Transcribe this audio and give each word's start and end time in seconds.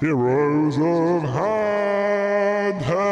Heroes 0.00 0.78
of 0.78 1.28
Handheld. 1.28 3.09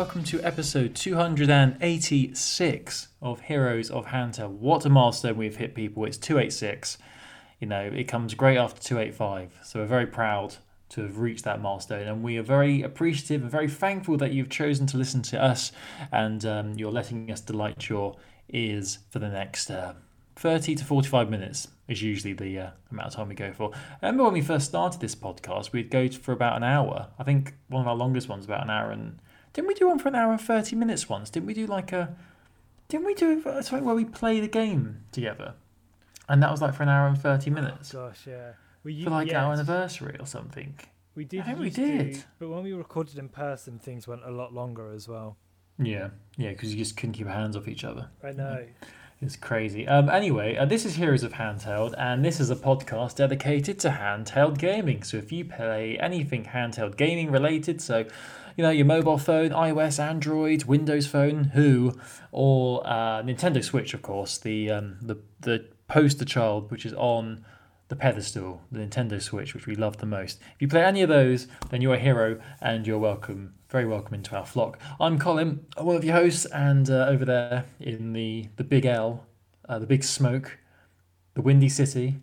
Welcome 0.00 0.24
to 0.24 0.42
episode 0.42 0.94
286 0.94 3.08
of 3.20 3.40
Heroes 3.42 3.90
of 3.90 4.06
Handheld. 4.06 4.52
What 4.52 4.86
a 4.86 4.88
milestone 4.88 5.36
we've 5.36 5.56
hit, 5.56 5.74
people. 5.74 6.06
It's 6.06 6.16
286. 6.16 6.96
You 7.60 7.66
know, 7.66 7.82
it 7.82 8.04
comes 8.04 8.32
great 8.32 8.56
after 8.56 8.80
285. 8.80 9.58
So 9.62 9.80
we're 9.80 9.84
very 9.84 10.06
proud 10.06 10.56
to 10.88 11.02
have 11.02 11.18
reached 11.18 11.44
that 11.44 11.60
milestone, 11.60 12.08
and 12.08 12.22
we 12.22 12.38
are 12.38 12.42
very 12.42 12.80
appreciative 12.80 13.42
and 13.42 13.50
very 13.50 13.68
thankful 13.68 14.16
that 14.16 14.32
you've 14.32 14.48
chosen 14.48 14.86
to 14.86 14.96
listen 14.96 15.20
to 15.20 15.38
us 15.38 15.70
and 16.10 16.46
um, 16.46 16.78
you're 16.78 16.90
letting 16.90 17.30
us 17.30 17.42
delight 17.42 17.90
your 17.90 18.16
ears 18.48 19.00
for 19.10 19.18
the 19.18 19.28
next 19.28 19.70
uh, 19.70 19.92
30 20.36 20.76
to 20.76 20.84
45 20.86 21.28
minutes 21.28 21.68
is 21.88 22.00
usually 22.00 22.32
the 22.32 22.58
uh, 22.58 22.70
amount 22.90 23.08
of 23.08 23.14
time 23.16 23.28
we 23.28 23.34
go 23.34 23.52
for. 23.52 23.70
I 23.74 24.06
remember 24.06 24.24
when 24.24 24.32
we 24.32 24.40
first 24.40 24.64
started 24.64 25.02
this 25.02 25.14
podcast, 25.14 25.72
we'd 25.72 25.90
go 25.90 26.08
for 26.08 26.32
about 26.32 26.56
an 26.56 26.62
hour. 26.62 27.08
I 27.18 27.24
think 27.24 27.52
one 27.68 27.82
of 27.82 27.86
our 27.86 27.94
longest 27.94 28.30
ones 28.30 28.46
about 28.46 28.62
an 28.62 28.70
hour 28.70 28.92
and 28.92 29.18
didn't 29.52 29.68
we 29.68 29.74
do 29.74 29.88
one 29.88 29.98
for 29.98 30.08
an 30.08 30.14
hour 30.14 30.32
and 30.32 30.40
30 30.40 30.76
minutes 30.76 31.08
once? 31.08 31.30
Didn't 31.30 31.46
we 31.46 31.54
do 31.54 31.66
like 31.66 31.92
a 31.92 32.14
didn't 32.88 33.06
we 33.06 33.14
do 33.14 33.40
something 33.42 33.84
where 33.84 33.94
we 33.94 34.04
play 34.04 34.40
the 34.40 34.48
game 34.48 35.04
together? 35.12 35.54
And 36.28 36.42
that 36.42 36.50
was 36.50 36.60
like 36.60 36.74
for 36.74 36.82
an 36.82 36.88
hour 36.88 37.06
and 37.06 37.16
30 37.18 37.50
minutes. 37.50 37.92
Gosh, 37.92 38.26
yeah. 38.26 38.52
We, 38.82 39.04
For 39.04 39.10
like 39.10 39.28
yeah, 39.28 39.44
our 39.44 39.52
anniversary 39.52 40.16
or 40.18 40.26
something. 40.26 40.74
We 41.14 41.24
did. 41.24 41.40
I 41.40 41.44
think 41.44 41.58
we 41.60 41.70
to, 41.70 41.80
did. 41.80 42.24
but 42.38 42.48
when 42.48 42.64
we 42.64 42.72
recorded 42.72 43.18
in 43.18 43.28
person, 43.28 43.78
things 43.78 44.08
went 44.08 44.22
a 44.24 44.30
lot 44.30 44.52
longer 44.52 44.92
as 44.92 45.08
well. 45.08 45.36
Yeah, 45.78 46.10
yeah, 46.36 46.50
because 46.50 46.72
you 46.72 46.78
just 46.78 46.96
couldn't 46.96 47.12
keep 47.14 47.26
your 47.26 47.34
hands 47.34 47.56
off 47.56 47.68
each 47.68 47.84
other. 47.84 48.10
I 48.22 48.32
know. 48.32 48.66
It's 49.22 49.36
crazy. 49.36 49.86
Um, 49.86 50.08
anyway, 50.08 50.56
uh, 50.56 50.64
this 50.64 50.86
is 50.86 50.94
Heroes 50.94 51.22
of 51.24 51.34
Handheld, 51.34 51.92
and 51.98 52.24
this 52.24 52.40
is 52.40 52.48
a 52.48 52.56
podcast 52.56 53.16
dedicated 53.16 53.78
to 53.80 53.90
handheld 53.90 54.56
gaming. 54.56 55.02
So 55.02 55.18
if 55.18 55.30
you 55.30 55.44
play 55.44 55.98
anything 55.98 56.44
handheld 56.44 56.96
gaming 56.96 57.30
related, 57.30 57.82
so 57.82 58.06
you 58.60 58.66
know 58.66 58.70
your 58.70 58.84
mobile 58.84 59.16
phone, 59.16 59.52
iOS, 59.52 59.98
Android, 59.98 60.64
Windows 60.64 61.06
Phone, 61.06 61.44
Who, 61.54 61.94
or 62.30 62.86
uh, 62.86 63.22
Nintendo 63.22 63.64
Switch, 63.64 63.94
of 63.94 64.02
course, 64.02 64.36
the 64.36 64.70
um, 64.70 64.98
the 65.00 65.16
the 65.40 65.64
poster 65.88 66.26
child 66.26 66.70
which 66.70 66.84
is 66.84 66.92
on 66.92 67.42
the 67.88 67.96
pedestal, 67.96 68.60
the 68.70 68.80
Nintendo 68.80 69.20
Switch, 69.20 69.54
which 69.54 69.66
we 69.66 69.74
love 69.74 69.96
the 69.96 70.04
most. 70.04 70.40
If 70.54 70.60
you 70.60 70.68
play 70.68 70.84
any 70.84 71.00
of 71.00 71.08
those, 71.08 71.46
then 71.70 71.80
you're 71.80 71.94
a 71.94 71.98
hero 71.98 72.38
and 72.60 72.86
you're 72.86 72.98
welcome, 72.98 73.54
very 73.70 73.86
welcome 73.86 74.12
into 74.12 74.36
our 74.36 74.44
flock. 74.44 74.78
I'm 75.00 75.18
Colin, 75.18 75.64
one 75.78 75.96
of 75.96 76.04
your 76.04 76.16
hosts, 76.16 76.44
and 76.44 76.90
uh, 76.90 77.06
over 77.08 77.24
there 77.24 77.64
in 77.80 78.12
the, 78.12 78.50
the 78.56 78.62
Big 78.62 78.84
L, 78.84 79.26
uh, 79.70 79.78
the 79.78 79.86
Big 79.86 80.04
Smoke, 80.04 80.58
the 81.32 81.40
Windy 81.40 81.70
City, 81.70 82.20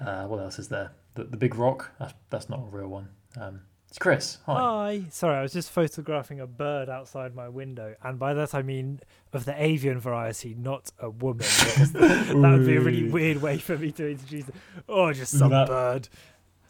uh, 0.00 0.24
what 0.26 0.38
else 0.38 0.60
is 0.60 0.68
there? 0.68 0.92
The, 1.16 1.24
the 1.24 1.36
Big 1.36 1.56
Rock, 1.56 1.90
that's, 1.98 2.14
that's 2.30 2.48
not 2.48 2.60
a 2.60 2.76
real 2.76 2.88
one. 2.88 3.08
Um, 3.36 3.62
it's 3.88 3.98
Chris. 3.98 4.38
Hi. 4.46 4.54
Hi. 4.54 5.02
Sorry, 5.10 5.36
I 5.36 5.42
was 5.42 5.52
just 5.52 5.70
photographing 5.70 6.40
a 6.40 6.46
bird 6.46 6.88
outside 6.88 7.34
my 7.34 7.48
window, 7.48 7.94
and 8.02 8.18
by 8.18 8.34
that 8.34 8.54
I 8.54 8.62
mean 8.62 9.00
of 9.32 9.44
the 9.44 9.60
avian 9.62 9.98
variety, 9.98 10.54
not 10.54 10.90
a 10.98 11.08
woman. 11.10 11.38
that 11.92 12.32
would 12.34 12.66
be 12.66 12.76
a 12.76 12.80
really 12.80 13.08
weird 13.08 13.40
way 13.40 13.58
for 13.58 13.78
me 13.78 13.92
to 13.92 14.10
introduce 14.10 14.48
it. 14.48 14.54
Oh, 14.88 15.12
just 15.12 15.38
some 15.38 15.50
that. 15.50 15.68
bird. 15.68 16.08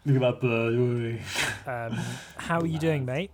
Look 0.06 0.22
at 0.22 0.40
that 0.40 0.40
bird. 0.40 1.20
Um, 1.66 1.98
how 2.36 2.60
are 2.60 2.66
you 2.66 2.78
doing, 2.78 3.04
mate? 3.04 3.32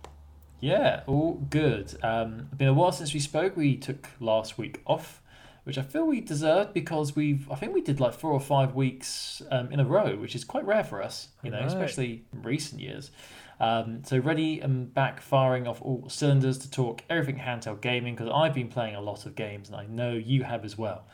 Yeah, 0.59 1.03
all 1.05 1.35
good. 1.49 1.95
Um, 2.01 2.47
it's 2.47 2.57
been 2.57 2.67
a 2.67 2.73
while 2.73 2.91
since 2.91 3.13
we 3.13 3.19
spoke. 3.19 3.55
We 3.55 3.77
took 3.77 4.09
last 4.19 4.57
week 4.57 4.81
off, 4.85 5.21
which 5.63 5.77
I 5.77 5.83
feel 5.83 6.07
we 6.07 6.21
deserved 6.21 6.73
because 6.73 7.15
we've. 7.15 7.49
I 7.51 7.55
think 7.55 7.73
we 7.73 7.81
did 7.81 7.99
like 7.99 8.13
four 8.13 8.31
or 8.31 8.39
five 8.39 8.73
weeks 8.73 9.43
um, 9.51 9.71
in 9.71 9.79
a 9.79 9.85
row, 9.85 10.15
which 10.15 10.33
is 10.35 10.43
quite 10.43 10.65
rare 10.65 10.83
for 10.83 11.03
us. 11.03 11.29
You 11.43 11.51
know, 11.51 11.59
know. 11.59 11.67
especially 11.67 12.25
in 12.33 12.41
recent 12.41 12.81
years. 12.81 13.11
Um, 13.59 14.03
so 14.03 14.17
ready 14.17 14.59
and 14.59 14.93
back, 14.93 15.21
firing 15.21 15.67
off 15.67 15.81
all 15.81 16.05
cylinders 16.09 16.57
to 16.59 16.69
talk 16.69 17.03
everything 17.09 17.37
handheld 17.37 17.81
gaming 17.81 18.15
because 18.15 18.31
I've 18.33 18.53
been 18.53 18.67
playing 18.67 18.95
a 18.95 19.01
lot 19.01 19.25
of 19.25 19.35
games 19.35 19.69
and 19.69 19.77
I 19.77 19.85
know 19.85 20.13
you 20.13 20.43
have 20.43 20.65
as 20.65 20.77
well. 20.77 21.05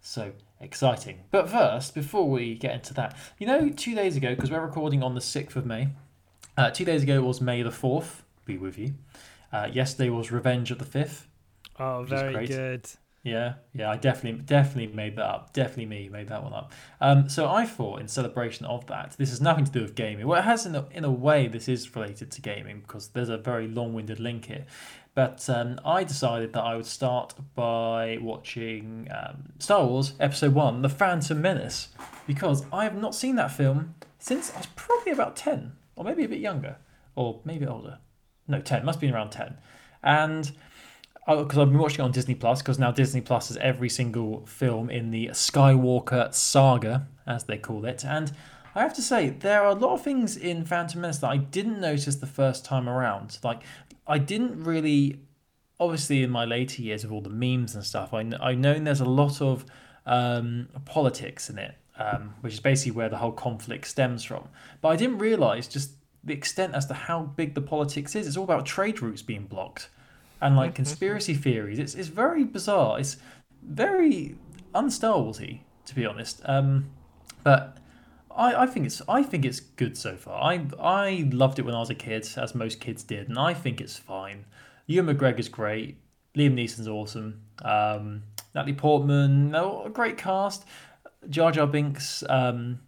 So 0.00 0.32
exciting! 0.60 1.20
But 1.30 1.50
first, 1.50 1.94
before 1.94 2.30
we 2.30 2.54
get 2.54 2.74
into 2.74 2.94
that, 2.94 3.16
you 3.38 3.46
know, 3.46 3.68
two 3.68 3.94
days 3.94 4.16
ago 4.16 4.34
because 4.34 4.50
we're 4.50 4.64
recording 4.64 5.02
on 5.02 5.14
the 5.14 5.20
sixth 5.20 5.56
of 5.56 5.66
May. 5.66 5.88
Uh, 6.56 6.70
two 6.70 6.84
days 6.84 7.02
ago 7.02 7.20
was 7.22 7.40
May 7.40 7.62
the 7.62 7.70
fourth. 7.70 8.22
Be 8.44 8.58
with 8.58 8.78
you. 8.78 8.94
Uh, 9.52 9.68
yesterday 9.72 10.10
was 10.10 10.30
Revenge 10.30 10.70
of 10.70 10.78
the 10.78 10.84
Fifth. 10.84 11.26
Oh, 11.78 12.04
very 12.04 12.46
good. 12.46 12.88
Yeah, 13.24 13.54
yeah, 13.74 13.90
I 13.90 13.96
definitely, 13.96 14.40
definitely 14.42 14.94
made 14.94 15.16
that 15.16 15.26
up. 15.26 15.52
Definitely 15.52 15.86
me 15.86 16.08
made 16.08 16.28
that 16.28 16.42
one 16.42 16.54
up. 16.54 16.72
Um, 17.00 17.28
so 17.28 17.50
I 17.50 17.66
thought, 17.66 18.00
in 18.00 18.08
celebration 18.08 18.64
of 18.64 18.86
that, 18.86 19.16
this 19.18 19.30
has 19.30 19.40
nothing 19.40 19.64
to 19.64 19.72
do 19.72 19.82
with 19.82 19.94
gaming. 19.96 20.26
Well, 20.26 20.38
it 20.38 20.44
has 20.44 20.64
in 20.64 20.74
a, 20.76 20.86
in 20.92 21.04
a 21.04 21.10
way. 21.10 21.48
This 21.48 21.68
is 21.68 21.94
related 21.96 22.30
to 22.30 22.40
gaming 22.40 22.80
because 22.80 23.08
there's 23.08 23.28
a 23.28 23.36
very 23.36 23.66
long-winded 23.66 24.20
link 24.20 24.46
here. 24.46 24.66
But 25.14 25.50
um, 25.50 25.80
I 25.84 26.04
decided 26.04 26.52
that 26.52 26.62
I 26.62 26.76
would 26.76 26.86
start 26.86 27.34
by 27.56 28.18
watching 28.20 29.08
um, 29.10 29.52
Star 29.58 29.84
Wars 29.84 30.12
Episode 30.20 30.54
One: 30.54 30.82
The 30.82 30.88
Phantom 30.88 31.42
Menace, 31.42 31.88
because 32.26 32.64
I 32.72 32.84
have 32.84 32.96
not 32.96 33.16
seen 33.16 33.34
that 33.34 33.50
film 33.50 33.96
since 34.20 34.54
I 34.54 34.58
was 34.58 34.66
probably 34.76 35.10
about 35.10 35.34
ten, 35.34 35.72
or 35.96 36.04
maybe 36.04 36.22
a 36.22 36.28
bit 36.28 36.38
younger, 36.38 36.76
or 37.16 37.40
maybe 37.44 37.66
older. 37.66 37.98
No, 38.46 38.60
ten. 38.60 38.84
Must 38.84 39.00
been 39.00 39.12
around 39.12 39.30
ten, 39.30 39.58
and 40.04 40.52
because 41.36 41.58
I've 41.58 41.68
been 41.68 41.78
watching 41.78 42.00
it 42.00 42.04
on 42.04 42.12
Disney 42.12 42.34
Plus, 42.34 42.62
because 42.62 42.78
now 42.78 42.90
Disney 42.90 43.20
Plus 43.20 43.48
has 43.48 43.58
every 43.58 43.90
single 43.90 44.46
film 44.46 44.88
in 44.88 45.10
the 45.10 45.28
Skywalker 45.28 46.32
saga, 46.34 47.06
as 47.26 47.44
they 47.44 47.58
call 47.58 47.84
it. 47.84 48.04
And 48.04 48.32
I 48.74 48.80
have 48.80 48.94
to 48.94 49.02
say, 49.02 49.30
there 49.30 49.62
are 49.62 49.68
a 49.68 49.74
lot 49.74 49.92
of 49.92 50.02
things 50.02 50.36
in 50.38 50.64
Phantom 50.64 51.02
Menace 51.02 51.18
that 51.18 51.28
I 51.28 51.36
didn't 51.36 51.80
notice 51.80 52.16
the 52.16 52.26
first 52.26 52.64
time 52.64 52.88
around. 52.88 53.38
Like, 53.44 53.62
I 54.06 54.16
didn't 54.16 54.64
really, 54.64 55.20
obviously, 55.78 56.22
in 56.22 56.30
my 56.30 56.46
later 56.46 56.80
years 56.80 57.04
of 57.04 57.12
all 57.12 57.20
the 57.20 57.28
memes 57.28 57.74
and 57.74 57.84
stuff, 57.84 58.14
I, 58.14 58.22
kn- 58.22 58.40
I 58.40 58.54
know 58.54 58.78
there's 58.78 59.00
a 59.00 59.04
lot 59.04 59.42
of 59.42 59.66
um, 60.06 60.70
politics 60.86 61.50
in 61.50 61.58
it, 61.58 61.74
um, 61.98 62.36
which 62.40 62.54
is 62.54 62.60
basically 62.60 62.92
where 62.92 63.10
the 63.10 63.18
whole 63.18 63.32
conflict 63.32 63.86
stems 63.86 64.24
from. 64.24 64.48
But 64.80 64.88
I 64.88 64.96
didn't 64.96 65.18
realize 65.18 65.68
just 65.68 65.90
the 66.24 66.32
extent 66.32 66.74
as 66.74 66.86
to 66.86 66.94
how 66.94 67.22
big 67.22 67.54
the 67.54 67.60
politics 67.60 68.16
is. 68.16 68.26
It's 68.26 68.38
all 68.38 68.44
about 68.44 68.64
trade 68.64 69.02
routes 69.02 69.20
being 69.20 69.44
blocked 69.44 69.90
and 70.40 70.56
like 70.56 70.74
conspiracy 70.74 71.34
theories. 71.34 71.78
It's 71.78 71.94
it's 71.94 72.08
very 72.08 72.44
bizarre. 72.44 73.00
It's 73.00 73.16
very 73.62 74.36
un-Star 74.74 75.16
Warsy, 75.16 75.60
to 75.86 75.94
be 75.94 76.06
honest. 76.06 76.40
Um, 76.44 76.90
but 77.42 77.78
I, 78.34 78.62
I 78.62 78.66
think 78.66 78.86
it's 78.86 79.02
I 79.08 79.22
think 79.22 79.44
it's 79.44 79.60
good 79.60 79.96
so 79.96 80.16
far. 80.16 80.42
I 80.42 80.66
I 80.80 81.28
loved 81.32 81.58
it 81.58 81.62
when 81.62 81.74
I 81.74 81.80
was 81.80 81.90
a 81.90 81.94
kid, 81.94 82.28
as 82.36 82.54
most 82.54 82.80
kids 82.80 83.02
did, 83.02 83.28
and 83.28 83.38
I 83.38 83.54
think 83.54 83.80
it's 83.80 83.96
fine. 83.96 84.44
Ewan 84.86 85.14
McGregor's 85.14 85.48
great. 85.48 85.98
Liam 86.36 86.54
Neeson's 86.54 86.88
awesome. 86.88 87.42
Um, 87.62 88.22
Natalie 88.54 88.74
Portman, 88.74 89.50
no, 89.50 89.84
a 89.84 89.90
great 89.90 90.16
cast. 90.16 90.64
Jar 91.28 91.50
Jar 91.50 91.66
Binks. 91.66 92.22
Um, 92.28 92.80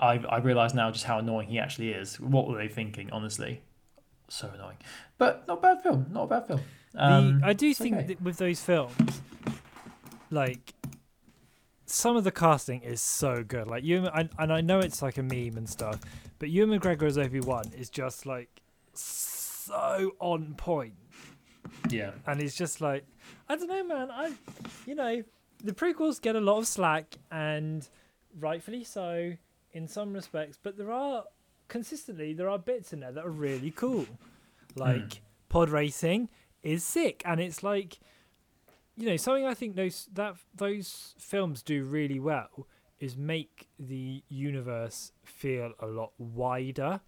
I 0.00 0.18
I 0.18 0.38
realise 0.38 0.74
now 0.74 0.90
just 0.90 1.04
how 1.04 1.18
annoying 1.18 1.48
he 1.48 1.58
actually 1.58 1.90
is. 1.90 2.18
What 2.18 2.48
were 2.48 2.58
they 2.58 2.68
thinking? 2.68 3.10
Honestly, 3.12 3.62
so 4.28 4.50
annoying. 4.52 4.78
But 5.16 5.46
not 5.46 5.58
a 5.58 5.60
bad 5.60 5.82
film. 5.82 6.06
Not 6.10 6.24
a 6.24 6.26
bad 6.26 6.46
film. 6.48 6.60
Um, 6.94 7.40
the, 7.40 7.46
I 7.46 7.52
do 7.52 7.72
think 7.74 7.96
okay. 7.96 8.06
that 8.08 8.22
with 8.22 8.36
those 8.38 8.60
films, 8.60 9.22
like 10.30 10.74
some 11.86 12.16
of 12.16 12.24
the 12.24 12.32
casting 12.32 12.82
is 12.82 13.00
so 13.00 13.44
good. 13.44 13.66
Like 13.66 13.84
you, 13.84 14.06
and, 14.06 14.30
and 14.38 14.52
I 14.52 14.60
know 14.60 14.78
it's 14.80 15.02
like 15.02 15.18
a 15.18 15.22
meme 15.22 15.56
and 15.56 15.68
stuff, 15.68 16.00
but 16.38 16.50
Ewan 16.50 16.78
McGregor 16.78 17.04
as 17.04 17.18
Obi 17.18 17.40
Wan 17.40 17.70
is 17.76 17.90
just 17.90 18.26
like 18.26 18.48
so 18.94 20.12
on 20.18 20.54
point, 20.54 20.94
yeah. 21.90 22.12
and 22.26 22.40
he's 22.40 22.54
just 22.54 22.80
like, 22.80 23.04
I 23.48 23.56
don't 23.56 23.68
know, 23.68 23.84
man. 23.84 24.10
I, 24.10 24.32
you 24.86 24.94
know, 24.94 25.22
the 25.62 25.72
prequels 25.72 26.20
get 26.20 26.36
a 26.36 26.40
lot 26.40 26.58
of 26.58 26.66
slack, 26.66 27.16
and 27.30 27.86
rightfully 28.38 28.84
so 28.84 29.34
in 29.72 29.88
some 29.88 30.12
respects, 30.12 30.58
but 30.62 30.76
there 30.76 30.92
are 30.92 31.24
consistently 31.68 32.34
there 32.34 32.50
are 32.50 32.58
bits 32.58 32.92
in 32.92 33.00
there 33.00 33.12
that 33.12 33.24
are 33.24 33.30
really 33.30 33.70
cool, 33.70 34.06
like 34.74 35.20
pod 35.48 35.70
racing 35.70 36.28
is 36.62 36.84
sick, 36.84 37.22
and 37.24 37.40
it's 37.40 37.62
like, 37.62 37.98
you 38.96 39.06
know, 39.06 39.16
something 39.16 39.46
I 39.46 39.54
think 39.54 39.76
those 39.76 40.08
that 40.12 40.36
those 40.54 41.14
films 41.18 41.62
do 41.62 41.84
really 41.84 42.20
well 42.20 42.66
is 43.00 43.16
make 43.16 43.68
the 43.78 44.22
universe 44.28 45.12
feel 45.24 45.72
a 45.80 45.86
lot 45.86 46.12
wider. 46.18 47.00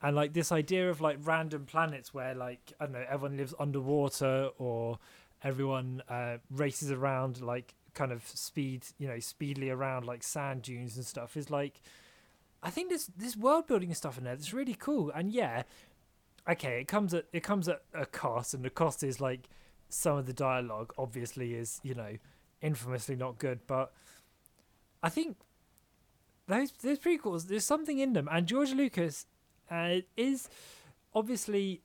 And 0.00 0.16
like 0.16 0.32
this 0.32 0.50
idea 0.50 0.90
of 0.90 1.00
like 1.00 1.18
random 1.22 1.66
planets 1.66 2.12
where 2.12 2.34
like 2.34 2.72
I 2.80 2.86
don't 2.86 2.94
know 2.94 3.04
everyone 3.08 3.36
lives 3.36 3.54
underwater 3.58 4.48
or 4.58 4.98
everyone 5.44 6.02
uh, 6.08 6.38
races 6.50 6.90
around 6.90 7.40
like 7.40 7.74
kind 7.94 8.12
of 8.12 8.26
speed, 8.26 8.86
you 8.98 9.06
know, 9.06 9.18
speedily 9.18 9.68
around 9.68 10.06
like 10.06 10.22
sand 10.22 10.62
dunes 10.62 10.96
and 10.96 11.06
stuff 11.06 11.36
is 11.36 11.50
like. 11.50 11.80
I 12.64 12.70
think 12.70 12.90
there's 12.90 13.08
this 13.16 13.36
world 13.36 13.66
building 13.66 13.92
stuff 13.92 14.18
in 14.18 14.22
there 14.22 14.36
that's 14.36 14.54
really 14.54 14.76
cool, 14.78 15.10
and 15.10 15.32
yeah, 15.32 15.64
okay, 16.48 16.80
it 16.80 16.88
comes 16.88 17.14
at 17.14 17.26
it 17.32 17.42
comes 17.42 17.68
at 17.68 17.82
a 17.94 18.06
cost, 18.06 18.54
and 18.54 18.64
the 18.64 18.70
cost 18.70 19.02
is 19.02 19.20
like 19.20 19.48
some 19.88 20.16
of 20.16 20.26
the 20.26 20.32
dialogue 20.32 20.92
obviously 20.96 21.54
is 21.54 21.80
you 21.82 21.94
know 21.94 22.16
infamously 22.60 23.16
not 23.16 23.38
good, 23.38 23.60
but 23.66 23.92
I 25.02 25.08
think 25.08 25.36
those 26.46 26.72
those 26.72 26.98
prequels 26.98 27.48
there's 27.48 27.64
something 27.64 27.98
in 27.98 28.12
them, 28.12 28.28
and 28.30 28.46
George 28.46 28.72
Lucas 28.72 29.26
uh, 29.70 29.96
is 30.16 30.48
obviously 31.14 31.82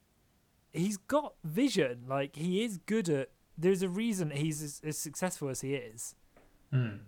he's 0.74 0.98
got 0.98 1.33
vision, 1.44 2.04
like 2.07 2.36
he 2.36 2.63
is 2.63 2.77
good 2.77 3.09
at. 3.09 3.30
There's 3.59 3.81
a 3.81 3.89
reason 3.89 4.30
he's 4.30 4.62
as, 4.62 4.81
as 4.86 5.00
successful 5.00 5.50
as 5.50 5.62
he 5.62 5.74
is. 5.74 6.13
Mm. 6.71 7.00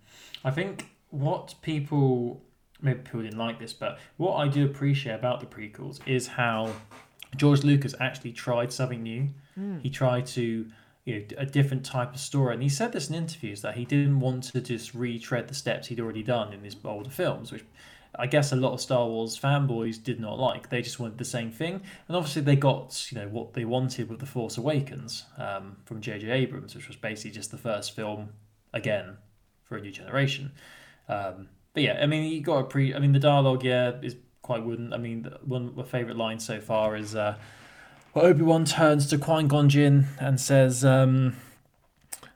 I 0.43 0.49
think 0.49 0.89
what 1.11 1.53
people 1.61 2.41
maybe 2.81 2.99
people 3.01 3.21
didn't 3.21 3.37
like 3.37 3.59
this, 3.59 3.73
but 3.73 3.99
what 4.17 4.35
I 4.35 4.47
do 4.47 4.65
appreciate 4.65 5.13
about 5.13 5.41
the 5.41 5.45
prequels 5.45 5.99
is 6.07 6.27
how 6.27 6.71
George 7.35 7.63
Lucas 7.63 7.93
actually 7.99 8.31
tried 8.31 8.71
something 8.73 9.03
new. 9.03 9.29
Mm. 9.57 9.81
He 9.81 9.89
tried 9.89 10.25
to 10.27 10.67
you 11.05 11.19
know 11.19 11.25
a 11.37 11.45
different 11.45 11.85
type 11.85 12.13
of 12.13 12.19
story, 12.19 12.53
and 12.53 12.63
he 12.63 12.69
said 12.69 12.91
this 12.91 13.09
in 13.09 13.15
interviews 13.15 13.61
that 13.61 13.75
he 13.75 13.85
didn't 13.85 14.19
want 14.19 14.43
to 14.45 14.61
just 14.61 14.93
retread 14.93 15.47
the 15.47 15.53
steps 15.53 15.87
he'd 15.87 15.99
already 15.99 16.23
done 16.23 16.53
in 16.53 16.63
his 16.63 16.75
older 16.83 17.09
films, 17.09 17.51
which. 17.51 17.63
I 18.17 18.25
guess 18.25 18.51
a 18.51 18.55
lot 18.55 18.73
of 18.73 18.81
Star 18.81 19.05
Wars 19.05 19.39
fanboys 19.39 20.03
did 20.03 20.19
not 20.19 20.39
like. 20.39 20.71
They 20.71 20.81
just 20.81 20.99
wanted 20.99 21.19
the 21.19 21.23
same 21.23 21.51
thing, 21.51 21.83
and 22.07 22.17
obviously 22.17 22.41
they 22.41 22.55
got 22.55 23.07
you 23.11 23.19
know 23.19 23.27
what 23.27 23.53
they 23.53 23.65
wanted 23.65 24.09
with 24.09 24.19
the 24.19 24.25
Force 24.25 24.57
Awakens 24.57 25.25
um, 25.37 25.77
from 25.85 26.01
J.J. 26.01 26.27
Abrams, 26.27 26.73
which 26.73 26.87
was 26.87 26.97
basically 26.97 27.29
just 27.29 27.51
the 27.51 27.57
first 27.59 27.95
film 27.95 28.29
again 28.73 29.17
for 29.63 29.77
a 29.77 29.81
new 29.81 29.91
generation. 29.91 30.53
Um, 31.07 31.49
but 31.73 31.83
yeah, 31.83 31.99
I 32.01 32.07
mean, 32.07 32.31
you 32.31 32.41
got 32.41 32.57
a 32.57 32.63
pre. 32.63 32.93
I 32.93 32.99
mean, 32.99 33.11
the 33.11 33.19
dialogue, 33.19 33.63
yeah, 33.63 33.93
is 34.01 34.15
quite 34.49 34.65
wooden. 34.65 34.91
I 34.93 34.97
mean, 34.97 35.29
one 35.45 35.67
of 35.67 35.77
my 35.77 35.83
favorite 35.83 36.17
lines 36.17 36.43
so 36.43 36.59
far 36.59 36.95
is 36.97 37.15
uh, 37.15 37.35
well, 38.15 38.25
Obi 38.25 38.41
Wan 38.41 38.65
turns 38.65 39.05
to 39.11 39.17
Qui 39.19 39.43
Gon 39.43 39.69
Jinn 39.69 40.07
and 40.19 40.41
says, 40.41 40.83
um, 40.83 41.35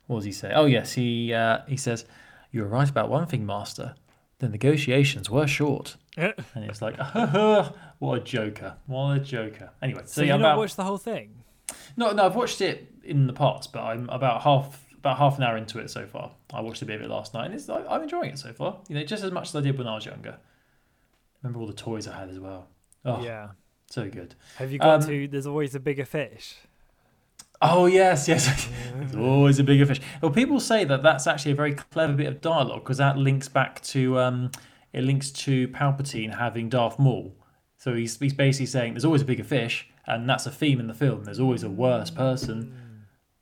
"What 0.05 0.17
does 0.17 0.25
he 0.25 0.31
say? 0.31 0.51
Oh 0.53 0.65
yes, 0.65 0.93
he 0.93 1.33
uh, 1.33 1.59
he 1.67 1.75
says, 1.75 2.05
you're 2.51 2.67
right 2.67 2.87
about 2.87 3.09
one 3.09 3.25
thing, 3.25 3.47
Master. 3.47 3.95
The 4.37 4.47
negotiations 4.47 5.27
were 5.27 5.47
short." 5.47 5.95
And 6.15 6.35
it's 6.55 6.83
like, 6.83 6.95
what 7.97 8.19
a 8.19 8.23
joker! 8.23 8.75
What 8.85 9.17
a 9.17 9.19
joker! 9.19 9.71
Anyway, 9.81 10.01
so, 10.05 10.11
So, 10.11 10.21
yeah, 10.21 10.35
you 10.35 10.39
not 10.41 10.49
about 10.51 10.57
watched 10.59 10.77
the 10.77 10.83
whole 10.83 10.99
thing? 10.99 11.33
no, 11.97 12.11
no, 12.11 12.27
I've 12.27 12.35
watched 12.35 12.61
it 12.61 12.93
in 13.03 13.25
the 13.25 13.33
past, 13.33 13.73
but 13.73 13.81
I'm 13.81 14.07
about 14.09 14.43
half 14.43 14.85
about 14.99 15.17
half 15.17 15.37
an 15.37 15.43
hour 15.43 15.57
into 15.57 15.79
it 15.79 15.89
so 15.89 16.05
far. 16.05 16.29
I 16.53 16.61
watched 16.61 16.83
a 16.83 16.85
bit 16.85 16.97
of 16.97 17.01
it 17.01 17.09
last 17.09 17.33
night, 17.33 17.45
and 17.47 17.55
it's 17.55 17.67
I- 17.67 17.83
I'm 17.89 18.03
enjoying 18.03 18.29
it 18.29 18.37
so 18.37 18.53
far. 18.53 18.77
You 18.87 18.93
know, 18.95 19.03
just 19.03 19.23
as 19.23 19.31
much 19.31 19.47
as 19.49 19.55
I 19.55 19.61
did 19.61 19.75
when 19.79 19.87
I 19.87 19.95
was 19.95 20.05
younger. 20.05 20.37
Remember 21.43 21.59
all 21.59 21.67
the 21.67 21.73
toys 21.73 22.07
I 22.07 22.17
had 22.17 22.29
as 22.29 22.39
well. 22.39 22.67
Oh, 23.05 23.21
Yeah. 23.23 23.49
so 23.89 24.09
good. 24.09 24.33
Have 24.55 24.71
you 24.71 24.79
got 24.79 25.01
Um, 25.03 25.07
to? 25.09 25.27
There's 25.27 25.45
always 25.45 25.75
a 25.75 25.79
bigger 25.79 26.05
fish. 26.05 26.55
Oh 27.61 27.85
yes, 27.85 28.27
yes. 28.27 28.67
There's 28.95 29.15
always 29.15 29.59
a 29.59 29.63
bigger 29.63 29.85
fish. 29.85 30.01
Well, 30.21 30.31
people 30.31 30.59
say 30.59 30.83
that 30.85 31.01
that's 31.03 31.27
actually 31.27 31.51
a 31.53 31.55
very 31.55 31.73
clever 31.73 32.13
bit 32.13 32.27
of 32.27 32.41
dialogue 32.41 32.83
because 32.83 32.97
that 32.97 33.17
links 33.17 33.47
back 33.47 33.81
to 33.83 34.19
um, 34.19 34.51
it 34.91 35.03
links 35.03 35.31
to 35.31 35.67
Palpatine 35.69 36.37
having 36.37 36.67
Darth 36.69 36.99
Maul. 36.99 37.35
So 37.77 37.93
he's 37.93 38.17
he's 38.19 38.33
basically 38.33 38.65
saying 38.65 38.93
there's 38.93 39.05
always 39.05 39.21
a 39.21 39.25
bigger 39.25 39.43
fish, 39.43 39.89
and 40.07 40.29
that's 40.29 40.45
a 40.45 40.51
theme 40.51 40.79
in 40.79 40.87
the 40.87 40.93
film. 40.93 41.23
There's 41.23 41.39
always 41.39 41.63
a 41.63 41.69
worse 41.69 42.09
person, 42.09 42.73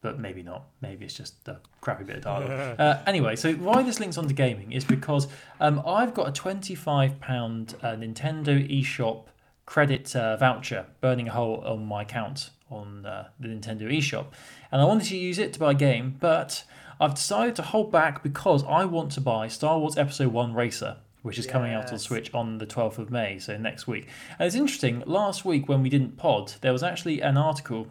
but 0.02 0.20
maybe 0.20 0.42
not. 0.42 0.66
Maybe 0.82 1.06
it's 1.06 1.14
just 1.14 1.48
a 1.48 1.60
crappy 1.80 2.04
bit 2.04 2.18
of 2.18 2.24
dialogue. 2.24 2.76
uh, 2.80 3.02
anyway, 3.06 3.36
so 3.36 3.54
why 3.54 3.84
this 3.84 4.00
links 4.00 4.18
onto 4.18 4.34
gaming 4.34 4.72
is 4.72 4.84
because 4.84 5.28
um, 5.60 5.82
I've 5.86 6.14
got 6.14 6.28
a 6.28 6.32
twenty-five 6.32 7.20
pound 7.20 7.76
uh, 7.82 7.92
Nintendo 7.92 8.60
eShop 8.70 9.26
credit 9.66 10.14
uh, 10.16 10.36
voucher 10.38 10.88
burning 11.00 11.28
a 11.28 11.32
hole 11.32 11.64
on 11.66 11.86
my 11.86 12.02
account 12.02 12.50
on 12.70 13.06
uh, 13.06 13.28
the 13.40 13.48
Nintendo 13.48 13.84
eShop, 13.84 14.28
and 14.72 14.82
I 14.82 14.86
wanted 14.86 15.08
to 15.10 15.18
use 15.18 15.38
it 15.38 15.54
to 15.54 15.60
buy 15.60 15.72
a 15.72 15.76
game, 15.76 16.18
but 16.20 16.64
I've 17.00 17.14
decided 17.14 17.56
to 17.58 17.62
hold 17.62 17.92
back 17.92 18.24
because 18.24 18.64
I 18.64 18.86
want 18.86 19.12
to 19.14 19.22
buy 19.22 19.48
Star 19.48 19.80
Wars 19.80 19.98
Episode 19.98 20.34
One 20.34 20.54
Racer. 20.54 20.98
Which 21.24 21.38
is 21.38 21.46
coming 21.46 21.72
out 21.72 21.92
on 21.94 22.00
Switch 22.00 22.34
on 22.34 22.58
the 22.58 22.66
12th 22.66 22.98
of 22.98 23.12
May, 23.12 23.38
so 23.38 23.56
next 23.56 23.86
week. 23.86 24.08
And 24.40 24.48
it's 24.48 24.56
interesting, 24.56 25.04
last 25.06 25.46
week 25.46 25.70
when 25.70 25.84
we 25.84 25.90
didn't 25.90 26.18
pod, 26.18 26.54
there 26.62 26.74
was 26.74 26.82
actually 26.82 27.22
an 27.22 27.38
article 27.38 27.90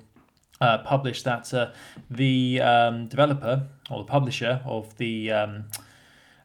uh, 0.61 0.79
published 0.79 1.25
that 1.25 1.53
uh, 1.55 1.71
the 2.11 2.61
um, 2.61 3.07
developer 3.09 3.69
or 3.91 3.99
the 3.99 4.05
publisher 4.05 4.61
of 4.65 4.97
the 4.99 5.31
um, 5.33 5.65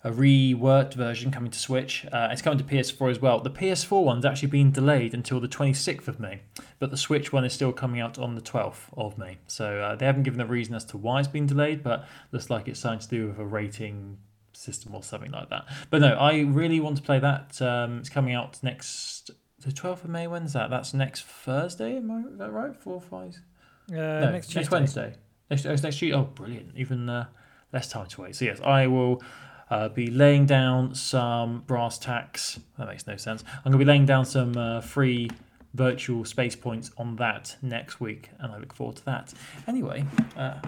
a 0.05 0.11
reworked 0.11 0.93
version 0.93 1.31
coming 1.31 1.49
to 1.49 1.57
Switch, 1.57 2.05
uh, 2.11 2.29
it's 2.31 2.43
coming 2.43 2.59
to 2.59 2.63
PS4 2.63 3.09
as 3.09 3.19
well. 3.19 3.39
The 3.39 3.49
PS4 3.49 4.03
one's 4.03 4.23
actually 4.23 4.49
been 4.49 4.71
delayed 4.71 5.15
until 5.15 5.39
the 5.39 5.47
26th 5.47 6.07
of 6.07 6.19
May, 6.19 6.41
but 6.77 6.91
the 6.91 6.97
Switch 6.97 7.33
one 7.33 7.43
is 7.43 7.53
still 7.53 7.73
coming 7.73 7.99
out 7.99 8.19
on 8.19 8.35
the 8.35 8.41
12th 8.41 8.83
of 8.95 9.17
May. 9.17 9.39
So 9.47 9.79
uh, 9.79 9.95
they 9.95 10.05
haven't 10.05 10.21
given 10.21 10.39
a 10.39 10.45
reason 10.45 10.75
as 10.75 10.85
to 10.85 10.97
why 10.97 11.19
it's 11.19 11.27
been 11.27 11.47
delayed, 11.47 11.81
but 11.81 12.07
looks 12.31 12.51
like 12.51 12.67
it's 12.67 12.79
something 12.81 12.99
to 12.99 13.07
do 13.07 13.27
with 13.29 13.39
a 13.39 13.45
rating 13.45 14.19
system 14.53 14.93
or 14.93 15.01
something 15.01 15.31
like 15.31 15.49
that. 15.49 15.65
But 15.89 16.01
no, 16.01 16.13
I 16.13 16.41
really 16.41 16.79
want 16.79 16.97
to 16.97 17.03
play 17.03 17.17
that. 17.17 17.59
Um, 17.59 17.97
it's 17.97 18.09
coming 18.09 18.35
out 18.35 18.59
next. 18.61 19.31
The 19.59 19.71
12th 19.71 20.03
of 20.03 20.09
May, 20.11 20.27
when's 20.27 20.53
that? 20.53 20.69
That's 20.69 20.93
next 20.93 21.23
Thursday, 21.23 21.97
am 21.97 22.11
I 22.11 22.23
that 22.37 22.51
right? 22.51 22.75
Four, 22.75 23.01
five? 23.01 23.41
Uh, 23.89 23.95
no, 23.95 24.31
next 24.31 24.55
next, 24.55 24.71
Wednesday. 24.71 25.13
Next, 25.49 25.65
oh, 25.65 25.69
next 25.69 25.81
Tuesday. 25.81 26.13
Oh, 26.13 26.23
brilliant! 26.23 26.71
Even 26.75 27.09
uh, 27.09 27.25
less 27.71 27.89
time 27.89 28.07
to 28.07 28.21
wait. 28.21 28.35
So 28.35 28.45
yes, 28.45 28.59
I 28.61 28.87
will 28.87 29.21
uh, 29.69 29.89
be 29.89 30.07
laying 30.07 30.45
down 30.45 30.95
some 30.95 31.63
brass 31.67 31.97
tacks. 31.97 32.59
That 32.77 32.87
makes 32.87 33.07
no 33.07 33.17
sense. 33.17 33.43
I'm 33.57 33.71
going 33.71 33.73
to 33.73 33.77
be 33.77 33.85
laying 33.85 34.05
down 34.05 34.25
some 34.25 34.57
uh, 34.57 34.81
free 34.81 35.29
virtual 35.73 36.23
space 36.25 36.55
points 36.55 36.91
on 36.97 37.17
that 37.17 37.57
next 37.61 37.99
week, 37.99 38.29
and 38.39 38.51
I 38.51 38.57
look 38.57 38.73
forward 38.73 38.95
to 38.97 39.05
that. 39.05 39.33
Anyway, 39.67 40.05
uh, 40.37 40.59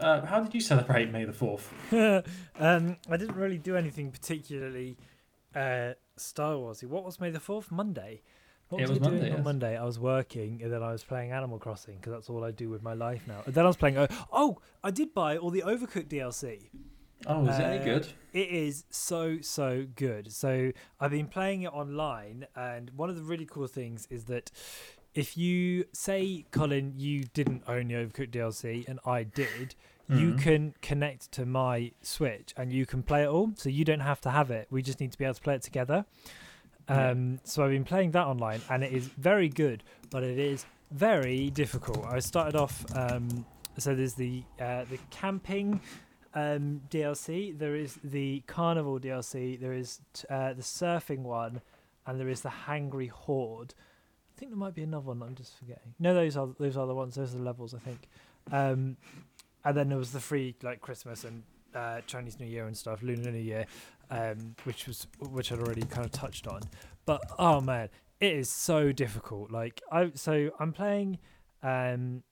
uh, 0.00 0.24
how 0.24 0.40
did 0.40 0.54
you 0.54 0.60
celebrate 0.60 1.10
May 1.10 1.24
the 1.24 1.32
Fourth? 1.32 1.72
um, 1.92 2.96
I 3.08 3.16
didn't 3.16 3.36
really 3.36 3.58
do 3.58 3.76
anything 3.76 4.10
particularly 4.10 4.96
uh, 5.54 5.92
Star 6.16 6.54
Warsy. 6.54 6.84
What 6.84 7.04
was 7.04 7.20
May 7.20 7.30
the 7.30 7.40
Fourth? 7.40 7.70
Monday. 7.70 8.22
What 8.74 8.82
It 8.82 8.88
was, 8.88 8.98
was 8.98 9.06
I 9.08 9.10
doing 9.10 9.20
Monday, 9.22 9.36
on. 9.36 9.44
Monday? 9.44 9.76
I 9.78 9.84
was 9.84 9.98
working, 9.98 10.60
and 10.62 10.72
then 10.72 10.82
I 10.82 10.90
was 10.92 11.04
playing 11.04 11.30
Animal 11.32 11.58
Crossing 11.58 11.96
because 11.96 12.12
that's 12.12 12.28
all 12.30 12.42
I 12.44 12.50
do 12.50 12.68
with 12.68 12.82
my 12.82 12.94
life 12.94 13.22
now. 13.26 13.42
And 13.46 13.54
then 13.54 13.64
I 13.64 13.68
was 13.68 13.76
playing. 13.76 13.96
Oh, 13.98 14.08
oh, 14.32 14.58
I 14.82 14.90
did 14.90 15.14
buy 15.14 15.36
all 15.36 15.50
the 15.50 15.62
Overcooked 15.62 16.08
DLC. 16.08 16.70
Oh, 17.26 17.46
is 17.46 17.58
it 17.58 17.62
any 17.62 17.78
Uh, 17.78 17.84
good? 17.84 18.08
It 18.32 18.48
is 18.50 18.84
so 18.90 19.38
so 19.40 19.86
good. 19.94 20.32
So 20.32 20.72
I've 21.00 21.12
been 21.12 21.28
playing 21.28 21.62
it 21.62 21.72
online, 21.72 22.46
and 22.56 22.90
one 22.96 23.08
of 23.10 23.16
the 23.16 23.22
really 23.22 23.46
cool 23.46 23.66
things 23.66 24.06
is 24.10 24.24
that 24.24 24.50
if 25.14 25.36
you 25.36 25.84
say, 25.92 26.44
Colin, 26.50 26.94
you 26.96 27.24
didn't 27.32 27.62
own 27.68 27.86
the 27.88 27.94
Overcooked 27.94 28.32
DLC, 28.32 28.84
and 28.88 28.98
I 29.06 29.22
did, 29.22 29.76
you 30.08 30.32
Mhm. 30.32 30.38
can 30.42 30.74
connect 30.82 31.30
to 31.32 31.46
my 31.46 31.92
Switch 32.02 32.52
and 32.58 32.72
you 32.72 32.84
can 32.84 33.02
play 33.04 33.22
it 33.22 33.28
all. 33.28 33.52
So 33.54 33.68
you 33.68 33.84
don't 33.86 34.00
have 34.00 34.20
to 34.22 34.30
have 34.30 34.50
it. 34.50 34.66
We 34.70 34.82
just 34.82 35.00
need 35.00 35.12
to 35.12 35.16
be 35.18 35.24
able 35.24 35.34
to 35.34 35.40
play 35.40 35.54
it 35.54 35.62
together. 35.62 36.04
Um, 36.88 37.40
So 37.44 37.64
I've 37.64 37.70
been 37.70 37.84
playing 37.84 38.12
that 38.12 38.26
online, 38.26 38.60
and 38.70 38.82
it 38.84 38.92
is 38.92 39.06
very 39.08 39.48
good, 39.48 39.82
but 40.10 40.22
it 40.22 40.38
is 40.38 40.66
very 40.90 41.50
difficult. 41.50 42.04
I 42.06 42.18
started 42.20 42.56
off. 42.56 42.84
Um, 42.94 43.46
so 43.78 43.94
there's 43.94 44.14
the 44.14 44.42
uh, 44.60 44.84
the 44.84 44.98
camping 45.10 45.80
um, 46.34 46.82
DLC. 46.90 47.56
There 47.58 47.74
is 47.74 47.98
the 48.04 48.42
carnival 48.46 49.00
DLC. 49.00 49.58
There 49.58 49.72
is 49.72 50.00
t- 50.12 50.26
uh, 50.30 50.52
the 50.52 50.62
surfing 50.62 51.20
one, 51.22 51.60
and 52.06 52.20
there 52.20 52.28
is 52.28 52.42
the 52.42 52.52
hangry 52.66 53.08
horde. 53.10 53.74
I 54.36 54.38
think 54.38 54.50
there 54.50 54.58
might 54.58 54.74
be 54.74 54.82
another 54.82 55.06
one. 55.06 55.22
I'm 55.22 55.34
just 55.34 55.56
forgetting. 55.58 55.94
No, 55.98 56.12
those 56.14 56.36
are 56.36 56.48
those 56.58 56.76
are 56.76 56.86
the 56.86 56.94
ones. 56.94 57.14
Those 57.14 57.34
are 57.34 57.38
the 57.38 57.44
levels. 57.44 57.74
I 57.74 57.78
think. 57.78 58.08
Um, 58.52 58.96
and 59.64 59.76
then 59.76 59.88
there 59.88 59.98
was 59.98 60.12
the 60.12 60.20
free 60.20 60.54
like 60.62 60.80
Christmas 60.80 61.24
and 61.24 61.42
uh, 61.74 62.00
Chinese 62.06 62.38
New 62.38 62.46
Year 62.46 62.66
and 62.66 62.76
stuff, 62.76 63.02
Lunar 63.02 63.30
New 63.30 63.38
Year, 63.38 63.66
um, 64.10 64.54
which 64.64 64.86
was 64.86 65.06
which 65.20 65.52
I'd 65.52 65.58
already 65.58 65.82
kind 65.82 66.04
of 66.04 66.12
touched 66.12 66.46
on. 66.46 66.60
But 67.06 67.22
oh 67.38 67.60
man, 67.60 67.88
it 68.20 68.32
is 68.32 68.50
so 68.50 68.92
difficult. 68.92 69.50
Like 69.50 69.80
I 69.90 70.12
so 70.14 70.50
I'm 70.58 70.72
playing 70.72 71.18
um 71.62 72.22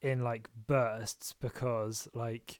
in 0.00 0.22
like 0.22 0.48
bursts 0.66 1.34
because 1.40 2.08
like 2.14 2.58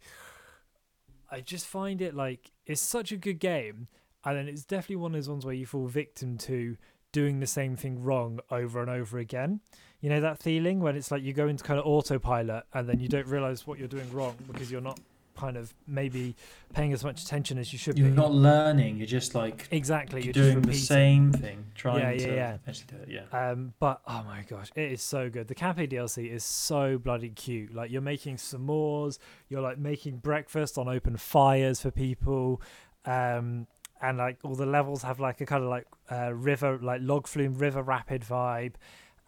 I 1.30 1.40
just 1.40 1.66
find 1.66 2.00
it 2.00 2.14
like 2.14 2.52
it's 2.66 2.80
such 2.80 3.10
a 3.12 3.16
good 3.16 3.40
game 3.40 3.88
and 4.24 4.36
then 4.36 4.48
it's 4.48 4.64
definitely 4.64 4.96
one 4.96 5.12
of 5.12 5.16
those 5.16 5.28
ones 5.28 5.44
where 5.44 5.54
you 5.54 5.66
fall 5.66 5.86
victim 5.86 6.38
to 6.38 6.76
doing 7.10 7.40
the 7.40 7.46
same 7.46 7.76
thing 7.76 8.02
wrong 8.02 8.40
over 8.50 8.80
and 8.80 8.90
over 8.90 9.18
again. 9.18 9.60
You 10.00 10.10
know 10.10 10.20
that 10.20 10.42
feeling 10.42 10.80
when 10.80 10.96
it's 10.96 11.10
like 11.10 11.22
you 11.22 11.32
go 11.32 11.48
into 11.48 11.62
kind 11.62 11.78
of 11.78 11.86
autopilot 11.86 12.64
and 12.72 12.88
then 12.88 13.00
you 13.00 13.08
don't 13.08 13.26
realize 13.26 13.66
what 13.66 13.78
you're 13.78 13.88
doing 13.88 14.10
wrong 14.12 14.34
because 14.50 14.70
you're 14.70 14.80
not 14.80 14.98
kind 15.42 15.56
of 15.56 15.75
maybe 15.88 16.37
paying 16.72 16.92
as 16.92 17.02
much 17.02 17.22
attention 17.25 17.58
as 17.58 17.72
you 17.72 17.78
should 17.78 17.99
You're 17.99 18.11
be. 18.11 18.14
not 18.14 18.32
learning. 18.32 18.99
You're 18.99 19.06
just 19.20 19.34
like 19.34 19.66
exactly. 19.72 20.22
you're 20.22 20.32
doing 20.32 20.62
the 20.62 20.72
same 20.72 21.32
thing, 21.32 21.64
trying 21.75 21.99
Yeah, 21.99 22.11
yeah, 22.12 22.26
to 22.26 22.34
yeah. 22.34 22.56
actually 22.68 22.87
do 22.96 22.96
it. 23.02 23.08
Yeah. 23.32 23.50
Um, 23.50 23.75
but 23.80 24.00
oh 24.06 24.22
my 24.25 24.44
gosh, 24.49 24.70
it 24.76 24.92
is 24.92 25.02
so 25.02 25.28
good. 25.28 25.49
The 25.49 25.56
Cafe 25.56 25.88
DLC 25.88 26.30
is 26.32 26.44
so 26.44 26.96
bloody 26.96 27.30
cute. 27.30 27.75
Like 27.75 27.90
you're 27.90 28.00
making 28.14 28.37
s'mores, 28.37 29.18
you're 29.49 29.62
like 29.62 29.78
making 29.78 30.18
breakfast 30.18 30.78
on 30.78 30.87
open 30.88 31.16
fires 31.16 31.80
for 31.80 31.90
people, 31.90 32.62
um, 33.04 33.66
and 34.00 34.18
like 34.18 34.38
all 34.44 34.54
the 34.54 34.66
levels 34.66 35.02
have 35.02 35.18
like 35.18 35.40
a 35.40 35.46
kind 35.46 35.64
of 35.64 35.70
like 35.70 35.87
uh, 36.11 36.32
river, 36.32 36.78
like 36.80 37.00
log 37.02 37.26
flume 37.26 37.54
river 37.54 37.82
rapid 37.82 38.22
vibe, 38.22 38.75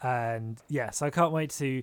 and 0.02 0.60
yeah, 0.68 0.90
so 0.90 1.06
I 1.06 1.10
can't 1.10 1.32
wait 1.32 1.50
to 1.58 1.82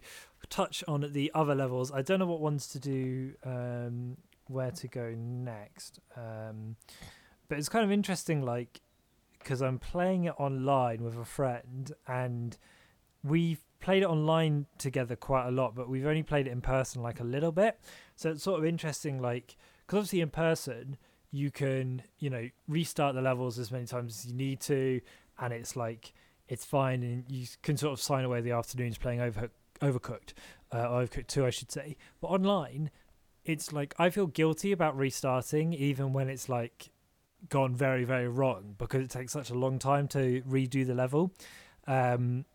touch 0.50 0.84
on 0.88 1.10
the 1.12 1.32
other 1.34 1.56
levels. 1.56 1.92
I 1.92 2.02
don't 2.02 2.20
know 2.20 2.26
what 2.26 2.42
ones 2.42 2.68
to 2.68 2.80
do, 2.80 3.34
um, 3.44 4.18
where 4.48 4.72
to 4.72 4.88
go 4.88 5.14
next, 5.18 6.00
um, 6.18 6.76
but 7.48 7.58
it's 7.58 7.70
kind 7.70 7.86
of 7.86 7.92
interesting, 7.92 8.42
like 8.42 8.82
because 9.40 9.62
I'm 9.62 9.80
playing 9.80 10.26
it 10.26 10.36
online 10.38 11.04
with 11.04 11.18
a 11.18 11.26
friend 11.26 11.92
and 12.08 12.58
we've 13.24 13.64
played 13.80 14.04
it 14.04 14.06
online 14.06 14.68
together 14.78 15.16
quite 15.16 15.48
a 15.48 15.52
lot, 15.52 15.76
but 15.76 15.90
we've 15.90 16.06
only 16.06 16.24
played 16.24 16.48
it 16.48 16.52
in 16.52 16.62
person 16.62 17.02
like 17.02 17.20
a 17.20 17.24
little 17.24 17.52
bit. 17.52 17.80
So 18.16 18.30
it's 18.30 18.44
sort 18.44 18.60
of 18.60 18.66
interesting, 18.66 19.20
like, 19.20 19.56
because 19.86 19.98
obviously 19.98 20.22
in 20.22 20.30
person, 20.30 20.98
you 21.32 21.50
can, 21.50 22.04
you 22.20 22.30
know, 22.30 22.50
restart 22.68 23.16
the 23.16 23.22
levels 23.22 23.58
as 23.58 23.72
many 23.72 23.86
times 23.86 24.20
as 24.20 24.32
you 24.32 24.38
need 24.38 24.60
to, 24.62 25.02
and 25.40 25.54
it's 25.54 25.76
like, 25.76 26.14
it's 26.48 26.66
fine, 26.66 27.02
and 27.02 27.24
you 27.28 27.48
can 27.64 27.78
sort 27.78 27.94
of 27.94 28.00
sign 28.00 28.26
away 28.26 28.42
the 28.42 28.52
afternoons 28.52 28.98
playing 28.98 29.20
Overcooked, 29.20 29.50
Overcooked, 29.82 30.34
uh, 30.72 30.88
Overcooked 30.88 31.28
2, 31.28 31.46
I 31.46 31.50
should 31.50 31.72
say. 31.72 31.98
But 32.22 32.28
online, 32.28 32.92
it's 33.44 33.74
like, 33.74 33.94
I 33.98 34.10
feel 34.10 34.28
guilty 34.28 34.72
about 34.72 34.98
restarting, 34.98 35.74
even 35.74 36.14
when 36.14 36.30
it's 36.30 36.48
like, 36.48 36.92
gone 37.50 37.76
very 37.76 38.04
very 38.04 38.28
wrong 38.28 38.76
because 38.78 39.04
it 39.04 39.10
takes 39.10 39.32
such 39.32 39.50
a 39.50 39.56
long 39.56 39.80
time 39.80 40.08
to 40.08 40.42
redo 40.44 40.86
the 40.86 40.94
level. 40.94 41.32
Um 41.88 42.46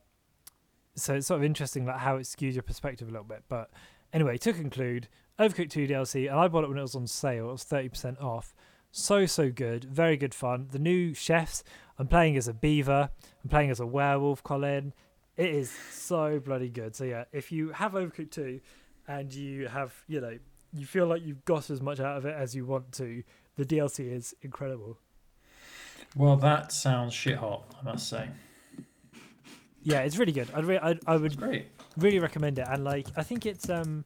so 0.95 1.15
it's 1.15 1.27
sort 1.27 1.41
of 1.41 1.45
interesting 1.45 1.85
like 1.85 1.99
how 1.99 2.17
it 2.17 2.23
skews 2.23 2.55
your 2.55 2.63
perspective 2.63 3.09
a 3.09 3.11
little 3.11 3.27
bit. 3.27 3.43
But 3.49 3.71
anyway 4.13 4.39
to 4.39 4.53
conclude 4.53 5.09
overcooked 5.39 5.71
2 5.71 5.89
dlc 5.89 6.31
and 6.31 6.41
i 6.41 6.49
bought 6.49 6.65
it 6.65 6.69
when 6.69 6.79
it 6.79 6.83
was 6.83 6.95
on 6.95 7.07
sale. 7.07 7.49
It 7.49 7.53
was 7.53 7.65
30% 7.65 8.23
off. 8.23 8.55
So 8.93 9.27
so 9.27 9.51
good. 9.51 9.85
Very 9.85 10.17
good 10.17 10.35
fun. 10.35 10.69
The 10.71 10.79
new 10.79 11.15
chefs 11.15 11.65
i'm 11.99 12.09
playing 12.09 12.37
as 12.37 12.47
a 12.49 12.55
beaver. 12.55 13.11
I'm 13.43 13.51
playing 13.51 13.71
as 13.71 13.81
a 13.81 13.87
werewolf 13.87 14.43
colin 14.43 14.93
it 15.37 15.51
is 15.51 15.71
so 15.91 16.39
bloody 16.41 16.69
good 16.69 16.95
so 16.95 17.05
yeah 17.05 17.25
if 17.33 17.53
you 17.53 17.71
have 17.71 17.93
overcooked 17.93 18.31
2 18.31 18.61
and 19.09 19.33
you 19.33 19.69
have 19.69 19.95
you 20.09 20.21
know 20.21 20.39
you 20.73 20.85
feel 20.85 21.07
like 21.07 21.25
you've 21.25 21.45
got 21.45 21.71
as 21.71 21.81
much 21.81 22.01
out 22.01 22.17
of 22.17 22.27
it 22.27 22.35
as 22.35 22.55
you 22.55 22.67
want 22.67 22.93
to 22.93 23.23
the 23.57 23.65
DLC 23.65 24.13
is 24.13 24.35
incredible. 24.43 24.99
Well, 26.15 26.37
that 26.37 26.73
sounds 26.73 27.15
shit 27.15 27.37
hot. 27.37 27.75
I 27.81 27.85
must 27.85 28.09
say. 28.09 28.29
Yeah, 29.83 30.01
it's 30.01 30.19
really 30.19 30.33
good. 30.33 30.49
I'd 30.55 30.65
re- 30.65 30.79
I'd, 30.79 31.01
I 31.07 31.17
would 31.17 31.41
really 31.97 32.19
recommend 32.19 32.59
it. 32.59 32.67
And 32.69 32.85
like, 32.85 33.07
I 33.17 33.23
think 33.23 33.47
it's 33.47 33.71
um, 33.71 34.05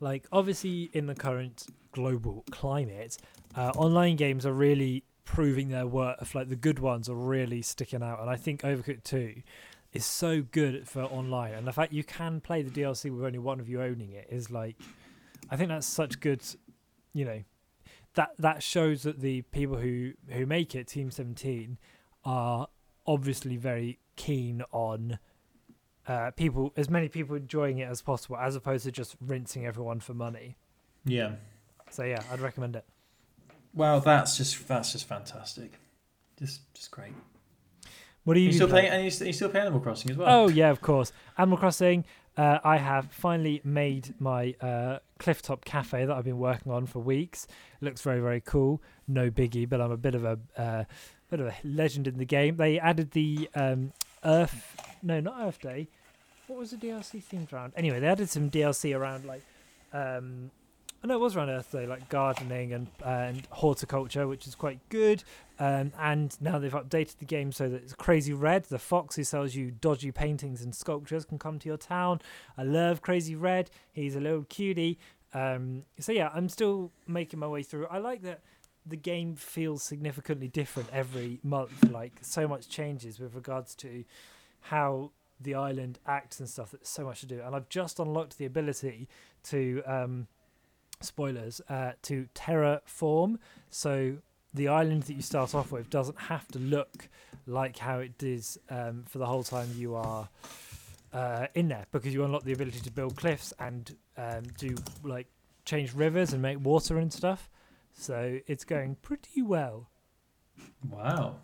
like 0.00 0.26
obviously 0.32 0.90
in 0.92 1.06
the 1.06 1.14
current 1.14 1.66
global 1.92 2.44
climate, 2.50 3.16
uh, 3.56 3.70
online 3.70 4.16
games 4.16 4.44
are 4.44 4.52
really 4.52 5.04
proving 5.24 5.68
their 5.68 5.86
worth. 5.86 6.34
Like 6.34 6.48
the 6.48 6.56
good 6.56 6.78
ones 6.78 7.08
are 7.08 7.14
really 7.14 7.62
sticking 7.62 8.02
out. 8.02 8.20
And 8.20 8.28
I 8.28 8.36
think 8.36 8.62
Overcooked 8.62 9.04
Two 9.04 9.42
is 9.92 10.06
so 10.06 10.42
good 10.42 10.88
for 10.88 11.02
online. 11.02 11.54
And 11.54 11.66
the 11.66 11.72
fact 11.72 11.92
you 11.92 12.04
can 12.04 12.40
play 12.40 12.62
the 12.62 12.70
DLC 12.70 13.14
with 13.14 13.24
only 13.24 13.38
one 13.38 13.60
of 13.60 13.68
you 13.68 13.82
owning 13.82 14.12
it 14.12 14.28
is 14.30 14.50
like, 14.50 14.76
I 15.50 15.56
think 15.56 15.68
that's 15.68 15.86
such 15.86 16.20
good. 16.20 16.42
You 17.12 17.24
know, 17.24 17.42
that 18.14 18.30
that 18.38 18.62
shows 18.62 19.02
that 19.02 19.20
the 19.20 19.42
people 19.42 19.76
who 19.76 20.12
who 20.28 20.46
make 20.46 20.74
it, 20.74 20.86
Team 20.86 21.10
Seventeen, 21.10 21.78
are 22.24 22.68
obviously 23.06 23.56
very 23.56 23.98
keen 24.16 24.62
on 24.70 25.18
uh, 26.06 26.30
people, 26.32 26.72
as 26.76 26.90
many 26.90 27.08
people 27.08 27.36
enjoying 27.36 27.78
it 27.78 27.88
as 27.88 28.02
possible, 28.02 28.36
as 28.36 28.56
opposed 28.56 28.84
to 28.84 28.92
just 28.92 29.16
rinsing 29.20 29.66
everyone 29.66 30.00
for 30.00 30.14
money. 30.14 30.56
Yeah. 31.04 31.32
So 31.90 32.04
yeah, 32.04 32.22
I'd 32.32 32.40
recommend 32.40 32.76
it. 32.76 32.84
Well, 33.74 34.00
that's 34.00 34.36
just 34.36 34.66
that's 34.66 34.92
just 34.92 35.06
fantastic. 35.06 35.72
Just 36.38 36.72
just 36.74 36.90
great. 36.90 37.12
What 38.24 38.36
are 38.36 38.40
you, 38.40 38.46
You 38.46 38.52
still 38.52 38.68
playing? 38.68 38.86
playing? 38.88 38.94
And 38.96 39.04
you 39.04 39.10
still, 39.10 39.26
you 39.26 39.32
still 39.32 39.48
play 39.48 39.60
Animal 39.60 39.80
Crossing 39.80 40.10
as 40.10 40.16
well? 40.16 40.28
Oh 40.28 40.48
yeah, 40.48 40.70
of 40.70 40.80
course. 40.80 41.12
Animal 41.38 41.58
Crossing. 41.58 42.04
Uh, 42.36 42.58
I 42.62 42.76
have 42.78 43.10
finally 43.10 43.60
made 43.64 44.14
my 44.20 44.54
uh, 44.60 44.98
clifftop 45.18 45.64
cafe 45.64 46.04
that 46.04 46.16
I've 46.16 46.24
been 46.24 46.38
working 46.38 46.70
on 46.72 46.86
for 46.86 47.00
weeks. 47.00 47.46
It 47.80 47.84
looks 47.84 48.02
very 48.02 48.20
very 48.20 48.40
cool. 48.40 48.80
No 49.08 49.30
biggie, 49.30 49.68
but 49.68 49.80
I'm 49.80 49.90
a 49.90 49.96
bit 49.96 50.14
of 50.14 50.24
a 50.24 50.38
uh, 50.56 50.84
bit 51.30 51.40
of 51.40 51.46
a 51.46 51.54
legend 51.64 52.06
in 52.06 52.18
the 52.18 52.24
game. 52.24 52.56
They 52.56 52.78
added 52.78 53.10
the 53.12 53.48
um, 53.54 53.92
Earth, 54.24 54.76
no, 55.02 55.20
not 55.20 55.36
Earth 55.40 55.60
Day. 55.60 55.88
What 56.46 56.58
was 56.58 56.70
the 56.72 56.76
DLC 56.76 57.22
themed 57.22 57.52
around? 57.52 57.72
Anyway, 57.76 58.00
they 58.00 58.06
added 58.08 58.28
some 58.28 58.50
DLC 58.50 58.96
around 58.96 59.24
like, 59.24 59.42
um, 59.92 60.50
oh 61.02 61.08
no, 61.08 61.14
it 61.14 61.20
was 61.20 61.36
around 61.36 61.50
Earth 61.50 61.72
Day, 61.72 61.86
like 61.86 62.08
gardening 62.08 62.72
and 62.72 62.88
and 63.04 63.46
horticulture, 63.50 64.26
which 64.26 64.46
is 64.46 64.54
quite 64.54 64.78
good. 64.88 65.24
Um, 65.58 65.92
and 65.98 66.36
now 66.40 66.58
they've 66.58 66.72
updated 66.72 67.18
the 67.18 67.26
game 67.26 67.52
so 67.52 67.68
that 67.68 67.82
it's 67.82 67.92
Crazy 67.92 68.32
Redd, 68.32 68.64
the 68.64 68.78
fox 68.78 69.16
who 69.16 69.24
sells 69.24 69.54
you 69.54 69.70
dodgy 69.70 70.10
paintings 70.10 70.62
and 70.62 70.74
sculptures, 70.74 71.24
can 71.24 71.38
come 71.38 71.58
to 71.58 71.68
your 71.68 71.76
town. 71.76 72.20
I 72.56 72.62
love 72.62 73.02
Crazy 73.02 73.34
Redd. 73.34 73.70
He's 73.92 74.16
a 74.16 74.20
little 74.20 74.44
cutie. 74.44 74.98
Um, 75.32 75.84
so 75.98 76.12
yeah, 76.12 76.30
I'm 76.34 76.48
still 76.48 76.92
making 77.06 77.38
my 77.38 77.46
way 77.46 77.62
through. 77.62 77.86
I 77.86 77.98
like 77.98 78.22
that 78.22 78.40
the 78.86 78.96
game 78.96 79.36
feels 79.36 79.82
significantly 79.82 80.48
different 80.48 80.88
every 80.92 81.38
month. 81.42 81.90
Like 81.90 82.12
so 82.22 82.48
much 82.48 82.68
changes 82.68 83.20
with 83.20 83.34
regards 83.34 83.74
to 83.76 84.04
how 84.60 85.12
the 85.40 85.54
island 85.54 85.98
acts 86.06 86.40
and 86.40 86.48
stuff. 86.48 86.72
That's 86.72 86.90
so 86.90 87.04
much 87.04 87.20
to 87.20 87.26
do. 87.26 87.40
And 87.44 87.54
I've 87.54 87.68
just 87.68 87.98
unlocked 87.98 88.38
the 88.38 88.44
ability 88.44 89.08
to 89.44 89.82
um, 89.86 90.26
spoilers 91.00 91.60
uh, 91.68 91.92
to 92.02 92.28
terraform. 92.34 93.38
So 93.70 94.16
the 94.52 94.68
island 94.68 95.04
that 95.04 95.14
you 95.14 95.22
start 95.22 95.54
off 95.54 95.72
with 95.72 95.90
doesn't 95.90 96.18
have 96.18 96.48
to 96.48 96.58
look 96.58 97.08
like 97.46 97.78
how 97.78 97.98
it 97.98 98.18
does 98.18 98.58
um, 98.68 99.04
for 99.06 99.18
the 99.18 99.26
whole 99.26 99.42
time 99.42 99.68
you 99.76 99.94
are 99.94 100.28
uh, 101.12 101.46
in 101.54 101.68
there 101.68 101.86
because 101.92 102.12
you 102.12 102.24
unlock 102.24 102.44
the 102.44 102.52
ability 102.52 102.80
to 102.80 102.90
build 102.90 103.16
cliffs 103.16 103.52
and 103.58 103.96
um, 104.16 104.42
do 104.58 104.74
like 105.02 105.26
change 105.64 105.94
rivers 105.94 106.32
and 106.32 106.42
make 106.42 106.62
water 106.64 106.98
and 106.98 107.12
stuff. 107.12 107.48
So 107.92 108.38
it's 108.46 108.64
going 108.64 108.96
pretty 109.02 109.42
well. 109.42 109.88
Wow. 110.88 111.36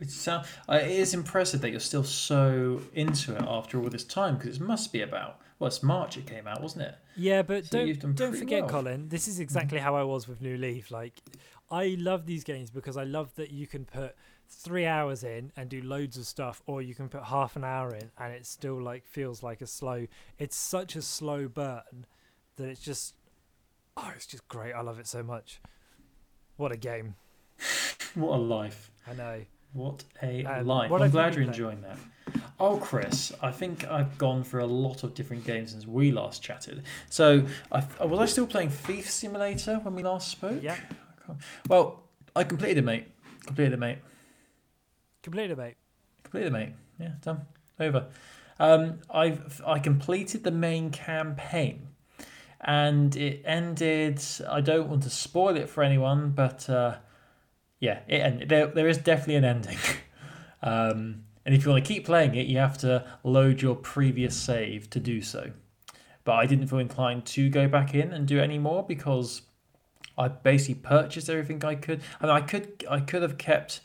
It's 0.00 0.14
sound, 0.14 0.46
uh, 0.68 0.74
it 0.74 0.90
is 0.90 1.12
impressive 1.12 1.60
that 1.62 1.70
you're 1.70 1.80
still 1.80 2.04
so 2.04 2.80
into 2.94 3.34
it 3.34 3.42
after 3.42 3.80
all 3.80 3.88
this 3.88 4.04
time 4.04 4.36
because 4.36 4.56
it 4.56 4.62
must 4.62 4.92
be 4.92 5.02
about 5.02 5.40
well, 5.58 5.68
it's 5.68 5.82
March 5.82 6.16
it 6.16 6.26
came 6.26 6.46
out, 6.46 6.60
wasn't 6.62 6.82
it? 6.82 6.94
Yeah, 7.16 7.42
but 7.42 7.66
So 7.66 7.84
don't 7.86 8.14
don't 8.14 8.36
forget, 8.36 8.62
well. 8.62 8.70
Colin. 8.70 9.08
This 9.08 9.26
is 9.28 9.40
exactly 9.40 9.78
how 9.78 9.94
I 9.96 10.02
was 10.04 10.28
with 10.28 10.40
New 10.40 10.56
Leaf. 10.56 10.90
Like, 10.90 11.14
I 11.70 11.96
love 11.98 12.26
these 12.26 12.44
games 12.44 12.70
because 12.70 12.96
I 12.96 13.04
love 13.04 13.34
that 13.36 13.50
you 13.50 13.66
can 13.66 13.84
put 13.84 14.14
three 14.50 14.86
hours 14.86 15.24
in 15.24 15.52
and 15.56 15.68
do 15.68 15.82
loads 15.82 16.16
of 16.16 16.24
stuff, 16.26 16.62
or 16.66 16.80
you 16.80 16.94
can 16.94 17.08
put 17.08 17.24
half 17.24 17.54
an 17.56 17.64
hour 17.64 17.94
in 17.94 18.10
and 18.18 18.32
it 18.32 18.46
still 18.46 18.80
like 18.80 19.04
feels 19.06 19.42
like 19.42 19.60
a 19.60 19.66
slow. 19.66 20.06
It's 20.38 20.56
such 20.56 20.96
a 20.96 21.02
slow 21.02 21.48
burn 21.48 22.06
that 22.56 22.68
it's 22.68 22.80
just, 22.80 23.14
oh, 23.96 24.10
it's 24.16 24.26
just 24.26 24.48
great. 24.48 24.72
I 24.72 24.80
love 24.80 24.98
it 24.98 25.06
so 25.06 25.22
much. 25.22 25.60
What 26.56 26.72
a 26.72 26.76
game! 26.76 27.14
What 28.14 28.36
a 28.36 28.40
life. 28.40 28.90
I 29.06 29.12
know. 29.12 29.40
What 29.74 30.02
a 30.22 30.44
Um, 30.44 30.66
life. 30.66 30.90
I'm 30.90 31.10
glad 31.10 31.34
you're 31.34 31.44
enjoying 31.44 31.82
that. 31.82 31.98
Oh, 32.60 32.76
Chris, 32.76 33.32
I 33.40 33.52
think 33.52 33.86
I've 33.88 34.18
gone 34.18 34.42
for 34.42 34.58
a 34.58 34.66
lot 34.66 35.04
of 35.04 35.14
different 35.14 35.44
games 35.44 35.70
since 35.70 35.86
we 35.86 36.10
last 36.10 36.42
chatted. 36.42 36.82
So, 37.08 37.46
I, 37.70 37.84
was 38.04 38.18
I 38.18 38.26
still 38.26 38.48
playing 38.48 38.70
Thief 38.70 39.08
Simulator 39.08 39.76
when 39.76 39.94
we 39.94 40.02
last 40.02 40.28
spoke? 40.28 40.60
Yeah, 40.60 40.76
Well, 41.68 42.02
I 42.34 42.42
completed 42.44 42.78
it, 42.78 42.84
mate. 42.84 43.06
Completed 43.46 43.74
it, 43.74 43.78
mate. 43.78 43.98
completed, 45.22 45.52
it, 45.52 45.58
mate. 45.58 45.76
Completed, 46.24 46.48
it, 46.48 46.52
mate. 46.52 46.72
Yeah, 46.98 47.12
done. 47.22 47.42
Over. 47.78 48.06
Um, 48.58 48.98
I've 49.08 49.62
I 49.64 49.78
completed 49.78 50.42
the 50.42 50.50
main 50.50 50.90
campaign, 50.90 51.88
and 52.60 53.14
it 53.14 53.42
ended. 53.44 54.20
I 54.48 54.60
don't 54.60 54.88
want 54.88 55.04
to 55.04 55.10
spoil 55.10 55.56
it 55.56 55.68
for 55.68 55.84
anyone, 55.84 56.30
but 56.32 56.68
uh, 56.68 56.96
yeah, 57.78 58.00
it 58.08 58.16
ended. 58.16 58.48
There, 58.48 58.66
there 58.66 58.88
is 58.88 58.98
definitely 58.98 59.36
an 59.36 59.44
ending. 59.44 59.78
um, 60.62 61.22
and 61.48 61.56
if 61.56 61.64
you 61.64 61.70
want 61.70 61.82
to 61.82 61.88
keep 61.88 62.04
playing 62.04 62.34
it, 62.34 62.46
you 62.46 62.58
have 62.58 62.76
to 62.76 63.06
load 63.24 63.62
your 63.62 63.74
previous 63.74 64.36
save 64.36 64.90
to 64.90 65.00
do 65.00 65.22
so. 65.22 65.52
But 66.24 66.34
I 66.34 66.44
didn't 66.44 66.66
feel 66.66 66.78
inclined 66.78 67.24
to 67.24 67.48
go 67.48 67.66
back 67.66 67.94
in 67.94 68.12
and 68.12 68.28
do 68.28 68.36
it 68.36 68.42
anymore 68.42 68.84
because 68.86 69.40
I 70.18 70.28
basically 70.28 70.74
purchased 70.74 71.30
everything 71.30 71.64
I 71.64 71.74
could. 71.76 72.02
I 72.20 72.26
mean, 72.26 72.34
I 72.34 72.42
could 72.42 72.84
I 72.90 73.00
could 73.00 73.22
have 73.22 73.38
kept 73.38 73.80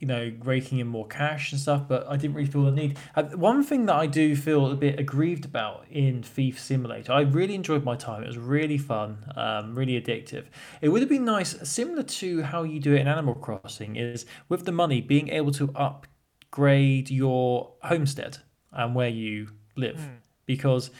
you 0.00 0.08
know, 0.08 0.32
raking 0.42 0.80
in 0.80 0.88
more 0.88 1.06
cash 1.06 1.52
and 1.52 1.60
stuff, 1.60 1.86
but 1.86 2.04
I 2.08 2.16
didn't 2.16 2.34
really 2.34 2.50
feel 2.50 2.64
the 2.64 2.72
need. 2.72 2.98
One 3.34 3.62
thing 3.62 3.86
that 3.86 3.94
I 3.94 4.06
do 4.06 4.34
feel 4.34 4.66
a 4.72 4.74
bit 4.74 4.98
aggrieved 4.98 5.44
about 5.44 5.86
in 5.88 6.24
Thief 6.24 6.58
Simulator, 6.58 7.12
I 7.12 7.20
really 7.20 7.54
enjoyed 7.54 7.84
my 7.84 7.94
time. 7.94 8.24
It 8.24 8.26
was 8.26 8.38
really 8.38 8.78
fun, 8.78 9.18
um, 9.36 9.76
really 9.78 9.92
addictive. 10.02 10.46
It 10.80 10.88
would 10.88 11.02
have 11.02 11.08
been 11.08 11.24
nice, 11.24 11.56
similar 11.62 12.02
to 12.02 12.42
how 12.42 12.64
you 12.64 12.80
do 12.80 12.94
it 12.94 13.02
in 13.02 13.06
Animal 13.06 13.36
Crossing, 13.36 13.94
is 13.94 14.26
with 14.48 14.64
the 14.64 14.72
money 14.72 15.00
being 15.00 15.28
able 15.28 15.52
to 15.52 15.70
upgrade 16.62 17.10
your 17.10 17.70
homestead 17.82 18.38
and 18.72 18.94
where 18.94 19.08
you 19.08 19.48
live, 19.76 19.96
Mm. 19.96 20.08
because 20.46 20.90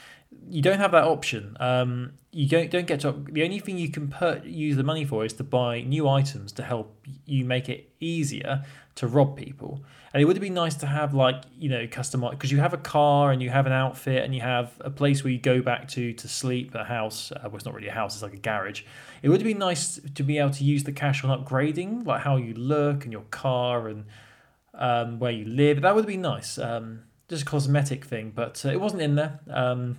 you 0.49 0.63
don't 0.63 0.79
have 0.79 0.93
that 0.93 1.05
option. 1.05 1.57
Um, 1.61 2.13
you 2.33 2.49
don't 2.49 2.71
don't 2.71 2.87
get 2.87 3.01
to. 3.01 3.13
The 3.31 3.43
only 3.45 3.59
thing 3.59 3.77
you 3.77 3.91
can 3.91 4.09
put 4.09 4.45
use 4.45 4.77
the 4.77 4.83
money 4.83 5.05
for 5.05 5.25
is 5.27 5.35
to 5.35 5.45
buy 5.45 5.83
new 5.83 6.09
items 6.09 6.53
to 6.53 6.63
help 6.63 7.07
you 7.27 7.45
make 7.45 7.69
it 7.69 7.91
easier 8.01 8.65
to 8.95 9.07
rob 9.07 9.37
people. 9.37 9.85
And 10.15 10.23
it 10.23 10.25
would 10.27 10.41
be 10.41 10.49
nice 10.51 10.75
to 10.77 10.87
have 10.87 11.13
like 11.13 11.43
you 11.59 11.69
know 11.69 11.87
customize 11.87 12.31
because 12.31 12.51
you 12.51 12.61
have 12.61 12.73
a 12.73 12.79
car 12.79 13.31
and 13.33 13.43
you 13.43 13.51
have 13.51 13.67
an 13.67 13.73
outfit 13.73 14.25
and 14.25 14.35
you 14.35 14.41
have 14.41 14.73
a 14.81 14.91
place 14.91 15.23
where 15.23 15.33
you 15.35 15.39
go 15.39 15.61
back 15.61 15.87
to 15.89 16.15
to 16.15 16.29
sleep, 16.29 16.75
a 16.75 16.85
house. 16.85 17.31
Uh, 17.33 17.41
well, 17.45 17.57
it's 17.57 17.67
not 17.67 17.75
really 17.75 17.89
a 17.89 17.93
house; 18.01 18.15
it's 18.15 18.23
like 18.23 18.33
a 18.33 18.45
garage. 18.51 18.83
It 19.23 19.29
would 19.29 19.45
be 19.45 19.53
nice 19.55 20.01
to 20.15 20.23
be 20.23 20.39
able 20.39 20.51
to 20.53 20.65
use 20.65 20.85
the 20.85 20.93
cash 20.93 21.23
on 21.25 21.31
upgrading, 21.39 22.07
like 22.07 22.23
how 22.23 22.37
you 22.37 22.55
look 22.55 23.05
and 23.05 23.13
your 23.13 23.27
car 23.31 23.89
and 23.89 24.05
um, 24.75 25.19
where 25.19 25.33
you 25.33 25.45
live. 25.45 25.83
That 25.83 25.95
would 25.95 26.07
be 26.07 26.17
nice. 26.17 26.59
Um, 26.59 27.05
just 27.29 27.43
a 27.43 27.47
cosmetic 27.47 28.05
thing, 28.05 28.33
but 28.35 28.65
uh, 28.65 28.71
it 28.71 28.81
wasn't 28.81 29.03
in 29.03 29.15
there. 29.15 29.41
Um, 29.49 29.99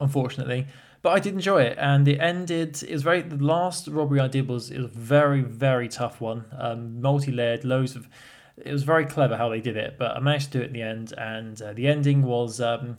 unfortunately. 0.00 0.66
But 1.02 1.10
I 1.10 1.20
did 1.20 1.34
enjoy 1.34 1.62
it, 1.62 1.76
and 1.78 2.08
it 2.08 2.18
ended. 2.18 2.82
It 2.82 2.92
was 2.92 3.02
very. 3.02 3.20
The 3.20 3.36
last 3.36 3.88
robbery 3.88 4.20
I 4.20 4.28
did 4.28 4.48
was 4.48 4.70
it 4.70 4.78
was 4.78 4.86
a 4.86 4.98
very 4.98 5.42
very 5.42 5.88
tough 5.88 6.20
one, 6.20 6.46
um, 6.58 7.00
multi-layered, 7.02 7.64
loads 7.64 7.94
of. 7.94 8.08
It 8.56 8.72
was 8.72 8.84
very 8.84 9.04
clever 9.04 9.36
how 9.36 9.48
they 9.48 9.60
did 9.60 9.76
it, 9.76 9.96
but 9.98 10.16
I 10.16 10.20
managed 10.20 10.52
to 10.52 10.58
do 10.58 10.62
it 10.62 10.68
in 10.68 10.72
the 10.72 10.82
end, 10.82 11.12
and 11.18 11.60
uh, 11.60 11.72
the 11.72 11.88
ending 11.88 12.22
was, 12.22 12.60
um, 12.60 12.98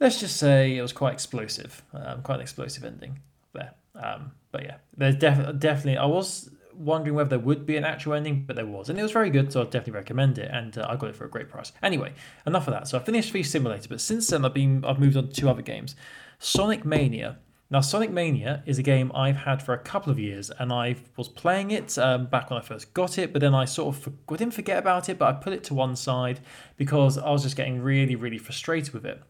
let's 0.00 0.18
just 0.18 0.38
say, 0.38 0.78
it 0.78 0.80
was 0.80 0.94
quite 0.94 1.12
explosive, 1.12 1.82
um, 1.92 2.22
quite 2.22 2.36
an 2.36 2.40
explosive 2.40 2.82
ending 2.82 3.18
there. 3.52 3.74
Um, 3.94 4.32
but 4.50 4.62
yeah, 4.64 4.76
there's 4.96 5.16
def- 5.16 5.58
definitely. 5.58 5.98
I 5.98 6.06
was 6.06 6.50
wondering 6.74 7.14
whether 7.14 7.30
there 7.30 7.38
would 7.38 7.66
be 7.66 7.76
an 7.76 7.84
actual 7.84 8.14
ending, 8.14 8.44
but 8.46 8.56
there 8.56 8.66
was, 8.66 8.88
and 8.88 8.98
it 8.98 9.02
was 9.02 9.12
very 9.12 9.30
good, 9.30 9.52
so 9.52 9.60
I'd 9.60 9.70
definitely 9.70 9.94
recommend 9.94 10.38
it, 10.38 10.50
and 10.52 10.76
uh, 10.76 10.86
I 10.88 10.96
got 10.96 11.10
it 11.10 11.16
for 11.16 11.24
a 11.24 11.30
great 11.30 11.48
price. 11.48 11.72
Anyway, 11.82 12.12
enough 12.46 12.66
of 12.68 12.74
that. 12.74 12.88
So 12.88 12.98
I 12.98 13.02
finished 13.02 13.32
Thief 13.32 13.46
Simulator, 13.46 13.88
but 13.88 14.00
since 14.00 14.28
then 14.28 14.44
I've 14.44 14.54
been 14.54 14.84
I've 14.84 14.98
moved 14.98 15.16
on 15.16 15.28
to 15.28 15.34
two 15.34 15.48
other 15.48 15.62
games. 15.62 15.94
Sonic 16.38 16.84
Mania. 16.84 17.38
Now, 17.70 17.80
Sonic 17.80 18.10
Mania 18.10 18.62
is 18.66 18.78
a 18.78 18.82
game 18.82 19.10
I've 19.14 19.36
had 19.36 19.62
for 19.62 19.72
a 19.72 19.78
couple 19.78 20.12
of 20.12 20.18
years, 20.18 20.50
and 20.58 20.70
I 20.70 20.96
was 21.16 21.28
playing 21.28 21.70
it 21.70 21.96
um, 21.96 22.26
back 22.26 22.50
when 22.50 22.58
I 22.58 22.62
first 22.62 22.92
got 22.92 23.16
it, 23.16 23.32
but 23.32 23.40
then 23.40 23.54
I 23.54 23.64
sort 23.64 23.96
of 23.96 24.12
I 24.30 24.36
didn't 24.36 24.52
forget 24.52 24.78
about 24.78 25.08
it, 25.08 25.18
but 25.18 25.28
I 25.28 25.32
put 25.32 25.54
it 25.54 25.64
to 25.64 25.74
one 25.74 25.96
side 25.96 26.40
because 26.76 27.16
I 27.16 27.30
was 27.30 27.42
just 27.42 27.56
getting 27.56 27.80
really, 27.80 28.14
really 28.14 28.36
frustrated 28.38 28.92
with 28.92 29.06
it. 29.06 29.22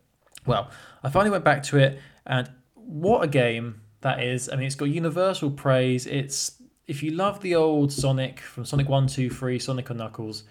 Well, 0.44 0.70
I 1.04 1.10
finally 1.10 1.30
went 1.30 1.44
back 1.44 1.62
to 1.64 1.78
it, 1.78 2.00
and 2.26 2.50
what 2.74 3.22
a 3.22 3.28
game 3.28 3.82
that 4.00 4.20
is! 4.20 4.48
I 4.48 4.56
mean, 4.56 4.66
it's 4.66 4.74
got 4.74 4.86
universal 4.86 5.50
praise. 5.50 6.08
It's 6.08 6.61
if 6.86 7.02
you 7.02 7.10
love 7.12 7.40
the 7.40 7.54
old 7.54 7.92
Sonic 7.92 8.40
from 8.40 8.64
Sonic 8.64 8.88
One, 8.88 9.06
Two, 9.06 9.30
Three, 9.30 9.58
Sonic 9.58 9.90
and 9.90 9.98
Knuckles, 9.98 10.44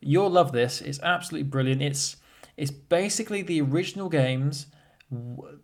you'll 0.00 0.30
love 0.30 0.52
this. 0.52 0.80
It's 0.80 1.00
absolutely 1.00 1.48
brilliant. 1.48 1.82
It's 1.82 2.16
it's 2.56 2.70
basically 2.70 3.42
the 3.42 3.60
original 3.60 4.08
games 4.08 4.66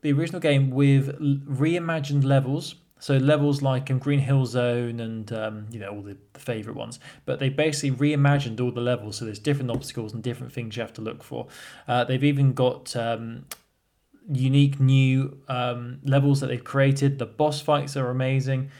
the 0.03 0.13
original 0.13 0.41
game 0.41 0.71
with 0.71 1.19
reimagined 1.19 2.25
levels. 2.25 2.77
So 2.99 3.17
levels 3.17 3.63
like 3.63 3.91
um, 3.91 3.99
Green 3.99 4.19
Hill 4.19 4.45
Zone 4.45 5.01
and 5.01 5.33
um, 5.33 5.67
you 5.71 5.81
know 5.81 5.89
all 5.89 6.03
the, 6.03 6.19
the 6.35 6.41
favorite 6.41 6.77
ones, 6.77 7.01
but 7.25 7.39
they 7.39 7.49
basically 7.49 7.93
reimagined 7.93 8.61
all 8.61 8.71
the 8.71 8.83
levels. 8.83 9.17
So 9.17 9.25
there's 9.25 9.39
different 9.39 9.71
obstacles 9.71 10.13
and 10.13 10.23
different 10.23 10.53
things 10.53 10.77
you 10.77 10.83
have 10.83 10.93
to 10.95 11.01
look 11.01 11.23
for. 11.23 11.47
Uh, 11.89 12.05
they've 12.05 12.23
even 12.23 12.53
got 12.53 12.95
um, 12.97 13.47
unique 14.31 14.79
new 14.79 15.39
um, 15.49 16.01
levels 16.05 16.41
that 16.41 16.49
they've 16.49 16.63
created. 16.63 17.19
The 17.19 17.27
boss 17.27 17.63
fights 17.63 17.97
are 17.97 18.11
amazing. 18.11 18.71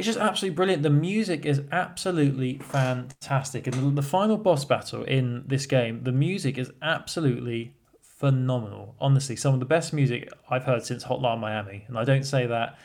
It's 0.00 0.06
just 0.06 0.18
absolutely 0.18 0.56
brilliant. 0.56 0.82
The 0.82 0.88
music 0.88 1.44
is 1.44 1.60
absolutely 1.70 2.56
fantastic, 2.58 3.66
and 3.66 3.74
the, 3.76 4.00
the 4.00 4.08
final 4.08 4.38
boss 4.38 4.64
battle 4.64 5.04
in 5.04 5.44
this 5.46 5.66
game, 5.66 6.04
the 6.04 6.12
music 6.12 6.56
is 6.56 6.72
absolutely 6.80 7.74
phenomenal. 8.00 8.94
Honestly, 8.98 9.36
some 9.36 9.52
of 9.52 9.60
the 9.60 9.66
best 9.66 9.92
music 9.92 10.30
I've 10.48 10.64
heard 10.64 10.86
since 10.86 11.04
Hotline 11.04 11.38
Miami, 11.40 11.84
and 11.86 11.98
I 11.98 12.04
don't 12.04 12.24
say 12.24 12.46
that, 12.46 12.78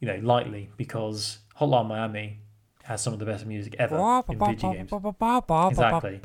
you 0.00 0.08
know, 0.08 0.18
lightly 0.22 0.70
because 0.76 1.38
Hotline 1.60 1.86
Miami 1.86 2.40
has 2.82 3.00
some 3.00 3.12
of 3.12 3.20
the 3.20 3.24
best 3.24 3.46
music 3.46 3.76
ever 3.78 3.96
in 4.28 4.38
video 4.56 4.72
games. 4.72 4.90
Exactly. 5.70 6.18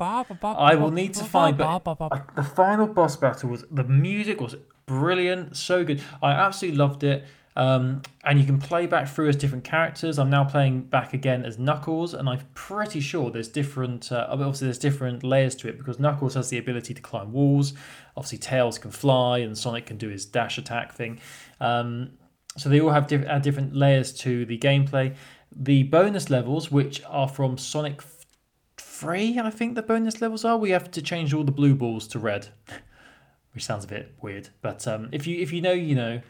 I 0.58 0.74
will 0.74 0.90
need 0.90 1.14
to 1.14 1.24
find, 1.30 1.56
but 1.56 1.66
the 2.34 2.42
final 2.42 2.88
boss 2.88 3.14
battle 3.14 3.50
was 3.50 3.64
the 3.70 3.84
music 3.84 4.40
was 4.40 4.56
brilliant, 4.86 5.56
so 5.56 5.84
good. 5.84 6.02
I 6.20 6.32
absolutely 6.32 6.78
loved 6.78 7.04
it. 7.04 7.24
Um, 7.58 8.02
and 8.22 8.38
you 8.38 8.46
can 8.46 8.58
play 8.58 8.86
back 8.86 9.08
through 9.08 9.28
as 9.28 9.34
different 9.36 9.64
characters. 9.64 10.16
I'm 10.16 10.30
now 10.30 10.44
playing 10.44 10.82
back 10.82 11.12
again 11.12 11.44
as 11.44 11.58
Knuckles, 11.58 12.14
and 12.14 12.28
I'm 12.28 12.38
pretty 12.54 13.00
sure 13.00 13.32
there's 13.32 13.48
different. 13.48 14.12
Uh, 14.12 14.28
obviously, 14.30 14.68
there's 14.68 14.78
different 14.78 15.24
layers 15.24 15.56
to 15.56 15.68
it 15.68 15.76
because 15.76 15.98
Knuckles 15.98 16.34
has 16.34 16.50
the 16.50 16.58
ability 16.58 16.94
to 16.94 17.02
climb 17.02 17.32
walls. 17.32 17.72
Obviously, 18.16 18.38
Tails 18.38 18.78
can 18.78 18.92
fly, 18.92 19.38
and 19.38 19.58
Sonic 19.58 19.86
can 19.86 19.96
do 19.96 20.08
his 20.08 20.24
dash 20.24 20.56
attack 20.56 20.94
thing. 20.94 21.20
Um, 21.60 22.12
so 22.56 22.68
they 22.68 22.80
all 22.80 22.90
have 22.90 23.08
diff- 23.08 23.26
add 23.26 23.42
different 23.42 23.74
layers 23.74 24.12
to 24.20 24.46
the 24.46 24.56
gameplay. 24.56 25.16
The 25.50 25.82
bonus 25.82 26.30
levels, 26.30 26.70
which 26.70 27.02
are 27.08 27.28
from 27.28 27.58
Sonic 27.58 28.02
Three, 28.76 29.36
I 29.36 29.50
think 29.50 29.74
the 29.74 29.82
bonus 29.82 30.20
levels 30.20 30.44
are. 30.44 30.56
We 30.56 30.70
have 30.70 30.92
to 30.92 31.02
change 31.02 31.34
all 31.34 31.42
the 31.42 31.50
blue 31.50 31.74
balls 31.74 32.06
to 32.08 32.20
red, 32.20 32.48
which 33.52 33.64
sounds 33.64 33.84
a 33.84 33.88
bit 33.88 34.14
weird. 34.22 34.50
But 34.62 34.86
um, 34.86 35.08
if 35.10 35.26
you 35.26 35.40
if 35.40 35.52
you 35.52 35.60
know, 35.60 35.72
you 35.72 35.96
know 35.96 36.22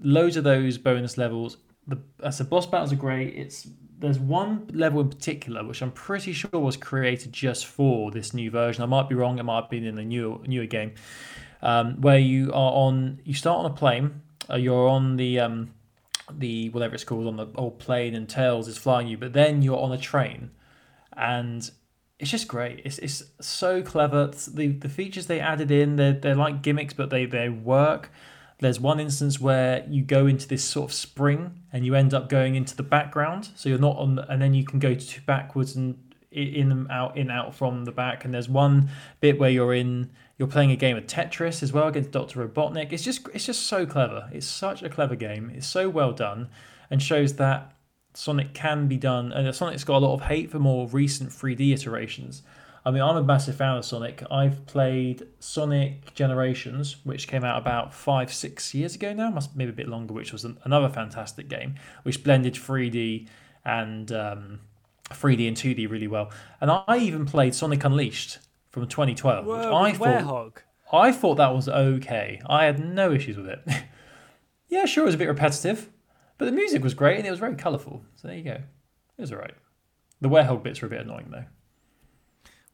loads 0.00 0.36
of 0.36 0.44
those 0.44 0.78
bonus 0.78 1.18
levels. 1.18 1.58
The 1.86 1.98
as 2.22 2.38
the 2.38 2.44
boss 2.44 2.66
battles 2.66 2.92
are 2.92 2.96
great. 2.96 3.34
It's 3.34 3.68
there's 3.98 4.18
one 4.18 4.68
level 4.72 5.00
in 5.00 5.08
particular 5.08 5.64
which 5.64 5.82
I'm 5.82 5.90
pretty 5.90 6.32
sure 6.32 6.50
was 6.52 6.76
created 6.76 7.32
just 7.32 7.66
for 7.66 8.10
this 8.10 8.32
new 8.32 8.50
version. 8.50 8.82
I 8.82 8.86
might 8.86 9.08
be 9.08 9.14
wrong. 9.14 9.38
It 9.38 9.42
might 9.42 9.62
have 9.62 9.70
been 9.70 9.84
in 9.84 9.98
a 9.98 10.04
newer 10.04 10.38
newer 10.46 10.66
game 10.66 10.92
um, 11.62 12.00
where 12.00 12.18
you 12.18 12.50
are 12.52 12.72
on. 12.72 13.20
You 13.24 13.34
start 13.34 13.64
on 13.64 13.70
a 13.70 13.74
plane. 13.74 14.22
Uh, 14.50 14.56
you're 14.56 14.88
on 14.88 15.16
the 15.16 15.40
um, 15.40 15.74
the 16.30 16.70
whatever 16.70 16.94
it's 16.94 17.04
called 17.04 17.26
on 17.26 17.36
the 17.36 17.46
old 17.56 17.78
plane, 17.78 18.14
and 18.14 18.28
Tails 18.28 18.68
is 18.68 18.78
flying 18.78 19.08
you. 19.08 19.16
But 19.16 19.32
then 19.32 19.62
you're 19.62 19.78
on 19.78 19.92
a 19.92 19.98
train, 19.98 20.50
and 21.16 21.68
it's 22.18 22.30
just 22.30 22.48
great. 22.48 22.82
It's 22.84 22.98
it's 22.98 23.24
so 23.40 23.82
clever. 23.82 24.26
The 24.26 24.68
the 24.68 24.88
features 24.88 25.26
they 25.26 25.40
added 25.40 25.70
in, 25.70 25.96
they're 25.96 26.12
they're 26.12 26.34
like 26.34 26.62
gimmicks, 26.62 26.94
but 26.94 27.10
they 27.10 27.26
they 27.26 27.48
work. 27.48 28.10
There's 28.60 28.80
one 28.80 28.98
instance 28.98 29.40
where 29.40 29.86
you 29.88 30.02
go 30.02 30.26
into 30.26 30.48
this 30.48 30.64
sort 30.64 30.90
of 30.90 30.94
spring 30.94 31.62
and 31.72 31.86
you 31.86 31.94
end 31.94 32.12
up 32.12 32.28
going 32.28 32.56
into 32.56 32.74
the 32.74 32.82
background, 32.82 33.50
so 33.54 33.68
you're 33.68 33.78
not 33.78 33.96
on, 33.96 34.18
and 34.18 34.42
then 34.42 34.52
you 34.52 34.64
can 34.64 34.80
go 34.80 34.94
to 34.94 35.20
backwards 35.22 35.76
and 35.76 35.96
in 36.30 36.70
and 36.70 36.90
out, 36.90 37.16
in 37.16 37.30
out 37.30 37.54
from 37.54 37.84
the 37.84 37.92
back. 37.92 38.24
And 38.24 38.34
there's 38.34 38.48
one 38.48 38.90
bit 39.20 39.38
where 39.38 39.50
you're 39.50 39.74
in, 39.74 40.10
you're 40.38 40.48
playing 40.48 40.72
a 40.72 40.76
game 40.76 40.96
of 40.96 41.06
Tetris 41.06 41.62
as 41.62 41.72
well 41.72 41.88
against 41.88 42.10
Doctor 42.10 42.46
Robotnik. 42.46 42.92
It's 42.92 43.04
just 43.04 43.28
it's 43.32 43.46
just 43.46 43.66
so 43.66 43.86
clever. 43.86 44.28
It's 44.32 44.46
such 44.46 44.82
a 44.82 44.88
clever 44.88 45.16
game. 45.16 45.50
It's 45.54 45.66
so 45.66 45.88
well 45.88 46.12
done, 46.12 46.48
and 46.90 47.00
shows 47.02 47.34
that 47.36 47.72
Sonic 48.14 48.54
can 48.54 48.88
be 48.88 48.96
done. 48.96 49.32
And 49.32 49.54
Sonic's 49.54 49.84
got 49.84 49.98
a 49.98 50.04
lot 50.06 50.14
of 50.14 50.22
hate 50.22 50.50
for 50.50 50.58
more 50.58 50.88
recent 50.88 51.30
3D 51.30 51.72
iterations. 51.72 52.42
I 52.88 52.90
mean, 52.90 53.02
I'm 53.02 53.18
a 53.18 53.22
massive 53.22 53.54
fan 53.54 53.76
of 53.76 53.84
Sonic. 53.84 54.22
I've 54.30 54.64
played 54.64 55.26
Sonic 55.40 56.14
Generations, 56.14 56.96
which 57.04 57.28
came 57.28 57.44
out 57.44 57.60
about 57.60 57.92
five, 57.92 58.32
six 58.32 58.72
years 58.72 58.94
ago 58.94 59.12
now, 59.12 59.28
must 59.28 59.54
maybe 59.54 59.68
a 59.68 59.74
bit 59.74 59.88
longer, 59.88 60.14
which 60.14 60.32
was 60.32 60.46
an, 60.46 60.56
another 60.64 60.88
fantastic 60.88 61.50
game, 61.50 61.74
which 62.04 62.24
blended 62.24 62.54
3D 62.54 63.28
and 63.62 64.10
um, 64.10 64.60
3D 65.10 65.46
and 65.46 65.54
2D 65.54 65.90
really 65.90 66.06
well. 66.06 66.30
And 66.62 66.70
I 66.70 66.96
even 66.96 67.26
played 67.26 67.54
Sonic 67.54 67.84
Unleashed 67.84 68.38
from 68.70 68.88
2012, 68.88 69.44
which 69.44 69.54
I 69.54 69.92
thought 69.92 70.24
Werehog. 70.24 70.56
I 70.90 71.12
thought 71.12 71.34
that 71.34 71.54
was 71.54 71.68
okay. 71.68 72.40
I 72.46 72.64
had 72.64 72.82
no 72.82 73.12
issues 73.12 73.36
with 73.36 73.48
it. 73.48 73.68
yeah, 74.70 74.86
sure, 74.86 75.02
it 75.02 75.08
was 75.08 75.14
a 75.14 75.18
bit 75.18 75.28
repetitive, 75.28 75.90
but 76.38 76.46
the 76.46 76.52
music 76.52 76.82
was 76.82 76.94
great 76.94 77.18
and 77.18 77.26
it 77.26 77.30
was 77.30 77.38
very 77.38 77.54
colourful. 77.54 78.02
So 78.14 78.28
there 78.28 78.36
you 78.38 78.44
go. 78.44 78.52
It 79.18 79.20
was 79.20 79.30
alright. 79.30 79.56
The 80.22 80.30
Werehog 80.30 80.62
bits 80.62 80.80
were 80.80 80.86
a 80.86 80.90
bit 80.90 81.02
annoying 81.02 81.28
though. 81.30 81.44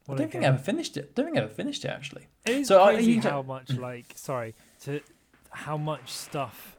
What 0.06 0.16
I 0.16 0.18
don't 0.18 0.32
think 0.32 0.44
I 0.44 0.48
ever 0.48 0.58
finished 0.58 0.96
it. 0.96 1.10
I 1.10 1.12
don't 1.14 1.26
think 1.26 1.38
I 1.38 1.40
ever 1.42 1.52
finished 1.54 1.84
it 1.84 1.88
actually. 1.88 2.26
It 2.46 2.52
is 2.56 2.68
So 2.68 2.80
are 2.82 2.92
crazy 2.92 3.12
you- 3.12 3.20
how 3.22 3.42
much 3.42 3.70
like 3.72 4.12
sorry 4.16 4.54
to 4.82 5.00
how 5.50 5.76
much 5.76 6.10
stuff 6.10 6.76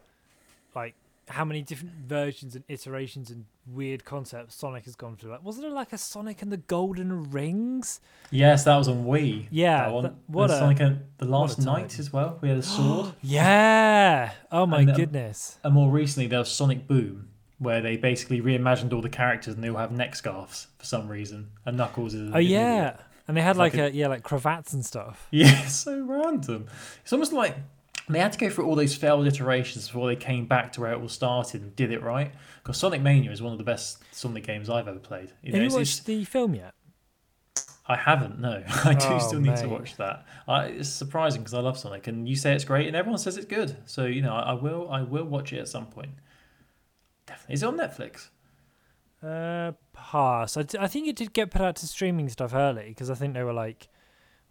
like 0.76 0.94
how 1.28 1.44
many 1.44 1.64
different 1.64 1.94
versions 2.06 2.56
and 2.56 2.64
iterations 2.68 3.32
and 3.32 3.46
weird 3.66 4.06
concepts 4.06 4.54
Sonic 4.54 4.86
has 4.86 4.96
gone 4.96 5.16
through. 5.16 5.32
Like 5.32 5.44
wasn't 5.44 5.66
it 5.66 5.72
like 5.72 5.92
a 5.92 5.98
Sonic 5.98 6.44
and 6.44 6.52
the 6.52 6.58
Golden 6.58 7.32
Rings? 7.32 8.00
Yes, 8.30 8.64
that 8.66 8.76
was 8.78 8.88
on 8.88 9.06
Wii. 9.06 9.48
Yeah, 9.50 9.86
that 10.02 10.14
what 10.28 10.48
There's 10.48 10.52
a- 10.60 10.62
Sonic 10.62 10.80
and 10.82 11.02
the 11.18 11.26
Last 11.26 11.58
Night 11.60 11.90
time. 11.90 12.00
as 12.00 12.14
well. 12.14 12.38
We 12.42 12.50
had 12.50 12.60
a 12.60 12.62
sword. 12.64 13.14
Yeah. 13.24 14.34
Oh 14.52 14.68
my 14.68 14.82
And, 14.82 14.92
um, 14.92 14.96
goodness. 14.96 15.58
and 15.64 15.74
more 15.74 15.90
recently 15.90 16.28
there 16.28 16.40
was 16.40 16.52
Sonic 16.52 16.88
Boom, 16.88 17.30
where 17.58 17.82
they 17.82 17.98
basically 17.98 18.40
reimagined 18.42 18.94
all 18.94 19.02
the 19.02 19.10
characters 19.10 19.56
and 19.56 19.64
they 19.64 19.70
all 19.70 19.78
have 19.78 19.92
neck 19.92 20.16
scarves 20.16 20.68
for 20.78 20.86
some 20.86 21.08
reason, 21.08 21.50
and 21.66 21.76
Knuckles 21.76 22.14
is. 22.14 22.32
Oh 22.36 22.38
yeah, 22.38 22.90
idiot. 22.90 23.00
And 23.28 23.36
they 23.38 23.42
had 23.42 23.58
like, 23.58 23.74
like 23.74 23.94
a, 23.94 23.96
yeah 23.96 24.08
like 24.08 24.24
cravats 24.24 24.74
and 24.74 24.86
stuff. 24.86 25.28
Yeah, 25.32 25.66
so 25.68 26.00
random. 26.02 26.68
It's 27.04 27.14
almost 27.14 27.34
like 27.34 27.56
they 28.08 28.20
had 28.20 28.34
to 28.34 28.38
go 28.40 28.50
through 28.50 28.66
all 28.66 28.76
those 28.76 28.96
failed 28.96 29.26
iterations 29.28 29.88
before 29.88 30.08
they 30.08 30.16
came 30.16 30.46
back 30.46 30.72
to 30.74 30.82
where 30.82 30.92
it 30.94 31.00
all 31.02 31.10
started 31.10 31.62
and 31.62 31.76
did 31.76 31.92
it 31.92 32.04
right. 32.04 32.32
Because 32.62 32.78
Sonic 32.78 33.02
Mania 33.02 33.32
is 33.32 33.42
one 33.42 33.52
of 33.52 33.58
the 33.58 33.64
best 33.64 34.04
Sonic 34.12 34.46
games 34.46 34.70
I've 34.70 34.88
ever 34.88 35.00
played. 35.00 35.32
You 35.42 35.52
know, 35.52 35.60
Have 35.60 35.64
you 35.64 35.68
it's- 35.68 35.74
it's- 35.74 35.98
watched 35.98 36.06
the 36.06 36.24
film 36.26 36.54
yet? 36.56 36.74
I 37.88 37.96
haven't. 37.96 38.40
No, 38.40 38.64
I 38.84 38.94
do 38.96 39.06
Oh, 39.10 39.20
still 39.20 39.40
need 39.40 39.56
to 39.58 39.68
watch 39.68 39.96
that. 39.98 40.26
I, 40.48 40.66
it's 40.66 40.90
surprising 40.90 41.42
because 41.42 41.54
I 41.54 41.60
love 41.60 41.78
Sonic, 41.78 42.08
and 42.08 42.28
you 42.28 42.36
say 42.36 42.54
it's 42.56 42.66
great, 42.66 42.88
and 42.88 42.96
everyone 42.96 43.20
says 43.20 43.38
it's 43.38 43.46
good. 43.46 43.76
So 43.86 44.06
you 44.06 44.24
know, 44.24 44.34
I, 44.34 44.52
I 44.52 44.54
will. 44.54 44.90
I 44.90 45.04
will 45.04 45.26
watch 45.26 45.54
it 45.54 45.60
at 45.60 45.68
some 45.68 45.86
point. 45.86 46.10
Definitely. 47.28 47.54
Is 47.54 47.62
it 47.64 47.68
on 47.68 47.78
Netflix? 47.78 48.30
Uh, 49.26 49.72
pass. 49.94 50.56
I, 50.58 50.64
d- 50.64 50.78
I 50.80 50.88
think 50.88 51.08
it 51.08 51.16
did 51.16 51.34
get 51.34 51.50
put 51.52 51.62
out 51.62 51.76
to 51.78 51.88
streaming 51.88 52.30
stuff 52.30 52.54
early 52.54 52.90
because 52.90 53.10
I 53.10 53.16
think 53.16 53.34
they 53.34 53.44
were 53.44 53.54
like, 53.54 53.88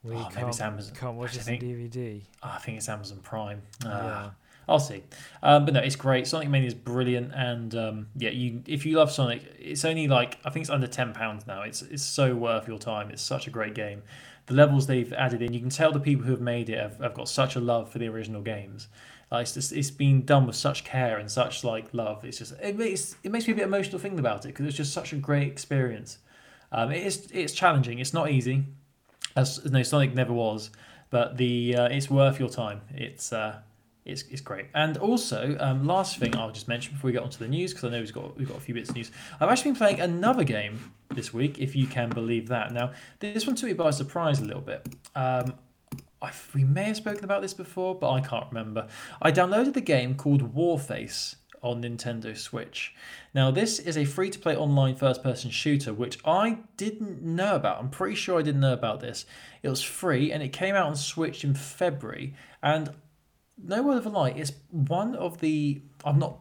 we 0.02 0.16
Oh, 0.16 0.28
can't, 0.32 0.48
it's 0.48 0.60
Amazon. 0.60 0.94
can't 0.96 1.16
watch 1.16 1.34
this 1.34 1.48
on 1.48 1.54
DVD. 1.54 2.22
I 2.42 2.58
think 2.58 2.78
it's 2.78 2.88
Amazon 2.88 3.18
Prime. 3.22 3.62
Yeah. 3.84 4.30
I'll 4.68 4.78
see. 4.78 5.02
Um, 5.42 5.64
but 5.64 5.74
no, 5.74 5.80
it's 5.80 5.96
great. 5.96 6.26
Sonic 6.26 6.48
Mania 6.48 6.68
is 6.68 6.74
brilliant, 6.74 7.32
and 7.34 7.74
um, 7.74 8.06
yeah, 8.16 8.30
you 8.30 8.62
if 8.66 8.86
you 8.86 8.96
love 8.96 9.10
Sonic, 9.10 9.42
it's 9.58 9.84
only 9.84 10.08
like 10.08 10.38
I 10.44 10.50
think 10.50 10.62
it's 10.64 10.70
under 10.70 10.86
ten 10.86 11.12
pounds 11.12 11.46
now. 11.46 11.62
It's 11.62 11.82
it's 11.82 12.02
so 12.02 12.34
worth 12.34 12.66
your 12.66 12.78
time. 12.78 13.10
It's 13.10 13.22
such 13.22 13.46
a 13.46 13.50
great 13.50 13.74
game. 13.74 14.02
The 14.46 14.54
levels 14.54 14.86
they've 14.86 15.12
added 15.14 15.40
in, 15.40 15.54
you 15.54 15.60
can 15.60 15.70
tell 15.70 15.90
the 15.90 16.00
people 16.00 16.26
who 16.26 16.32
have 16.32 16.40
made 16.40 16.68
it 16.68 16.78
have, 16.78 16.98
have 16.98 17.14
got 17.14 17.28
such 17.28 17.56
a 17.56 17.60
love 17.60 17.90
for 17.90 17.98
the 17.98 18.08
original 18.08 18.42
games. 18.42 18.88
Like 19.30 19.42
it's 19.42 19.54
just, 19.54 19.72
it's 19.72 19.90
been 19.90 20.24
done 20.24 20.46
with 20.46 20.54
such 20.54 20.84
care 20.84 21.16
and 21.18 21.30
such 21.30 21.64
like 21.64 21.92
love. 21.92 22.24
It's 22.24 22.38
just 22.38 22.54
it 22.62 22.76
makes 22.76 23.16
it 23.22 23.32
makes 23.32 23.46
me 23.46 23.52
a 23.52 23.56
bit 23.56 23.64
emotional 23.64 23.98
thinking 23.98 24.18
about 24.18 24.44
it 24.44 24.48
because 24.48 24.66
it's 24.66 24.76
just 24.76 24.92
such 24.92 25.12
a 25.12 25.16
great 25.16 25.48
experience. 25.48 26.18
Um, 26.72 26.92
it 26.92 27.06
is 27.06 27.28
it's 27.32 27.52
challenging. 27.52 27.98
It's 27.98 28.12
not 28.14 28.30
easy, 28.30 28.64
as 29.36 29.64
no 29.64 29.82
Sonic 29.82 30.14
never 30.14 30.32
was, 30.32 30.70
but 31.10 31.36
the 31.36 31.76
uh, 31.76 31.88
it's 31.88 32.10
worth 32.10 32.38
your 32.38 32.48
time. 32.48 32.82
It's 32.94 33.32
uh, 33.32 33.60
it's, 34.04 34.22
it's 34.30 34.42
great. 34.42 34.66
And 34.74 34.98
also, 34.98 35.56
um, 35.60 35.86
last 35.86 36.18
thing 36.18 36.36
I'll 36.36 36.50
just 36.50 36.68
mention 36.68 36.92
before 36.92 37.08
we 37.08 37.12
get 37.12 37.22
onto 37.22 37.38
the 37.38 37.48
news, 37.48 37.72
because 37.72 37.84
I 37.84 37.90
know 37.90 38.00
we've 38.00 38.12
got 38.12 38.36
we've 38.36 38.48
got 38.48 38.58
a 38.58 38.60
few 38.60 38.74
bits 38.74 38.90
of 38.90 38.96
news. 38.96 39.10
I've 39.40 39.48
actually 39.48 39.70
been 39.70 39.78
playing 39.78 40.00
another 40.00 40.44
game 40.44 40.92
this 41.14 41.32
week, 41.32 41.58
if 41.58 41.74
you 41.74 41.86
can 41.86 42.10
believe 42.10 42.48
that. 42.48 42.72
Now, 42.72 42.92
this 43.20 43.46
one 43.46 43.56
took 43.56 43.68
me 43.68 43.74
by 43.74 43.90
surprise 43.90 44.40
a 44.40 44.44
little 44.44 44.62
bit. 44.62 44.86
Um, 45.14 45.54
I, 46.20 46.32
we 46.54 46.64
may 46.64 46.84
have 46.84 46.96
spoken 46.96 47.24
about 47.24 47.42
this 47.42 47.54
before, 47.54 47.94
but 47.94 48.10
I 48.10 48.20
can't 48.20 48.46
remember. 48.50 48.88
I 49.22 49.30
downloaded 49.30 49.74
the 49.74 49.80
game 49.80 50.14
called 50.14 50.54
Warface 50.54 51.36
on 51.62 51.82
Nintendo 51.82 52.36
Switch. 52.36 52.94
Now, 53.32 53.50
this 53.50 53.78
is 53.78 53.96
a 53.96 54.04
free 54.04 54.28
to 54.30 54.38
play 54.38 54.54
online 54.54 54.96
first 54.96 55.22
person 55.22 55.50
shooter, 55.50 55.94
which 55.94 56.18
I 56.24 56.58
didn't 56.76 57.22
know 57.22 57.56
about. 57.56 57.80
I'm 57.80 57.88
pretty 57.88 58.16
sure 58.16 58.38
I 58.38 58.42
didn't 58.42 58.60
know 58.60 58.74
about 58.74 59.00
this. 59.00 59.24
It 59.62 59.70
was 59.70 59.82
free 59.82 60.30
and 60.30 60.42
it 60.42 60.52
came 60.52 60.74
out 60.74 60.86
on 60.86 60.94
Switch 60.94 61.42
in 61.42 61.54
February. 61.54 62.34
And 62.62 62.90
no 63.62 63.82
word 63.82 63.98
of 63.98 64.06
a 64.06 64.08
lie, 64.08 64.30
it's 64.30 64.52
one 64.70 65.14
of 65.14 65.40
the. 65.40 65.82
I've 66.04 66.18
not 66.18 66.40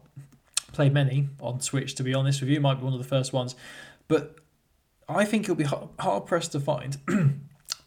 played 0.72 0.92
many 0.92 1.28
on 1.40 1.60
Switch, 1.60 1.94
to 1.96 2.02
be 2.02 2.14
honest 2.14 2.40
with 2.40 2.50
you. 2.50 2.60
Might 2.60 2.74
be 2.74 2.84
one 2.84 2.92
of 2.92 2.98
the 2.98 3.08
first 3.08 3.32
ones. 3.32 3.54
But 4.08 4.36
I 5.08 5.24
think 5.24 5.46
you'll 5.46 5.56
be 5.56 5.64
hard 5.64 6.26
pressed 6.26 6.52
to 6.52 6.60
find 6.60 6.98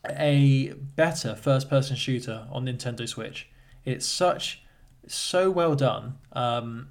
a 0.10 0.74
better 0.96 1.36
first 1.36 1.70
person 1.70 1.96
shooter 1.96 2.48
on 2.52 2.66
Nintendo 2.66 3.08
Switch. 3.08 3.50
It's 3.86 4.06
such 4.06 4.64
so 5.08 5.52
well 5.52 5.76
done. 5.76 6.18
Um, 6.34 6.90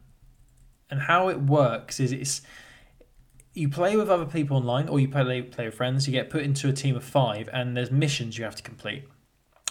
and 0.91 1.01
how 1.01 1.29
it 1.29 1.41
works 1.41 1.99
is 1.99 2.13
it's 2.13 2.43
you 3.55 3.69
play 3.69 3.97
with 3.97 4.09
other 4.11 4.27
people 4.27 4.57
online 4.59 4.89
or 4.89 5.01
you 5.01 5.09
play 5.09 5.43
play 5.43 5.65
with 5.67 5.75
friends. 5.75 6.07
You 6.07 6.13
get 6.13 6.31
put 6.31 6.43
into 6.43 6.69
a 6.69 6.73
team 6.73 6.95
of 6.95 7.05
five, 7.05 7.49
and 7.53 7.77
there's 7.77 7.91
missions 7.91 8.39
you 8.39 8.45
have 8.45 8.57
to 8.57 8.63
complete. 8.63 9.05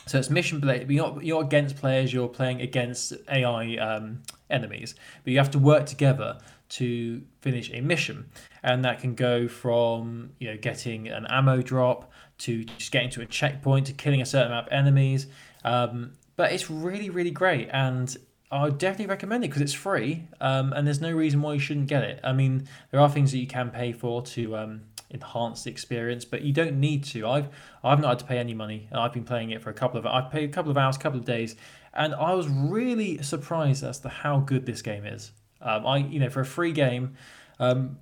So 0.08 0.20
it's 0.20 0.30
mission 0.30 0.60
based. 0.60 0.90
You're 0.90 1.08
not 1.08 1.24
you're 1.24 1.42
against 1.42 1.78
players. 1.78 2.14
You're 2.14 2.28
playing 2.28 2.62
against 2.62 3.14
AI 3.30 3.76
um, 3.78 4.22
enemies, 4.50 4.96
but 5.24 5.32
you 5.32 5.40
have 5.40 5.52
to 5.52 5.60
work 5.60 5.86
together 5.86 6.38
to 6.68 7.22
finish 7.42 7.72
a 7.72 7.82
mission, 7.82 8.30
and 8.64 8.84
that 8.86 9.00
can 9.00 9.16
go 9.16 9.48
from 9.48 10.32
you 10.40 10.50
know 10.50 10.58
getting 10.58 11.08
an 11.08 11.26
ammo 11.28 11.62
drop 11.62 12.12
to 12.40 12.64
just 12.64 12.92
getting 12.92 13.10
to 13.12 13.22
a 13.22 13.26
checkpoint 13.26 13.88
to 13.88 13.94
killing 13.94 14.22
a 14.22 14.26
certain 14.26 14.52
amount 14.52 14.68
of 14.68 14.74
enemies. 14.74 15.28
Um, 15.64 16.14
but 16.36 16.52
it's 16.52 16.70
really 16.70 17.10
really 17.10 17.32
great, 17.32 17.70
and 17.72 18.16
I 18.52 18.70
definitely 18.70 19.08
recommend 19.08 19.44
it 19.44 19.48
because 19.48 19.64
it's 19.64 19.74
free, 19.74 20.28
um, 20.40 20.72
and 20.74 20.86
there's 20.86 21.02
no 21.02 21.12
reason 21.12 21.42
why 21.42 21.54
you 21.54 21.60
shouldn't 21.60 21.88
get 21.88 22.04
it. 22.04 22.20
I 22.24 22.32
mean, 22.32 22.68
there 22.92 23.00
are 23.00 23.10
things 23.10 23.32
that 23.32 23.40
you 23.40 23.48
can 23.48 23.72
pay 23.72 23.92
for 23.92 24.22
to 24.22 24.56
um, 24.56 24.82
enhance 25.12 25.64
the 25.64 25.72
experience, 25.72 26.26
but 26.26 26.42
you 26.42 26.54
don't 26.54 26.80
need 26.80 27.04
to. 27.06 27.28
I've 27.28 27.50
I've 27.84 28.00
not 28.00 28.10
had 28.10 28.20
to 28.20 28.26
pay 28.26 28.38
any 28.38 28.54
money, 28.54 28.88
and 28.90 29.00
I've 29.00 29.14
been 29.14 29.24
playing 29.24 29.52
it 29.52 29.62
for 29.62 29.70
a 29.70 29.74
couple 29.74 30.00
of. 30.00 30.06
I've 30.06 30.32
paid 30.32 30.50
a 30.50 30.54
couple 30.54 30.72
of 30.72 30.78
hours, 30.78 30.98
couple 30.98 31.20
of 31.20 31.26
days, 31.26 31.56
and 31.94 32.14
I 32.16 32.34
was 32.34 32.48
really 32.48 33.22
surprised 33.22 33.84
as 33.84 34.00
to 34.00 34.10
how 34.10 34.40
good 34.40 34.66
this 34.66 34.82
game 34.82 35.06
is. 35.06 35.32
Um, 35.62 35.86
I 35.86 35.98
you 35.98 36.20
know 36.20 36.30
for 36.30 36.42
a 36.42 36.46
free 36.46 36.72
game, 36.72 37.16
um, 37.60 37.98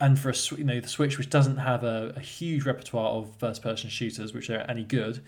and 0.00 0.18
for 0.18 0.30
a 0.30 0.34
you 0.56 0.64
know 0.64 0.80
the 0.80 0.88
Switch, 0.88 1.18
which 1.18 1.30
doesn't 1.30 1.58
have 1.58 1.84
a, 1.84 2.12
a 2.16 2.20
huge 2.20 2.64
repertoire 2.64 3.12
of 3.12 3.36
first-person 3.38 3.90
shooters, 3.90 4.32
which 4.32 4.50
are 4.50 4.60
any 4.68 4.84
good, 4.84 5.22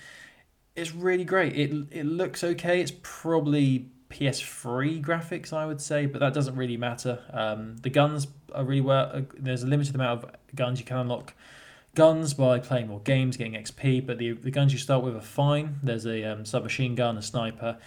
it's 0.77 0.95
really 0.95 1.25
great. 1.25 1.57
It 1.57 1.73
it 1.91 2.07
looks 2.07 2.45
okay. 2.45 2.81
It's 2.81 2.93
probably 3.03 3.91
PS3 4.15 5.05
graphics, 5.05 5.53
I 5.53 5.67
would 5.67 5.81
say, 5.81 6.07
but 6.07 6.21
that 6.21 6.33
doesn't 6.33 6.55
really 6.55 6.77
matter. 6.77 7.19
Um, 7.33 7.77
the 7.79 7.91
guns 7.91 8.29
are 8.55 8.65
really 8.65 8.81
well. 8.81 9.11
Uh, 9.13 9.23
there's 9.37 9.65
a 9.65 9.67
limited 9.67 9.95
amount 9.95 10.25
of 10.25 10.31
guns 10.55 10.79
you 10.79 10.87
can 10.87 10.99
unlock. 10.99 11.35
Guns 11.95 12.33
by 12.35 12.59
playing 12.61 12.89
more 12.89 13.01
games, 13.01 13.37
getting 13.37 13.55
XP, 13.55 14.07
but 14.07 14.19
the 14.19 14.33
the 14.33 14.51
guns 14.51 14.73
you 14.73 14.79
start 14.79 15.05
with 15.05 15.17
are 15.17 15.21
fine. 15.21 15.77
There's 15.83 16.07
a 16.07 16.25
um, 16.25 16.45
submachine 16.45 16.95
gun, 16.95 17.17
a 17.17 17.23
sniper. 17.23 17.79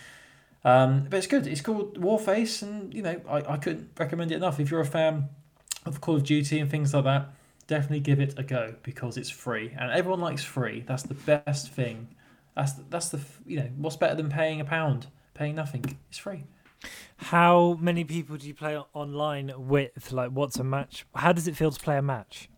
Um, 0.64 1.08
but 1.10 1.18
it's 1.18 1.28
good. 1.28 1.48
It's 1.48 1.62
called 1.62 2.00
Warface, 2.00 2.62
and 2.62 2.94
you 2.94 3.02
know 3.02 3.22
I, 3.30 3.54
I 3.54 3.58
couldn't 3.58 3.90
recommend 3.98 4.32
it 4.32 4.36
enough. 4.36 4.60
If 4.60 4.70
you're 4.72 4.82
a 4.82 4.86
fan 4.86 5.30
of 5.86 6.02
Call 6.02 6.16
of 6.16 6.24
Duty 6.24 6.60
and 6.60 6.70
things 6.70 6.94
like 6.94 7.06
that, 7.06 7.30
definitely 7.68 8.02
give 8.02 8.20
it 8.20 8.34
a 8.38 8.44
go 8.44 8.76
because 8.84 9.18
it's 9.18 9.30
free, 9.30 9.74
and 9.78 9.92
everyone 9.92 10.20
likes 10.20 10.44
free. 10.44 10.84
That's 10.88 11.04
the 11.04 11.14
best 11.14 11.72
thing. 11.72 12.10
That's 12.56 12.74
the, 12.74 12.84
that's 12.90 13.10
the 13.10 13.20
you 13.46 13.58
know 13.58 13.70
what's 13.78 13.98
better 13.98 14.16
than 14.16 14.30
paying 14.30 14.62
a 14.62 14.66
pound, 14.66 15.08
paying 15.38 15.56
nothing. 15.56 15.98
It's 16.10 16.18
free. 16.18 16.46
How 17.18 17.78
many 17.80 18.04
people 18.04 18.38
do 18.38 18.48
you 18.48 18.54
play 18.54 18.78
online 18.94 19.52
with? 19.58 20.12
Like, 20.12 20.32
what's 20.32 20.58
a 20.58 20.64
match? 20.64 21.06
How 21.16 21.32
does 21.32 21.48
it 21.48 21.56
feel 21.56 21.72
to 21.72 21.80
play 21.80 21.98
a 21.98 22.02
match? 22.02 22.50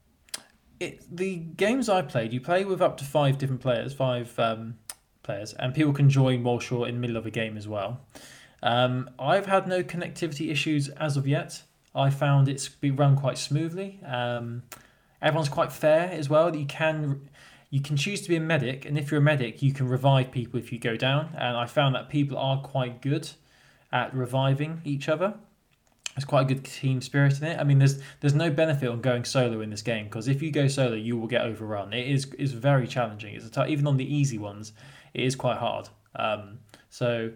It, 0.80 1.04
the 1.14 1.38
games 1.38 1.90
I 1.90 2.02
played, 2.02 2.34
you 2.34 2.42
play 2.42 2.66
with 2.66 2.82
up 2.82 2.98
to 2.98 3.06
five 3.06 3.38
different 3.38 3.62
players, 3.62 3.94
five 3.94 4.38
um, 4.40 4.76
players, 5.24 5.54
and 5.54 5.74
people 5.74 5.94
can 5.94 6.10
join 6.10 6.44
whilst 6.44 6.70
you're 6.70 6.88
in 6.88 6.96
the 6.96 7.02
middle 7.02 7.18
of 7.18 7.26
a 7.26 7.32
game 7.32 7.58
as 7.58 7.68
well. 7.68 8.02
Um, 8.64 9.10
I've 9.20 9.46
had 9.46 9.68
no 9.68 9.84
connectivity 9.84 10.52
issues 10.52 10.90
as 10.90 11.18
of 11.18 11.28
yet. 11.28 11.64
I 11.96 12.10
found 12.10 12.48
it's 12.48 12.68
been 12.68 12.96
run 12.96 13.16
quite 13.16 13.38
smoothly. 13.38 14.00
Um, 14.06 14.64
everyone's 15.22 15.50
quite 15.50 15.72
fair 15.72 16.10
as 16.12 16.30
well. 16.30 16.56
You 16.56 16.66
can 16.66 17.30
you 17.70 17.82
can 17.82 17.96
choose 17.96 18.22
to 18.22 18.30
be 18.30 18.36
a 18.36 18.42
medic, 18.42 18.86
and 18.86 18.98
if 18.98 19.12
you're 19.12 19.20
a 19.20 19.24
medic, 19.24 19.62
you 19.62 19.74
can 19.74 19.88
revive 19.88 20.32
people 20.32 20.60
if 20.60 20.72
you 20.72 20.80
go 20.80 20.96
down. 20.96 21.36
And 21.38 21.56
I 21.56 21.66
found 21.66 21.94
that 21.96 22.10
people 22.10 22.38
are 22.38 22.60
quite 22.62 23.02
good 23.02 23.30
at 23.92 24.14
reviving 24.14 24.82
each 24.84 25.08
other. 25.08 25.36
There's 26.16 26.26
quite 26.26 26.42
a 26.42 26.54
good 26.54 26.66
team 26.66 27.02
spirit 27.02 27.40
in 27.40 27.46
it. 27.46 27.60
I 27.60 27.64
mean, 27.64 27.78
there's 27.78 28.02
there's 28.20 28.34
no 28.34 28.50
benefit 28.50 28.90
on 28.90 29.02
going 29.02 29.24
solo 29.24 29.62
in 29.62 29.70
this 29.70 29.84
game 29.84 30.06
because 30.06 30.28
if 30.28 30.42
you 30.42 30.52
go 30.52 30.68
solo, 30.68 30.96
you 30.96 31.16
will 31.18 31.28
get 31.28 31.42
overrun. 31.42 31.94
It 31.94 32.08
is 32.08 32.26
is 32.34 32.54
very 32.54 32.88
challenging. 32.88 33.36
It's 33.36 33.46
a 33.46 33.52
t- 33.52 33.72
even 33.72 33.86
on 33.86 33.98
the 33.98 34.16
easy 34.16 34.38
ones, 34.38 34.74
it 35.14 35.24
is 35.24 35.36
quite 35.36 35.58
hard. 35.58 35.90
Um, 36.16 36.60
so 36.90 37.32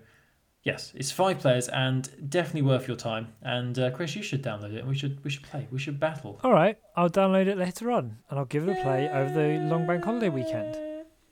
yes, 0.64 0.92
it's 0.96 1.12
five 1.12 1.40
players 1.40 1.68
and 1.70 2.10
definitely 2.30 2.64
worth 2.64 2.88
your 2.88 2.98
time. 2.98 3.28
And 3.42 3.78
uh, 3.78 3.92
Chris, 3.92 4.16
you 4.16 4.24
should 4.24 4.44
download 4.44 4.74
it. 4.74 4.80
and 4.80 4.88
We 4.88 4.96
should 4.96 5.24
we 5.24 5.30
should 5.30 5.44
play. 5.44 5.68
We 5.72 5.80
should 5.80 6.00
battle. 6.00 6.40
All 6.44 6.54
right, 6.54 6.78
I'll 6.96 7.10
download 7.10 7.48
it 7.48 7.58
later 7.58 7.92
on, 7.92 8.18
and 8.30 8.40
I'll 8.40 8.46
give 8.46 8.68
it 8.68 8.78
a 8.78 8.82
play 8.82 9.10
over 9.10 9.34
the 9.34 9.60
long 9.70 9.86
bank 9.86 10.04
holiday 10.04 10.30
weekend. 10.30 10.78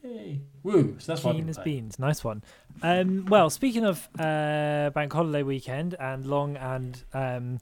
Yay. 0.04 0.41
Woo! 0.63 0.96
So 1.00 1.12
that's 1.12 1.22
Keen 1.22 1.48
as 1.48 1.60
beans, 1.60 2.00
nice 2.00 2.24
one. 2.24 2.44
Um, 2.82 3.26
well, 3.26 3.50
speaking 3.50 3.86
of 3.86 4.08
uh, 4.20 4.89
bank 4.91 5.13
holiday 5.13 5.44
weekend 5.44 5.96
and 6.00 6.26
long 6.26 6.58
and 6.58 7.04
um, 7.13 7.60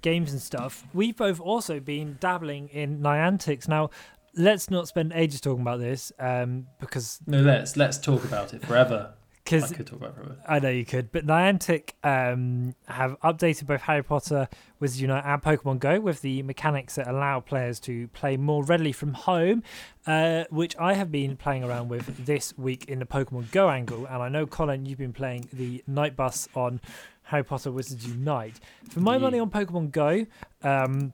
games 0.00 0.32
and 0.32 0.40
stuff, 0.40 0.84
we've 0.94 1.16
both 1.16 1.38
also 1.40 1.80
been 1.80 2.16
dabbling 2.20 2.68
in 2.68 3.00
Niantics. 3.00 3.68
Now, 3.68 3.90
let's 4.34 4.70
not 4.70 4.88
spend 4.88 5.12
ages 5.14 5.40
talking 5.42 5.60
about 5.60 5.80
this 5.80 6.12
um, 6.18 6.66
because 6.80 7.20
No, 7.26 7.40
let's 7.42 7.76
let's 7.76 7.98
talk 7.98 8.24
about 8.24 8.54
it 8.54 8.64
forever. 8.64 9.14
I 9.44 9.58
because 9.58 9.72
could 9.72 9.86
talk 9.86 10.00
about. 10.00 10.38
I 10.48 10.60
know 10.60 10.68
you 10.68 10.84
could, 10.84 11.10
but 11.10 11.26
Niantic 11.26 11.90
um, 12.04 12.74
have 12.86 13.18
updated 13.20 13.66
both 13.66 13.82
Harry 13.82 14.02
Potter, 14.02 14.48
Wizards 14.78 15.02
Unite, 15.02 15.24
and 15.26 15.42
Pokemon 15.42 15.80
Go 15.80 16.00
with 16.00 16.22
the 16.22 16.42
mechanics 16.42 16.94
that 16.94 17.08
allow 17.08 17.40
players 17.40 17.80
to 17.80 18.08
play 18.08 18.36
more 18.36 18.64
readily 18.64 18.92
from 18.92 19.14
home, 19.14 19.62
uh, 20.06 20.44
which 20.50 20.76
I 20.78 20.94
have 20.94 21.10
been 21.10 21.36
playing 21.36 21.64
around 21.64 21.88
with 21.88 22.24
this 22.24 22.56
week 22.56 22.84
in 22.86 23.00
the 23.00 23.04
Pokemon 23.04 23.50
Go 23.50 23.68
angle. 23.68 24.06
And 24.06 24.22
I 24.22 24.28
know, 24.28 24.46
Colin, 24.46 24.86
you've 24.86 24.98
been 24.98 25.12
playing 25.12 25.48
the 25.52 25.82
Night 25.86 26.16
Bus 26.16 26.48
on 26.54 26.80
Harry 27.24 27.44
Potter 27.44 27.72
Wizards 27.72 28.06
Unite. 28.06 28.60
For 28.90 29.00
my 29.00 29.18
money 29.18 29.38
on 29.38 29.50
Pokemon 29.50 29.90
Go, 29.90 30.26
um, 30.62 31.12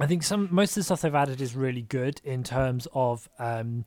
I 0.00 0.06
think 0.06 0.22
some 0.22 0.48
most 0.50 0.70
of 0.70 0.76
the 0.76 0.82
stuff 0.84 1.02
they've 1.02 1.14
added 1.14 1.40
is 1.40 1.54
really 1.54 1.82
good 1.82 2.20
in 2.24 2.42
terms 2.42 2.86
of 2.92 3.28
um, 3.38 3.84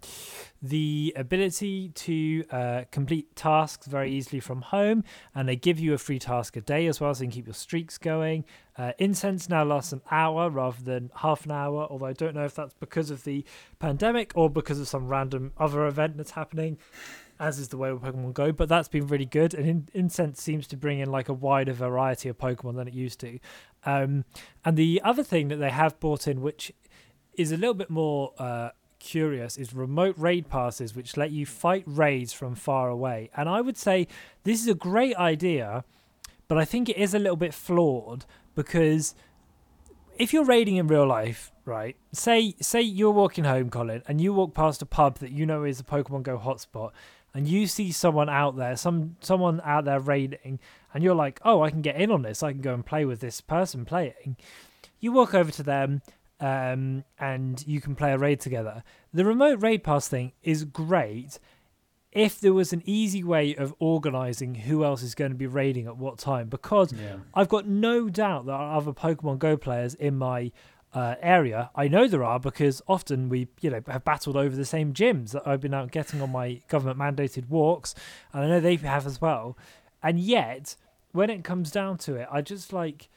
the 0.61 1.13
ability 1.15 1.89
to 1.89 2.45
uh, 2.51 2.83
complete 2.91 3.35
tasks 3.35 3.87
very 3.87 4.11
easily 4.11 4.39
from 4.39 4.61
home, 4.61 5.03
and 5.33 5.47
they 5.47 5.55
give 5.55 5.79
you 5.79 5.93
a 5.93 5.97
free 5.97 6.19
task 6.19 6.55
a 6.57 6.61
day 6.61 6.87
as 6.87 6.99
well, 6.99 7.13
so 7.13 7.23
you 7.23 7.29
can 7.29 7.35
keep 7.35 7.47
your 7.47 7.53
streaks 7.53 7.97
going. 7.97 8.45
Uh, 8.77 8.93
incense 8.99 9.49
now 9.49 9.63
lasts 9.63 9.91
an 9.91 10.01
hour 10.09 10.49
rather 10.49 10.81
than 10.81 11.11
half 11.15 11.45
an 11.45 11.51
hour, 11.51 11.87
although 11.89 12.05
I 12.05 12.13
don't 12.13 12.33
know 12.33 12.45
if 12.45 12.55
that's 12.55 12.73
because 12.75 13.11
of 13.11 13.23
the 13.23 13.43
pandemic 13.79 14.31
or 14.35 14.49
because 14.49 14.79
of 14.79 14.87
some 14.87 15.07
random 15.07 15.51
other 15.57 15.85
event 15.85 16.17
that's 16.17 16.31
happening 16.31 16.77
as 17.41 17.57
is 17.57 17.69
the 17.69 17.77
way 17.77 17.91
with 17.91 18.03
Pokemon 18.03 18.33
Go, 18.33 18.51
but 18.51 18.69
that's 18.69 18.87
been 18.87 19.07
really 19.07 19.25
good. 19.25 19.53
And 19.53 19.67
in- 19.67 19.89
Incense 19.93 20.41
seems 20.41 20.67
to 20.67 20.77
bring 20.77 20.99
in 20.99 21.11
like 21.11 21.27
a 21.27 21.33
wider 21.33 21.73
variety 21.73 22.29
of 22.29 22.37
Pokemon 22.37 22.75
than 22.75 22.87
it 22.87 22.93
used 22.93 23.19
to. 23.21 23.39
Um, 23.83 24.25
and 24.63 24.77
the 24.77 25.01
other 25.03 25.23
thing 25.23 25.47
that 25.47 25.55
they 25.55 25.71
have 25.71 25.99
brought 25.99 26.27
in, 26.27 26.41
which 26.41 26.71
is 27.33 27.51
a 27.51 27.57
little 27.57 27.73
bit 27.73 27.89
more 27.89 28.33
uh, 28.37 28.69
curious, 28.99 29.57
is 29.57 29.73
remote 29.73 30.15
raid 30.19 30.49
passes, 30.49 30.95
which 30.95 31.17
let 31.17 31.31
you 31.31 31.47
fight 31.47 31.83
raids 31.87 32.31
from 32.31 32.53
far 32.53 32.89
away. 32.89 33.31
And 33.35 33.49
I 33.49 33.59
would 33.59 33.77
say 33.77 34.07
this 34.43 34.61
is 34.61 34.67
a 34.67 34.75
great 34.75 35.15
idea, 35.15 35.83
but 36.47 36.59
I 36.59 36.65
think 36.65 36.89
it 36.89 36.97
is 36.97 37.15
a 37.15 37.19
little 37.19 37.37
bit 37.37 37.55
flawed 37.55 38.25
because 38.53 39.15
if 40.17 40.31
you're 40.31 40.45
raiding 40.45 40.75
in 40.75 40.85
real 40.85 41.07
life, 41.07 41.51
right? 41.65 41.95
Say 42.11 42.55
say 42.61 42.81
you're 42.81 43.11
walking 43.11 43.45
home, 43.45 43.71
Colin, 43.71 44.03
and 44.07 44.21
you 44.21 44.33
walk 44.33 44.53
past 44.53 44.81
a 44.81 44.85
pub 44.85 45.17
that 45.19 45.31
you 45.31 45.45
know 45.47 45.63
is 45.63 45.79
a 45.79 45.83
Pokemon 45.83 46.23
Go 46.23 46.37
hotspot, 46.37 46.91
and 47.33 47.47
you 47.47 47.67
see 47.67 47.91
someone 47.91 48.29
out 48.29 48.57
there, 48.57 48.75
some 48.75 49.15
someone 49.21 49.61
out 49.63 49.85
there 49.85 49.99
raiding, 49.99 50.59
and 50.93 51.03
you're 51.03 51.15
like, 51.15 51.39
oh, 51.43 51.61
I 51.61 51.69
can 51.69 51.81
get 51.81 51.95
in 51.95 52.11
on 52.11 52.21
this. 52.23 52.43
I 52.43 52.51
can 52.51 52.61
go 52.61 52.73
and 52.73 52.85
play 52.85 53.05
with 53.05 53.19
this 53.19 53.41
person 53.41 53.85
playing. 53.85 54.37
You 54.99 55.11
walk 55.11 55.33
over 55.33 55.51
to 55.51 55.63
them, 55.63 56.01
um, 56.39 57.03
and 57.19 57.63
you 57.67 57.81
can 57.81 57.95
play 57.95 58.11
a 58.13 58.17
raid 58.17 58.39
together. 58.39 58.83
The 59.13 59.25
remote 59.25 59.61
raid 59.61 59.83
pass 59.83 60.07
thing 60.07 60.33
is 60.43 60.63
great 60.65 61.39
if 62.11 62.41
there 62.41 62.53
was 62.53 62.73
an 62.73 62.83
easy 62.85 63.23
way 63.23 63.55
of 63.55 63.73
organizing 63.79 64.53
who 64.53 64.83
else 64.83 65.01
is 65.01 65.15
going 65.15 65.31
to 65.31 65.37
be 65.37 65.47
raiding 65.47 65.87
at 65.87 65.95
what 65.95 66.17
time 66.17 66.49
because 66.49 66.91
Yeah. 66.91 67.15
I've 67.33 67.47
got 67.47 67.65
no 67.67 68.09
doubt 68.09 68.45
there 68.45 68.55
are 68.55 68.75
other 68.75 68.91
Pokemon 68.91 69.39
Go 69.39 69.55
players 69.55 69.93
in 69.93 70.17
my 70.17 70.51
uh, 70.93 71.15
area. 71.21 71.69
I 71.75 71.87
know 71.87 72.07
there 72.07 72.23
are 72.23 72.39
because 72.39 72.81
often 72.87 73.29
we, 73.29 73.47
you 73.61 73.69
know, 73.69 73.81
have 73.87 74.03
battled 74.03 74.37
over 74.37 74.55
the 74.55 74.65
same 74.65 74.93
gyms 74.93 75.31
that 75.31 75.47
I've 75.47 75.61
been 75.61 75.73
out 75.73 75.91
getting 75.91 76.21
on 76.21 76.31
my 76.31 76.61
government 76.67 76.99
mandated 76.99 77.49
walks, 77.49 77.95
and 78.33 78.43
I 78.43 78.47
know 78.47 78.59
they 78.59 78.75
have 78.75 79.07
as 79.07 79.21
well. 79.21 79.57
And 80.03 80.19
yet, 80.19 80.75
when 81.11 81.29
it 81.29 81.43
comes 81.43 81.71
down 81.71 81.97
to 81.99 82.15
it, 82.15 82.27
I 82.31 82.41
just 82.41 82.73
like. 82.73 83.09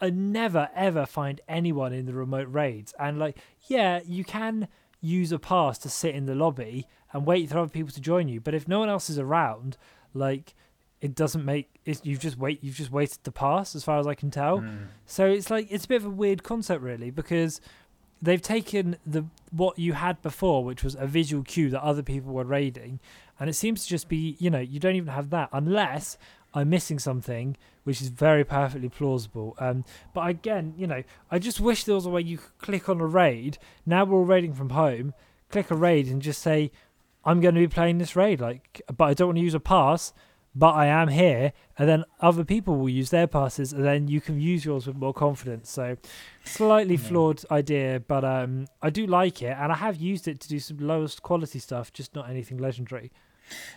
I 0.00 0.10
never 0.10 0.68
ever 0.74 1.06
find 1.06 1.40
anyone 1.48 1.92
in 1.92 2.04
the 2.04 2.12
remote 2.12 2.48
raids, 2.50 2.92
and 2.98 3.18
like, 3.18 3.38
yeah, 3.68 4.00
you 4.04 4.24
can 4.24 4.68
use 5.00 5.30
a 5.32 5.38
pass 5.38 5.78
to 5.78 5.88
sit 5.88 6.14
in 6.14 6.26
the 6.26 6.34
lobby 6.34 6.88
and 7.12 7.24
wait 7.24 7.48
for 7.48 7.58
other 7.58 7.70
people 7.70 7.92
to 7.92 8.00
join 8.00 8.28
you, 8.28 8.40
but 8.40 8.54
if 8.54 8.66
no 8.66 8.80
one 8.80 8.88
else 8.88 9.08
is 9.08 9.18
around, 9.18 9.76
like, 10.12 10.54
it 11.04 11.14
doesn't 11.14 11.44
make 11.44 11.68
it's 11.84 12.00
you've 12.02 12.18
just 12.18 12.38
wait 12.38 12.64
you've 12.64 12.76
just 12.76 12.90
waited 12.90 13.22
to 13.24 13.30
pass 13.30 13.76
as 13.76 13.84
far 13.84 13.98
as 13.98 14.06
I 14.06 14.14
can 14.14 14.30
tell. 14.30 14.60
Mm. 14.60 14.86
So 15.04 15.26
it's 15.26 15.50
like 15.50 15.70
it's 15.70 15.84
a 15.84 15.88
bit 15.88 15.96
of 15.96 16.06
a 16.06 16.10
weird 16.10 16.42
concept 16.42 16.82
really 16.82 17.10
because 17.10 17.60
they've 18.22 18.40
taken 18.40 18.96
the 19.04 19.26
what 19.50 19.78
you 19.78 19.92
had 19.92 20.22
before, 20.22 20.64
which 20.64 20.82
was 20.82 20.96
a 20.98 21.06
visual 21.06 21.44
cue 21.44 21.68
that 21.68 21.82
other 21.82 22.02
people 22.02 22.32
were 22.32 22.44
raiding, 22.44 23.00
and 23.38 23.50
it 23.50 23.52
seems 23.52 23.84
to 23.84 23.90
just 23.90 24.08
be 24.08 24.38
you 24.38 24.48
know 24.48 24.60
you 24.60 24.80
don't 24.80 24.96
even 24.96 25.12
have 25.12 25.28
that 25.28 25.50
unless 25.52 26.16
I'm 26.54 26.70
missing 26.70 26.98
something, 26.98 27.58
which 27.82 28.00
is 28.00 28.08
very 28.08 28.42
perfectly 28.42 28.88
plausible. 28.88 29.56
Um, 29.58 29.84
but 30.14 30.26
again, 30.26 30.72
you 30.74 30.86
know, 30.86 31.02
I 31.30 31.38
just 31.38 31.60
wish 31.60 31.84
there 31.84 31.96
was 31.96 32.06
a 32.06 32.10
way 32.10 32.22
you 32.22 32.38
could 32.38 32.58
click 32.58 32.88
on 32.88 33.02
a 33.02 33.06
raid. 33.06 33.58
Now 33.84 34.06
we're 34.06 34.20
all 34.20 34.24
raiding 34.24 34.54
from 34.54 34.70
home. 34.70 35.12
Click 35.50 35.70
a 35.70 35.76
raid 35.76 36.06
and 36.06 36.22
just 36.22 36.40
say, 36.40 36.72
"I'm 37.26 37.42
going 37.42 37.56
to 37.56 37.60
be 37.60 37.68
playing 37.68 37.98
this 37.98 38.16
raid." 38.16 38.40
Like, 38.40 38.80
but 38.96 39.04
I 39.04 39.12
don't 39.12 39.28
want 39.28 39.36
to 39.36 39.44
use 39.44 39.52
a 39.52 39.60
pass 39.60 40.14
but 40.54 40.74
I 40.74 40.86
am 40.86 41.08
here, 41.08 41.52
and 41.78 41.88
then 41.88 42.04
other 42.20 42.44
people 42.44 42.76
will 42.76 42.88
use 42.88 43.10
their 43.10 43.26
passes, 43.26 43.72
and 43.72 43.84
then 43.84 44.08
you 44.08 44.20
can 44.20 44.40
use 44.40 44.64
yours 44.64 44.86
with 44.86 44.96
more 44.96 45.12
confidence. 45.14 45.70
So, 45.70 45.96
slightly 46.44 46.94
Yeah. 46.94 47.00
flawed 47.08 47.44
idea, 47.50 48.00
but 48.00 48.24
um, 48.24 48.66
I 48.82 48.90
do 48.90 49.06
like 49.06 49.42
it, 49.42 49.56
and 49.58 49.72
I 49.72 49.76
have 49.76 49.96
used 49.96 50.28
it 50.28 50.40
to 50.40 50.48
do 50.48 50.58
some 50.58 50.78
lowest 50.78 51.22
quality 51.22 51.58
stuff, 51.58 51.92
just 51.92 52.14
not 52.14 52.28
anything 52.30 52.58
legendary. 52.58 53.10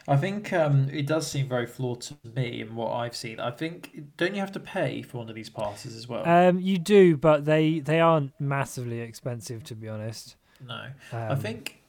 I 0.07 0.15
think 0.15 0.53
um, 0.53 0.87
it 0.91 1.05
does 1.07 1.29
seem 1.29 1.49
very 1.49 1.65
flawed 1.65 1.99
to 2.01 2.15
me 2.35 2.61
in 2.61 2.75
what 2.75 2.93
I've 2.93 3.15
seen. 3.15 3.39
I 3.39 3.51
think 3.51 4.01
don't 4.15 4.33
you 4.33 4.39
have 4.39 4.53
to 4.53 4.61
pay 4.61 5.01
for 5.01 5.17
one 5.17 5.29
of 5.29 5.35
these 5.35 5.49
passes 5.49 5.93
as 5.95 6.07
well? 6.07 6.27
Um, 6.27 6.59
you 6.59 6.77
do, 6.77 7.17
but 7.17 7.43
they 7.45 7.79
they 7.79 7.99
aren't 7.99 8.31
massively 8.39 9.01
expensive, 9.01 9.63
to 9.65 9.75
be 9.75 9.89
honest. 9.89 10.37
no. 10.65 10.85
Um, 11.11 11.31
I 11.31 11.35
think 11.35 11.81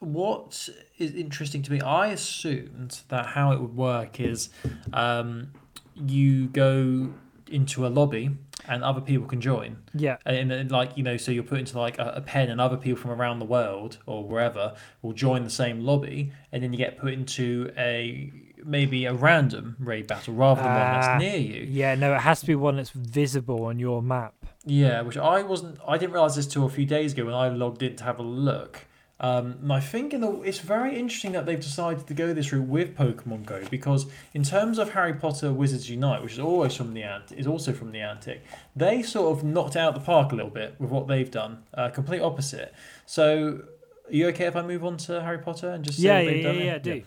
what 0.00 0.68
is 0.98 1.12
interesting 1.14 1.62
to 1.62 1.72
me, 1.72 1.80
I 1.80 2.08
assumed 2.08 3.00
that 3.08 3.26
how 3.26 3.52
it 3.52 3.60
would 3.60 3.76
work 3.76 4.20
is 4.20 4.48
um, 4.92 5.52
you 5.94 6.46
go 6.48 7.10
into 7.50 7.86
a 7.86 7.88
lobby 7.88 8.30
and 8.68 8.84
other 8.84 9.00
people 9.00 9.26
can 9.26 9.40
join. 9.40 9.78
yeah, 9.94 10.18
And, 10.26 10.52
and 10.52 10.70
like, 10.70 10.96
you 10.96 11.02
know, 11.02 11.16
so 11.16 11.32
you're 11.32 11.42
put 11.42 11.58
into 11.58 11.78
like 11.78 11.98
a, 11.98 12.12
a 12.16 12.20
pen 12.20 12.50
and 12.50 12.60
other 12.60 12.76
people 12.76 13.00
from 13.00 13.10
around 13.12 13.38
the 13.38 13.44
world 13.46 13.98
or 14.06 14.22
wherever 14.24 14.74
will 15.00 15.14
join 15.14 15.44
the 15.44 15.50
same 15.50 15.80
lobby 15.80 16.32
and 16.52 16.62
then 16.62 16.72
you 16.72 16.78
get 16.78 16.98
put 16.98 17.12
into 17.14 17.72
a 17.78 18.30
maybe 18.64 19.06
a 19.06 19.14
random 19.14 19.76
raid 19.78 20.06
battle 20.06 20.34
rather 20.34 20.62
than 20.62 20.72
one 20.72 20.80
Ah, 20.82 21.00
that's 21.00 21.22
near 21.22 21.38
you. 21.38 21.64
yeah, 21.68 21.94
no, 21.94 22.14
it 22.14 22.20
has 22.20 22.40
to 22.40 22.46
be 22.46 22.54
one 22.54 22.76
that's 22.76 22.90
visible 22.90 23.64
on 23.64 23.78
your 23.78 24.02
map. 24.02 24.34
Yeah, 24.66 25.00
which 25.00 25.16
I 25.16 25.42
wasn't. 25.42 25.78
I 25.86 25.96
didn't 25.96 26.12
realize 26.12 26.36
this 26.36 26.46
till 26.46 26.66
a 26.66 26.68
few 26.68 26.84
days 26.84 27.12
ago 27.14 27.24
when 27.24 27.34
I 27.34 27.48
logged 27.48 27.82
in 27.82 27.96
to 27.96 28.04
have 28.04 28.18
a 28.18 28.22
look. 28.24 28.84
Um, 29.20 29.56
and 29.62 29.72
I 29.72 29.80
think 29.80 30.14
in 30.14 30.20
the, 30.20 30.30
it's 30.42 30.60
very 30.60 30.96
interesting 30.96 31.32
that 31.32 31.44
they've 31.44 31.58
decided 31.58 32.06
to 32.06 32.14
go 32.14 32.32
this 32.32 32.52
route 32.52 32.68
with 32.68 32.96
Pokemon 32.96 33.46
Go 33.46 33.64
because 33.68 34.06
in 34.32 34.44
terms 34.44 34.78
of 34.78 34.90
Harry 34.90 35.12
Potter 35.14 35.52
Wizards 35.52 35.90
Unite, 35.90 36.22
which 36.22 36.34
is 36.34 36.38
always 36.38 36.74
from 36.76 36.94
the 36.94 37.02
Ant, 37.02 37.32
is 37.32 37.46
also 37.46 37.72
from 37.72 37.90
the 37.90 38.00
Antic, 38.00 38.44
they 38.76 39.02
sort 39.02 39.36
of 39.36 39.42
knocked 39.44 39.74
out 39.74 39.94
the 39.94 40.00
park 40.00 40.30
a 40.30 40.36
little 40.36 40.50
bit 40.52 40.76
with 40.78 40.90
what 40.90 41.08
they've 41.08 41.30
done. 41.30 41.64
Uh, 41.74 41.88
complete 41.88 42.20
opposite. 42.20 42.72
So, 43.06 43.62
are 44.06 44.12
you 44.12 44.28
okay 44.28 44.46
if 44.46 44.54
I 44.54 44.62
move 44.62 44.84
on 44.84 44.96
to 44.98 45.20
Harry 45.20 45.38
Potter 45.38 45.70
and 45.70 45.84
just 45.84 45.98
say 45.98 46.04
Yeah, 46.04 46.14
what 46.14 46.24
yeah, 46.24 46.30
they've 46.30 46.42
yeah, 46.44 46.52
done? 46.52 46.66
yeah, 46.66 46.78
do. 47.00 47.02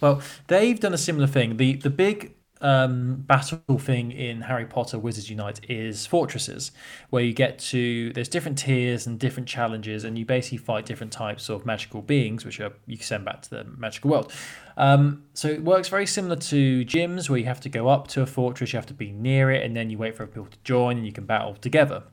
Well, 0.00 0.22
they've 0.48 0.80
done 0.80 0.94
a 0.94 0.98
similar 0.98 1.26
thing. 1.26 1.58
The 1.58 1.74
the 1.74 1.90
big 1.90 2.32
um, 2.62 3.16
battle 3.16 3.78
thing 3.78 4.12
in 4.12 4.42
Harry 4.42 4.64
Potter 4.64 4.98
Wizards 4.98 5.28
Unite 5.28 5.60
is 5.68 6.06
fortresses, 6.06 6.70
where 7.10 7.22
you 7.22 7.32
get 7.32 7.58
to 7.58 8.12
there's 8.12 8.28
different 8.28 8.56
tiers 8.56 9.06
and 9.06 9.18
different 9.18 9.48
challenges, 9.48 10.04
and 10.04 10.16
you 10.16 10.24
basically 10.24 10.58
fight 10.58 10.86
different 10.86 11.12
types 11.12 11.48
of 11.48 11.66
magical 11.66 12.00
beings, 12.00 12.44
which 12.44 12.60
are 12.60 12.72
you 12.86 12.96
can 12.96 13.04
send 13.04 13.24
back 13.24 13.42
to 13.42 13.50
the 13.50 13.64
magical 13.64 14.10
world. 14.10 14.32
Um, 14.76 15.24
so 15.34 15.48
it 15.48 15.62
works 15.62 15.88
very 15.88 16.06
similar 16.06 16.36
to 16.36 16.84
gyms, 16.84 17.28
where 17.28 17.38
you 17.38 17.46
have 17.46 17.60
to 17.60 17.68
go 17.68 17.88
up 17.88 18.06
to 18.08 18.22
a 18.22 18.26
fortress, 18.26 18.72
you 18.72 18.76
have 18.76 18.86
to 18.86 18.94
be 18.94 19.10
near 19.10 19.50
it, 19.50 19.64
and 19.64 19.76
then 19.76 19.90
you 19.90 19.98
wait 19.98 20.16
for 20.16 20.26
people 20.26 20.46
to 20.46 20.58
join, 20.62 20.96
and 20.96 21.04
you 21.04 21.12
can 21.12 21.26
battle 21.26 21.54
together 21.54 22.04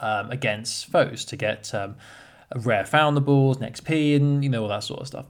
um, 0.00 0.30
against 0.30 0.86
foes 0.86 1.26
to 1.26 1.36
get 1.36 1.74
um, 1.74 1.96
rare 2.56 2.84
foundables, 2.84 3.60
and 3.60 3.74
XP, 3.74 4.16
and 4.16 4.42
you 4.42 4.48
know 4.48 4.62
all 4.62 4.68
that 4.68 4.82
sort 4.82 5.00
of 5.00 5.06
stuff. 5.06 5.26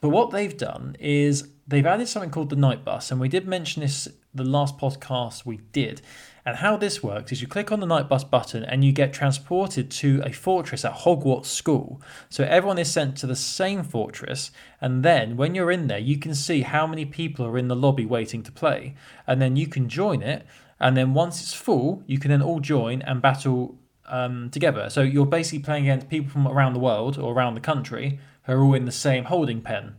But 0.00 0.08
what 0.10 0.30
they've 0.30 0.56
done 0.56 0.96
is 0.98 1.48
they've 1.66 1.86
added 1.86 2.08
something 2.08 2.30
called 2.30 2.50
the 2.50 2.56
night 2.56 2.84
bus, 2.84 3.10
and 3.10 3.20
we 3.20 3.28
did 3.28 3.46
mention 3.46 3.82
this 3.82 4.08
the 4.34 4.44
last 4.44 4.76
podcast 4.78 5.46
we 5.46 5.58
did. 5.72 6.02
And 6.44 6.56
how 6.58 6.76
this 6.76 7.02
works 7.02 7.32
is 7.32 7.40
you 7.40 7.48
click 7.48 7.72
on 7.72 7.80
the 7.80 7.86
night 7.86 8.08
bus 8.08 8.22
button 8.22 8.62
and 8.62 8.84
you 8.84 8.92
get 8.92 9.12
transported 9.12 9.90
to 9.90 10.22
a 10.24 10.30
fortress 10.30 10.84
at 10.84 10.92
Hogwarts 10.92 11.46
School. 11.46 12.00
So 12.28 12.44
everyone 12.44 12.78
is 12.78 12.92
sent 12.92 13.16
to 13.18 13.26
the 13.26 13.34
same 13.34 13.82
fortress, 13.82 14.50
and 14.80 15.02
then 15.02 15.36
when 15.36 15.54
you're 15.54 15.72
in 15.72 15.88
there, 15.88 15.98
you 15.98 16.18
can 16.18 16.34
see 16.34 16.62
how 16.62 16.86
many 16.86 17.04
people 17.04 17.46
are 17.46 17.58
in 17.58 17.68
the 17.68 17.76
lobby 17.76 18.06
waiting 18.06 18.42
to 18.44 18.52
play, 18.52 18.94
and 19.26 19.40
then 19.40 19.56
you 19.56 19.66
can 19.66 19.88
join 19.88 20.22
it. 20.22 20.46
And 20.78 20.96
then 20.96 21.14
once 21.14 21.40
it's 21.40 21.54
full, 21.54 22.02
you 22.06 22.18
can 22.18 22.30
then 22.30 22.42
all 22.42 22.60
join 22.60 23.00
and 23.02 23.22
battle 23.22 23.78
um, 24.06 24.50
together. 24.50 24.90
So 24.90 25.02
you're 25.02 25.26
basically 25.26 25.60
playing 25.60 25.84
against 25.84 26.08
people 26.08 26.30
from 26.30 26.46
around 26.46 26.74
the 26.74 26.80
world 26.80 27.18
or 27.18 27.32
around 27.32 27.54
the 27.54 27.60
country 27.60 28.20
are 28.48 28.60
all 28.60 28.74
in 28.74 28.84
the 28.84 28.92
same 28.92 29.24
holding 29.24 29.60
pen 29.60 29.96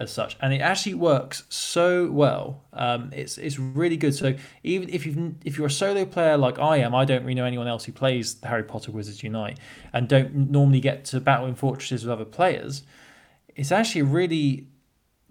as 0.00 0.10
such, 0.10 0.36
and 0.40 0.52
it 0.54 0.60
actually 0.60 0.94
works 0.94 1.44
so 1.50 2.10
well. 2.10 2.64
Um, 2.72 3.10
it's 3.12 3.36
it's 3.36 3.58
really 3.58 3.98
good. 3.98 4.14
So 4.14 4.34
even 4.62 4.88
if 4.88 5.04
you 5.04 5.36
if 5.44 5.58
you're 5.58 5.66
a 5.66 5.70
solo 5.70 6.06
player 6.06 6.38
like 6.38 6.58
I 6.58 6.78
am, 6.78 6.94
I 6.94 7.04
don't 7.04 7.22
really 7.22 7.34
know 7.34 7.44
anyone 7.44 7.68
else 7.68 7.84
who 7.84 7.92
plays 7.92 8.36
Harry 8.42 8.62
Potter 8.62 8.92
Wizards 8.92 9.22
Unite, 9.22 9.58
and 9.92 10.08
don't 10.08 10.50
normally 10.50 10.80
get 10.80 11.04
to 11.06 11.20
battle 11.20 11.46
in 11.46 11.54
fortresses 11.54 12.04
with 12.04 12.12
other 12.12 12.24
players. 12.24 12.82
It's 13.54 13.70
actually 13.70 14.02
really 14.02 14.68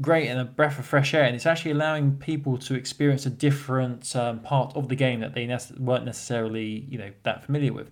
great 0.02 0.28
and 0.28 0.40
a 0.40 0.46
breath 0.46 0.78
of 0.78 0.86
fresh 0.86 1.14
air, 1.16 1.24
and 1.24 1.36
it's 1.36 1.48
actually 1.48 1.72
allowing 1.72 2.18
people 2.18 2.58
to 2.60 2.76
experience 2.76 3.26
a 3.26 3.30
different 3.32 4.16
um, 4.16 4.40
part 4.40 4.76
of 4.76 4.88
the 4.88 4.96
game 4.96 5.20
that 5.22 5.34
they 5.34 5.48
nece- 5.48 5.78
weren't 5.80 6.06
necessarily 6.06 6.86
you 6.88 6.98
know 7.00 7.12
that 7.24 7.44
familiar 7.44 7.74
with, 7.74 7.90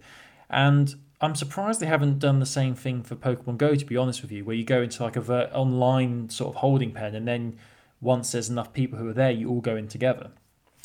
and 0.49 0.93
I'm 1.19 1.35
surprised 1.35 1.79
they 1.79 1.87
haven't 1.87 2.19
done 2.19 2.39
the 2.39 2.45
same 2.45 2.75
thing 2.75 3.01
for 3.01 3.15
Pokemon 3.15 3.57
Go. 3.57 3.75
To 3.75 3.85
be 3.85 3.97
honest 3.97 4.21
with 4.21 4.31
you, 4.31 4.45
where 4.45 4.55
you 4.55 4.63
go 4.63 4.81
into 4.81 5.03
like 5.03 5.15
a 5.15 5.21
ver- 5.21 5.49
online 5.53 6.29
sort 6.29 6.49
of 6.49 6.61
holding 6.61 6.91
pen, 6.91 7.15
and 7.15 7.27
then 7.27 7.57
once 8.01 8.31
there's 8.31 8.49
enough 8.49 8.73
people 8.73 8.99
who 8.99 9.09
are 9.09 9.13
there, 9.13 9.31
you 9.31 9.49
all 9.49 9.61
go 9.61 9.75
in 9.75 9.87
together. 9.87 10.29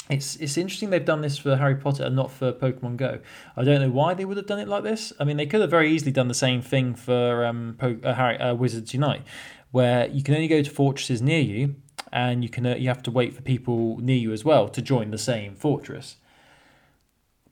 it's 0.08 0.36
it's 0.36 0.56
interesting 0.56 0.90
they've 0.90 1.04
done 1.04 1.20
this 1.20 1.38
for 1.38 1.56
Harry 1.56 1.76
Potter 1.76 2.04
and 2.04 2.16
not 2.16 2.30
for 2.30 2.52
Pokemon 2.52 2.96
Go. 2.96 3.20
I 3.56 3.64
don't 3.64 3.80
know 3.80 3.90
why 3.90 4.14
they 4.14 4.24
would 4.24 4.36
have 4.36 4.46
done 4.46 4.58
it 4.58 4.68
like 4.68 4.82
this. 4.84 5.12
I 5.20 5.24
mean, 5.24 5.36
they 5.36 5.46
could 5.46 5.60
have 5.60 5.70
very 5.70 5.90
easily 5.92 6.12
done 6.12 6.28
the 6.28 6.34
same 6.34 6.62
thing 6.62 6.94
for 6.94 7.44
um, 7.44 7.76
po- 7.78 8.00
uh, 8.02 8.14
Harry, 8.14 8.38
uh, 8.38 8.54
Wizards 8.54 8.94
Unite, 8.94 9.22
where 9.70 10.08
you 10.08 10.22
can 10.22 10.34
only 10.34 10.48
go 10.48 10.62
to 10.62 10.70
fortresses 10.70 11.20
near 11.22 11.40
you, 11.40 11.76
and 12.10 12.42
you 12.42 12.48
can 12.48 12.64
uh, 12.66 12.74
you 12.74 12.88
have 12.88 13.02
to 13.04 13.10
wait 13.10 13.34
for 13.34 13.42
people 13.42 13.98
near 13.98 14.16
you 14.16 14.32
as 14.32 14.44
well 14.44 14.68
to 14.68 14.80
join 14.80 15.10
the 15.10 15.18
same 15.18 15.54
fortress. 15.54 16.16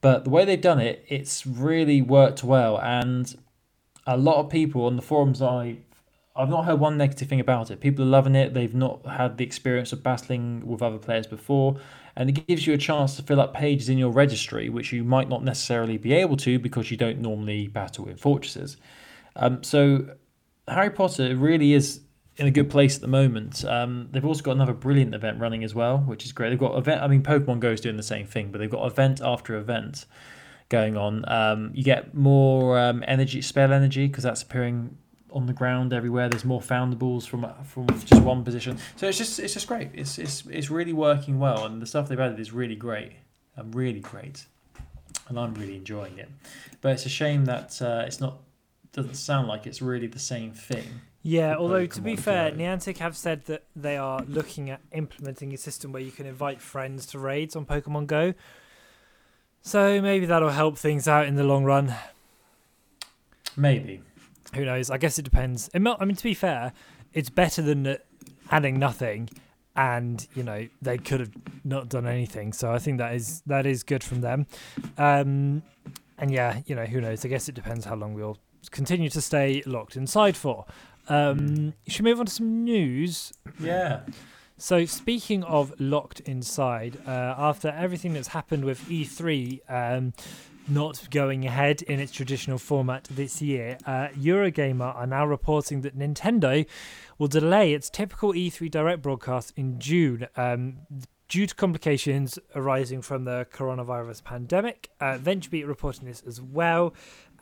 But 0.01 0.25
the 0.25 0.31
way 0.31 0.45
they've 0.45 0.61
done 0.61 0.81
it, 0.81 1.05
it's 1.09 1.47
really 1.47 2.01
worked 2.01 2.43
well, 2.43 2.81
and 2.81 3.35
a 4.07 4.17
lot 4.17 4.37
of 4.37 4.49
people 4.51 4.87
on 4.87 4.97
the 4.97 5.03
forums 5.03 5.43
I 5.43 5.79
I've 6.37 6.49
not 6.49 6.65
heard 6.65 6.79
one 6.79 6.97
negative 6.97 7.29
thing 7.29 7.41
about 7.41 7.71
it. 7.71 7.81
People 7.81 8.05
are 8.05 8.09
loving 8.09 8.35
it. 8.35 8.55
They've 8.55 8.75
not 8.75 9.05
had 9.05 9.37
the 9.37 9.45
experience 9.45 9.93
of 9.93 10.03
battling 10.03 10.67
with 10.67 10.81
other 10.81 10.99
players 10.99 11.27
before, 11.27 11.77
and 12.17 12.31
it 12.31 12.47
gives 12.47 12.67
you 12.67 12.73
a 12.73 12.79
chance 12.79 13.17
to 13.17 13.23
fill 13.23 13.41
up 13.41 13.53
pages 13.53 13.89
in 13.89 13.99
your 13.99 14.11
registry, 14.11 14.69
which 14.69 14.93
you 14.93 15.05
might 15.05 15.29
not 15.29 15.43
necessarily 15.43 15.99
be 15.99 16.13
able 16.13 16.37
to 16.39 16.59
because 16.59 16.91
you 16.91 16.97
don't 16.97 17.19
normally 17.19 17.67
battle 17.67 18.09
in 18.09 18.17
fortresses. 18.17 18.77
Um, 19.37 19.63
so, 19.63 20.15
Harry 20.69 20.91
Potter 20.91 21.37
really 21.37 21.73
is 21.73 22.01
in 22.37 22.47
a 22.47 22.51
good 22.51 22.71
place 22.71 22.95
at 22.97 23.01
the 23.01 23.09
moment. 23.09 23.65
Um, 23.65 24.09
they've 24.13 24.25
also 24.25 24.43
got 24.43 24.53
another 24.53 24.73
brilliant 24.73 25.15
event 25.15 25.39
running 25.39 25.65
as 25.65 25.75
well, 25.75 25.99
which 25.99 26.25
is 26.25 26.33
great. 26.33 26.51
They've 26.51 26.59
got 26.59 26.77
event. 26.77 27.03
I 27.03 27.09
mean, 27.09 27.23
Pokemon 27.23 27.61
Go 27.61 27.71
is 27.71 27.81
doing 27.81 27.97
the 27.97 28.03
same 28.03 28.27
thing, 28.27 28.51
but 28.51 28.59
they've 28.59 28.71
got 28.71 28.87
event 28.87 29.21
after 29.23 29.57
event 29.57 30.07
going 30.69 30.97
on. 30.97 31.29
Um, 31.29 31.71
you 31.75 31.85
get 31.85 32.15
more 32.15 32.79
um, 32.79 33.05
energy, 33.07 33.43
spell 33.43 33.73
energy, 33.73 34.07
because 34.07 34.25
that's 34.25 34.43
appearing 34.43 34.97
on 35.33 35.47
the 35.47 35.53
ground 35.53 35.93
everywhere. 35.93 36.29
There's 36.29 36.45
more 36.45 36.61
foundables 36.61 37.27
from 37.27 37.47
from 37.65 37.87
just 38.05 38.23
one 38.23 38.43
position. 38.45 38.79
So 38.97 39.07
it's 39.07 39.19
just 39.19 39.39
it's 39.39 39.55
just 39.55 39.67
great. 39.67 39.91
It's 39.93 40.19
it's 40.19 40.45
it's 40.47 40.71
really 40.71 40.93
working 40.93 41.39
well, 41.39 41.67
and 41.67 41.81
the 41.83 41.87
stuff 41.87 42.09
they've 42.09 42.19
added 42.19 42.41
is 42.41 42.53
really 42.53 42.77
great. 42.77 43.13
and 43.57 43.75
really 43.75 44.01
great, 44.01 44.47
and 45.29 45.39
I'm 45.39 45.55
really 45.55 45.77
enjoying 45.77 46.19
it. 46.19 46.29
But 46.81 46.93
it's 46.93 47.07
a 47.07 47.11
shame 47.11 47.45
that 47.45 47.81
uh, 47.83 48.05
it's 48.07 48.21
not 48.21 48.39
doesn't 48.93 49.15
sound 49.15 49.47
like 49.47 49.67
it's 49.67 49.83
really 49.83 50.07
the 50.07 50.19
same 50.19 50.53
thing. 50.53 51.01
Yeah, 51.23 51.57
although 51.57 51.87
to 51.87 52.01
be 52.01 52.17
fair. 52.17 52.51
Niantic 52.51 52.99
have 52.99 53.17
said 53.17 53.45
that 53.45 53.65
they 53.77 53.97
are 53.97 54.23
looking 54.27 54.71
at 54.71 54.81
implementing 54.93 55.53
a 55.53 55.57
system 55.57 55.93
where 55.93 56.03
you 56.03 56.11
can 56.11 56.27
invite 56.27 56.61
friends 56.63 57.07
to 57.07 57.19
raids 57.19 57.55
on 57.55 57.67
Pokemon 57.67 58.07
Go. 58.07 58.35
So 59.63 60.01
maybe 60.01 60.25
that'll 60.25 60.51
help 60.51 60.79
things 60.79 61.07
out 61.07 61.27
in 61.27 61.37
the 61.37 61.45
long 61.45 61.65
run. 61.65 61.95
Maybe. 63.57 64.01
Who 64.55 64.65
knows? 64.65 64.91
I 64.91 64.97
guess 64.97 65.19
it 65.19 65.23
depends. 65.23 65.69
It, 65.75 65.87
I 65.87 66.05
mean, 66.05 66.17
to 66.17 66.25
be 66.25 66.35
fair, 66.35 66.73
it's 67.13 67.29
better 67.29 67.61
than 67.61 67.99
adding 68.51 68.79
nothing, 68.79 69.29
and 69.77 70.27
you 70.35 70.43
know 70.43 70.67
they 70.81 70.99
could 70.99 71.21
have 71.21 71.31
not 71.65 71.89
done 71.89 72.07
anything. 72.07 72.53
So 72.53 72.73
I 72.73 72.79
think 72.79 72.99
that 72.99 73.15
is 73.15 73.43
that 73.47 73.67
is 73.67 73.83
good 73.83 74.03
from 74.03 74.23
them. 74.23 74.47
Um, 74.97 75.63
and 76.19 76.31
yeah, 76.31 76.61
you 76.67 76.75
know, 76.75 76.85
who 76.85 77.01
knows? 77.01 77.25
I 77.25 77.29
guess 77.29 77.49
it 77.49 77.55
depends 77.55 77.85
how 77.85 77.95
long 77.95 78.15
we'll 78.15 78.39
continue 78.71 79.09
to 79.11 79.21
stay 79.21 79.63
locked 79.67 79.97
inside 79.97 80.37
for. 80.37 80.65
Um, 81.11 81.75
should 81.89 82.05
we 82.05 82.11
move 82.11 82.21
on 82.21 82.27
to 82.27 82.33
some 82.33 82.65
news? 82.65 83.33
Yeah. 83.59 84.01
So, 84.57 84.85
speaking 84.85 85.43
of 85.45 85.73
locked 85.81 86.21
inside, 86.21 86.99
uh, 87.07 87.35
after 87.37 87.69
everything 87.69 88.13
that's 88.13 88.29
happened 88.29 88.65
with 88.65 88.81
E3 88.89 89.61
um, 89.69 90.13
not 90.69 91.11
going 91.11 91.47
ahead 91.47 91.83
in 91.83 91.99
its 91.99 92.13
traditional 92.13 92.59
format 92.59 93.05
this 93.05 93.43
year, 93.43 93.79
uh, 93.87 94.09
Eurogamer 94.09 94.95
are 94.95 95.07
now 95.07 95.27
reporting 95.27 95.81
that 95.81 95.99
Nintendo 95.99 96.67
will 97.19 97.27
delay 97.27 97.73
its 97.73 97.91
typical 97.91 98.33
E3 98.33 98.71
direct 98.71 99.03
broadcast 99.03 99.53
in 99.57 99.81
June. 99.81 100.29
Um, 100.37 100.79
Due 101.31 101.47
to 101.47 101.55
complications 101.55 102.41
arising 102.57 103.01
from 103.01 103.23
the 103.23 103.47
coronavirus 103.53 104.25
pandemic, 104.25 104.91
uh, 105.01 105.17
VentureBeat 105.17 105.65
reporting 105.65 106.09
this 106.09 106.25
as 106.27 106.43
well, 106.43 106.93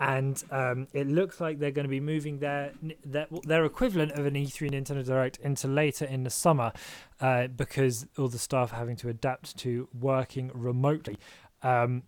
and 0.00 0.42
um, 0.50 0.86
it 0.92 1.08
looks 1.08 1.40
like 1.40 1.58
they're 1.58 1.70
going 1.72 1.86
to 1.86 1.90
be 1.90 2.00
moving 2.00 2.38
their, 2.38 2.72
their 3.04 3.26
their 3.44 3.64
equivalent 3.64 4.12
of 4.12 4.26
an 4.26 4.34
E3 4.34 4.70
Nintendo 4.70 5.04
Direct 5.04 5.38
into 5.38 5.66
later 5.66 6.04
in 6.04 6.22
the 6.22 6.30
summer 6.30 6.72
uh, 7.20 7.48
because 7.48 8.06
all 8.16 8.28
the 8.28 8.38
staff 8.38 8.72
are 8.72 8.76
having 8.76 8.96
to 8.96 9.08
adapt 9.08 9.56
to 9.58 9.88
working 9.98 10.50
remotely. 10.54 11.18
Um, 11.62 12.04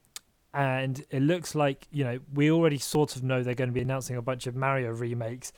and 0.52 1.04
it 1.10 1.22
looks 1.22 1.54
like 1.54 1.86
you 1.90 2.04
know 2.04 2.18
we 2.32 2.50
already 2.50 2.78
sort 2.78 3.16
of 3.16 3.22
know 3.22 3.42
they're 3.42 3.54
going 3.54 3.70
to 3.70 3.74
be 3.74 3.80
announcing 3.80 4.16
a 4.16 4.22
bunch 4.22 4.46
of 4.46 4.54
Mario 4.54 4.90
remakes, 4.90 5.52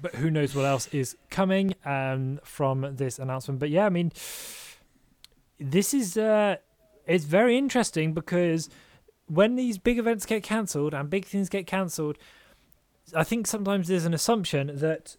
but 0.00 0.16
who 0.16 0.30
knows 0.30 0.54
what 0.54 0.64
else 0.64 0.88
is 0.88 1.16
coming 1.30 1.74
um, 1.84 2.40
from 2.42 2.96
this 2.96 3.18
announcement? 3.18 3.60
But 3.60 3.70
yeah, 3.70 3.86
I 3.86 3.90
mean, 3.90 4.12
this 5.58 5.94
is 5.94 6.16
uh, 6.16 6.56
it's 7.06 7.24
very 7.24 7.56
interesting 7.56 8.12
because 8.12 8.68
when 9.32 9.56
these 9.56 9.78
big 9.78 9.98
events 9.98 10.26
get 10.26 10.42
cancelled 10.42 10.92
and 10.92 11.08
big 11.08 11.24
things 11.24 11.48
get 11.48 11.66
cancelled, 11.66 12.18
I 13.14 13.24
think 13.24 13.46
sometimes 13.46 13.88
there's 13.88 14.04
an 14.04 14.12
assumption 14.12 14.70
that 14.74 15.16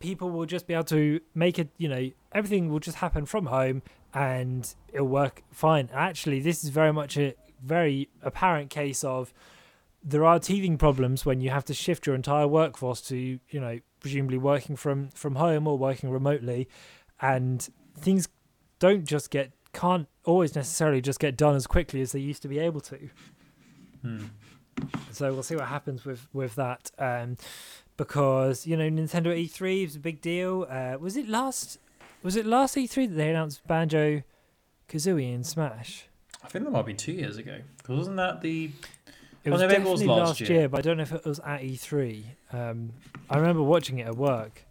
people 0.00 0.30
will 0.30 0.46
just 0.46 0.66
be 0.66 0.74
able 0.74 0.84
to 0.84 1.20
make 1.32 1.58
it, 1.58 1.68
you 1.78 1.88
know, 1.88 2.10
everything 2.32 2.68
will 2.68 2.80
just 2.80 2.96
happen 2.96 3.26
from 3.26 3.46
home 3.46 3.82
and 4.12 4.74
it'll 4.92 5.06
work 5.06 5.42
fine. 5.52 5.88
Actually, 5.92 6.40
this 6.40 6.64
is 6.64 6.70
very 6.70 6.92
much 6.92 7.16
a 7.16 7.34
very 7.62 8.08
apparent 8.22 8.68
case 8.68 9.04
of 9.04 9.32
there 10.02 10.24
are 10.24 10.40
teething 10.40 10.76
problems 10.76 11.24
when 11.24 11.40
you 11.40 11.50
have 11.50 11.64
to 11.66 11.74
shift 11.74 12.06
your 12.06 12.16
entire 12.16 12.48
workforce 12.48 13.00
to, 13.02 13.16
you 13.16 13.60
know, 13.60 13.78
presumably 14.00 14.38
working 14.38 14.74
from 14.74 15.10
from 15.10 15.36
home 15.36 15.68
or 15.68 15.78
working 15.78 16.10
remotely 16.10 16.66
and 17.20 17.68
things 17.96 18.28
don't 18.78 19.04
just 19.04 19.30
get 19.30 19.52
can't 19.72 20.08
always 20.24 20.54
necessarily 20.54 21.00
just 21.00 21.20
get 21.20 21.36
done 21.36 21.54
as 21.54 21.66
quickly 21.66 22.00
as 22.00 22.12
they 22.12 22.20
used 22.20 22.42
to 22.42 22.48
be 22.48 22.58
able 22.58 22.80
to. 22.82 22.98
Hmm. 24.02 24.24
So 25.12 25.32
we'll 25.32 25.42
see 25.42 25.56
what 25.56 25.66
happens 25.66 26.04
with 26.04 26.26
with 26.32 26.54
that. 26.56 26.90
Um, 26.98 27.36
because 27.96 28.66
you 28.66 28.76
know 28.76 28.88
Nintendo 28.88 29.26
E3 29.26 29.84
was 29.84 29.96
a 29.96 30.00
big 30.00 30.20
deal. 30.20 30.66
Uh, 30.68 30.96
was 30.98 31.16
it 31.16 31.28
last? 31.28 31.78
Was 32.22 32.36
it 32.36 32.46
last 32.46 32.76
E3 32.76 33.08
that 33.08 33.14
they 33.14 33.30
announced 33.30 33.66
Banjo, 33.66 34.22
Kazooie, 34.88 35.34
and 35.34 35.46
Smash? 35.46 36.06
I 36.42 36.48
think 36.48 36.64
that 36.64 36.70
might 36.70 36.86
be 36.86 36.94
two 36.94 37.12
years 37.12 37.36
ago. 37.36 37.58
Because 37.78 37.98
wasn't 37.98 38.16
that 38.16 38.40
the 38.40 38.70
It 39.44 39.50
was 39.50 39.60
maybe 39.60 39.74
it 39.74 39.82
was 39.84 40.00
definitely 40.00 40.06
last 40.06 40.28
last 40.28 40.40
year. 40.40 40.52
year. 40.60 40.68
but 40.68 40.78
I 40.78 40.82
don't 40.82 40.96
know 40.96 41.02
if 41.02 41.12
it 41.12 41.24
was 41.26 41.38
at 41.40 41.60
E3. 41.60 42.24
Um, 42.52 42.92
I 43.28 43.36
remember 43.36 43.62
watching 43.62 43.98
it 43.98 44.06
at 44.06 44.16
work. 44.16 44.64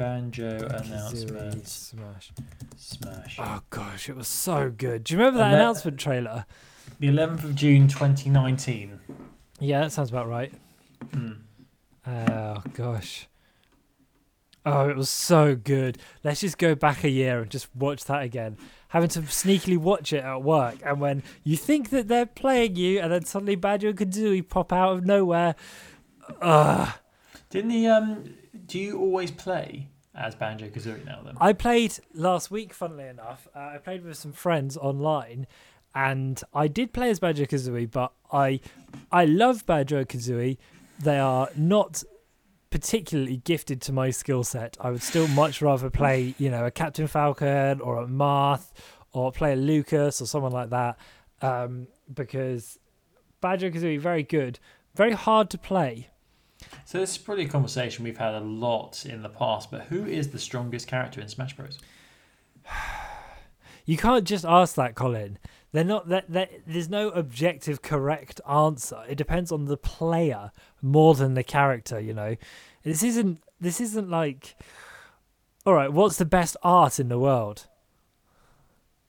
Banjo 0.00 0.56
announcement 0.66 1.68
Smash. 1.68 2.32
smash? 2.78 3.36
Oh 3.38 3.60
gosh, 3.68 4.08
it 4.08 4.16
was 4.16 4.28
so 4.28 4.70
good. 4.74 5.04
Do 5.04 5.12
you 5.12 5.18
remember 5.20 5.36
that 5.38 5.44
And 5.48 5.54
that- 5.54 5.60
announcement 5.60 5.98
trailer? 6.00 6.46
The 6.98 7.08
11th 7.08 7.44
of 7.44 7.54
June 7.54 7.86
2019. 7.86 8.98
Yeah, 9.58 9.80
that 9.80 9.92
sounds 9.92 10.08
about 10.08 10.26
right. 10.26 10.54
Hmm. 11.12 11.32
Oh 12.06 12.62
gosh. 12.72 13.26
Oh, 14.64 14.88
it 14.88 14.96
was 14.96 15.10
so 15.10 15.54
good. 15.54 15.98
Let's 16.24 16.40
just 16.40 16.56
go 16.56 16.74
back 16.74 17.04
a 17.04 17.10
year 17.10 17.40
and 17.42 17.50
just 17.50 17.68
watch 17.76 18.04
that 18.06 18.22
again. 18.22 18.56
Having 18.88 19.08
to 19.10 19.20
sneakily 19.22 19.76
watch 19.76 20.14
it 20.14 20.24
at 20.24 20.42
work, 20.42 20.76
and 20.82 20.98
when 20.98 21.22
you 21.44 21.58
think 21.58 21.90
that 21.90 22.08
they're 22.08 22.24
playing 22.26 22.76
you, 22.76 23.00
and 23.00 23.12
then 23.12 23.24
suddenly 23.26 23.54
Banjo 23.54 23.90
and 23.90 23.98
Kazooie 23.98 24.48
pop 24.48 24.72
out 24.72 24.92
of 24.96 25.04
nowhere. 25.04 25.54
Ugh. 26.40 26.88
Didn't 27.50 27.70
he? 27.70 27.86
Um, 27.86 28.34
do 28.66 28.78
you 28.78 28.98
always 28.98 29.30
play 29.30 29.88
as 30.14 30.34
Banjo 30.34 30.68
Kazooie 30.68 31.04
now? 31.04 31.20
Then 31.24 31.36
I 31.40 31.52
played 31.52 31.94
last 32.14 32.50
week, 32.50 32.72
funnily 32.72 33.06
enough. 33.06 33.48
Uh, 33.54 33.72
I 33.74 33.78
played 33.78 34.04
with 34.04 34.16
some 34.16 34.32
friends 34.32 34.76
online, 34.76 35.46
and 35.94 36.42
I 36.54 36.68
did 36.68 36.92
play 36.92 37.10
as 37.10 37.20
Banjo 37.20 37.44
Kazooie, 37.44 37.90
but 37.90 38.12
I, 38.32 38.60
I 39.10 39.24
love 39.24 39.66
Banjo 39.66 40.04
Kazooie. 40.04 40.58
They 40.98 41.18
are 41.18 41.48
not 41.56 42.02
particularly 42.70 43.38
gifted 43.38 43.80
to 43.82 43.92
my 43.92 44.10
skill 44.10 44.44
set. 44.44 44.76
I 44.80 44.90
would 44.90 45.02
still 45.02 45.26
much 45.28 45.60
rather 45.60 45.90
play, 45.90 46.34
you 46.38 46.50
know, 46.50 46.64
a 46.66 46.70
Captain 46.70 47.08
Falcon 47.08 47.80
or 47.80 48.00
a 48.00 48.06
Marth 48.06 48.70
or 49.12 49.32
play 49.32 49.54
a 49.54 49.56
Lucas 49.56 50.20
or 50.20 50.26
someone 50.26 50.52
like 50.52 50.70
that, 50.70 50.96
um, 51.42 51.88
because 52.12 52.78
Banjo 53.40 53.70
Kazooie 53.70 53.98
very 53.98 54.22
good, 54.22 54.60
very 54.94 55.12
hard 55.12 55.50
to 55.50 55.58
play. 55.58 56.10
So 56.84 56.98
this 56.98 57.12
is 57.12 57.18
probably 57.18 57.44
a 57.44 57.48
conversation 57.48 58.04
we've 58.04 58.18
had 58.18 58.34
a 58.34 58.40
lot 58.40 59.04
in 59.06 59.22
the 59.22 59.28
past. 59.28 59.70
But 59.70 59.82
who 59.82 60.04
is 60.06 60.28
the 60.28 60.38
strongest 60.38 60.86
character 60.86 61.20
in 61.20 61.28
Smash 61.28 61.56
Bros? 61.56 61.78
You 63.86 63.96
can't 63.96 64.24
just 64.24 64.44
ask 64.44 64.76
that, 64.76 64.94
Colin. 64.94 65.38
They're 65.72 65.82
not 65.82 66.08
that. 66.08 66.26
there's 66.66 66.88
no 66.88 67.08
objective 67.08 67.82
correct 67.82 68.40
answer. 68.48 69.02
It 69.08 69.16
depends 69.16 69.50
on 69.50 69.64
the 69.64 69.76
player 69.76 70.52
more 70.82 71.14
than 71.14 71.34
the 71.34 71.42
character. 71.42 71.98
You 71.98 72.14
know, 72.14 72.36
this 72.84 73.02
isn't. 73.02 73.42
This 73.60 73.80
isn't 73.80 74.08
like. 74.08 74.56
All 75.66 75.74
right, 75.74 75.92
what's 75.92 76.18
the 76.18 76.24
best 76.24 76.56
art 76.62 77.00
in 77.00 77.08
the 77.08 77.18
world? 77.18 77.66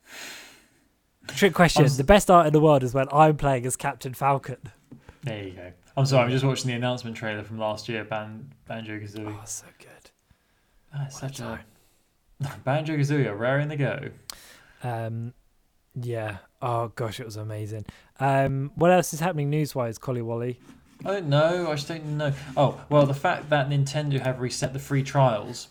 Trick 1.28 1.54
question. 1.54 1.84
I'm 1.84 1.96
The 1.96 2.04
best 2.04 2.30
art 2.30 2.46
in 2.46 2.52
the 2.52 2.60
world 2.60 2.82
is 2.82 2.94
when 2.94 3.06
I'm 3.12 3.36
playing 3.36 3.66
as 3.66 3.76
Captain 3.76 4.14
Falcon. 4.14 4.58
There 5.22 5.44
you 5.44 5.52
go. 5.52 5.72
I'm 5.96 6.06
sorry, 6.06 6.24
I'm 6.24 6.30
just 6.30 6.44
watching 6.44 6.68
the 6.68 6.74
announcement 6.74 7.16
trailer 7.16 7.42
from 7.42 7.58
last 7.58 7.88
year. 7.88 8.04
Ban- 8.04 8.52
Banjo 8.66 8.98
Kazooie. 8.98 9.26
Oh, 9.38 9.42
so 9.44 9.66
good. 9.78 10.10
Ah, 10.94 11.04
it's 11.06 11.20
What 11.22 11.32
a 11.32 11.34
such 11.34 11.40
a 11.40 11.60
Banjo 12.64 12.96
Kazooie, 12.96 13.26
are 13.26 13.36
raring 13.36 13.68
to 13.68 13.76
go. 13.76 14.08
Um, 14.82 15.34
Yeah. 15.94 16.38
Oh 16.62 16.88
gosh, 16.88 17.20
it 17.20 17.26
was 17.26 17.36
amazing. 17.36 17.84
Um, 18.20 18.70
what 18.76 18.90
else 18.90 19.12
is 19.12 19.20
happening 19.20 19.50
news-wise, 19.50 19.98
Collie 19.98 20.22
Wally? 20.22 20.58
I 21.04 21.08
don't 21.10 21.28
know. 21.28 21.70
I 21.70 21.74
just 21.74 21.88
don't 21.88 22.16
know. 22.16 22.32
Oh 22.56 22.80
well, 22.88 23.04
the 23.06 23.14
fact 23.14 23.50
that 23.50 23.68
Nintendo 23.68 24.20
have 24.20 24.40
reset 24.40 24.72
the 24.72 24.78
free 24.78 25.02
trials 25.02 25.68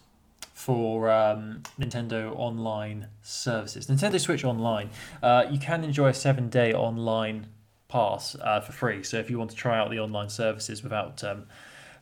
for 0.54 1.10
um, 1.10 1.64
Nintendo 1.80 2.34
Online 2.36 3.08
services, 3.24 3.88
Nintendo 3.88 4.20
Switch 4.20 4.44
Online, 4.44 4.90
uh, 5.24 5.46
you 5.50 5.58
can 5.58 5.84
enjoy 5.84 6.10
a 6.10 6.14
seven-day 6.14 6.74
online 6.74 7.48
pass 7.92 8.36
uh, 8.42 8.62
for 8.62 8.72
free. 8.72 9.04
So 9.04 9.18
if 9.18 9.30
you 9.30 9.38
want 9.38 9.52
to 9.52 9.56
try 9.56 9.78
out 9.78 9.90
the 9.90 10.00
online 10.00 10.30
services 10.30 10.82
without 10.82 11.24
um, 11.24 11.46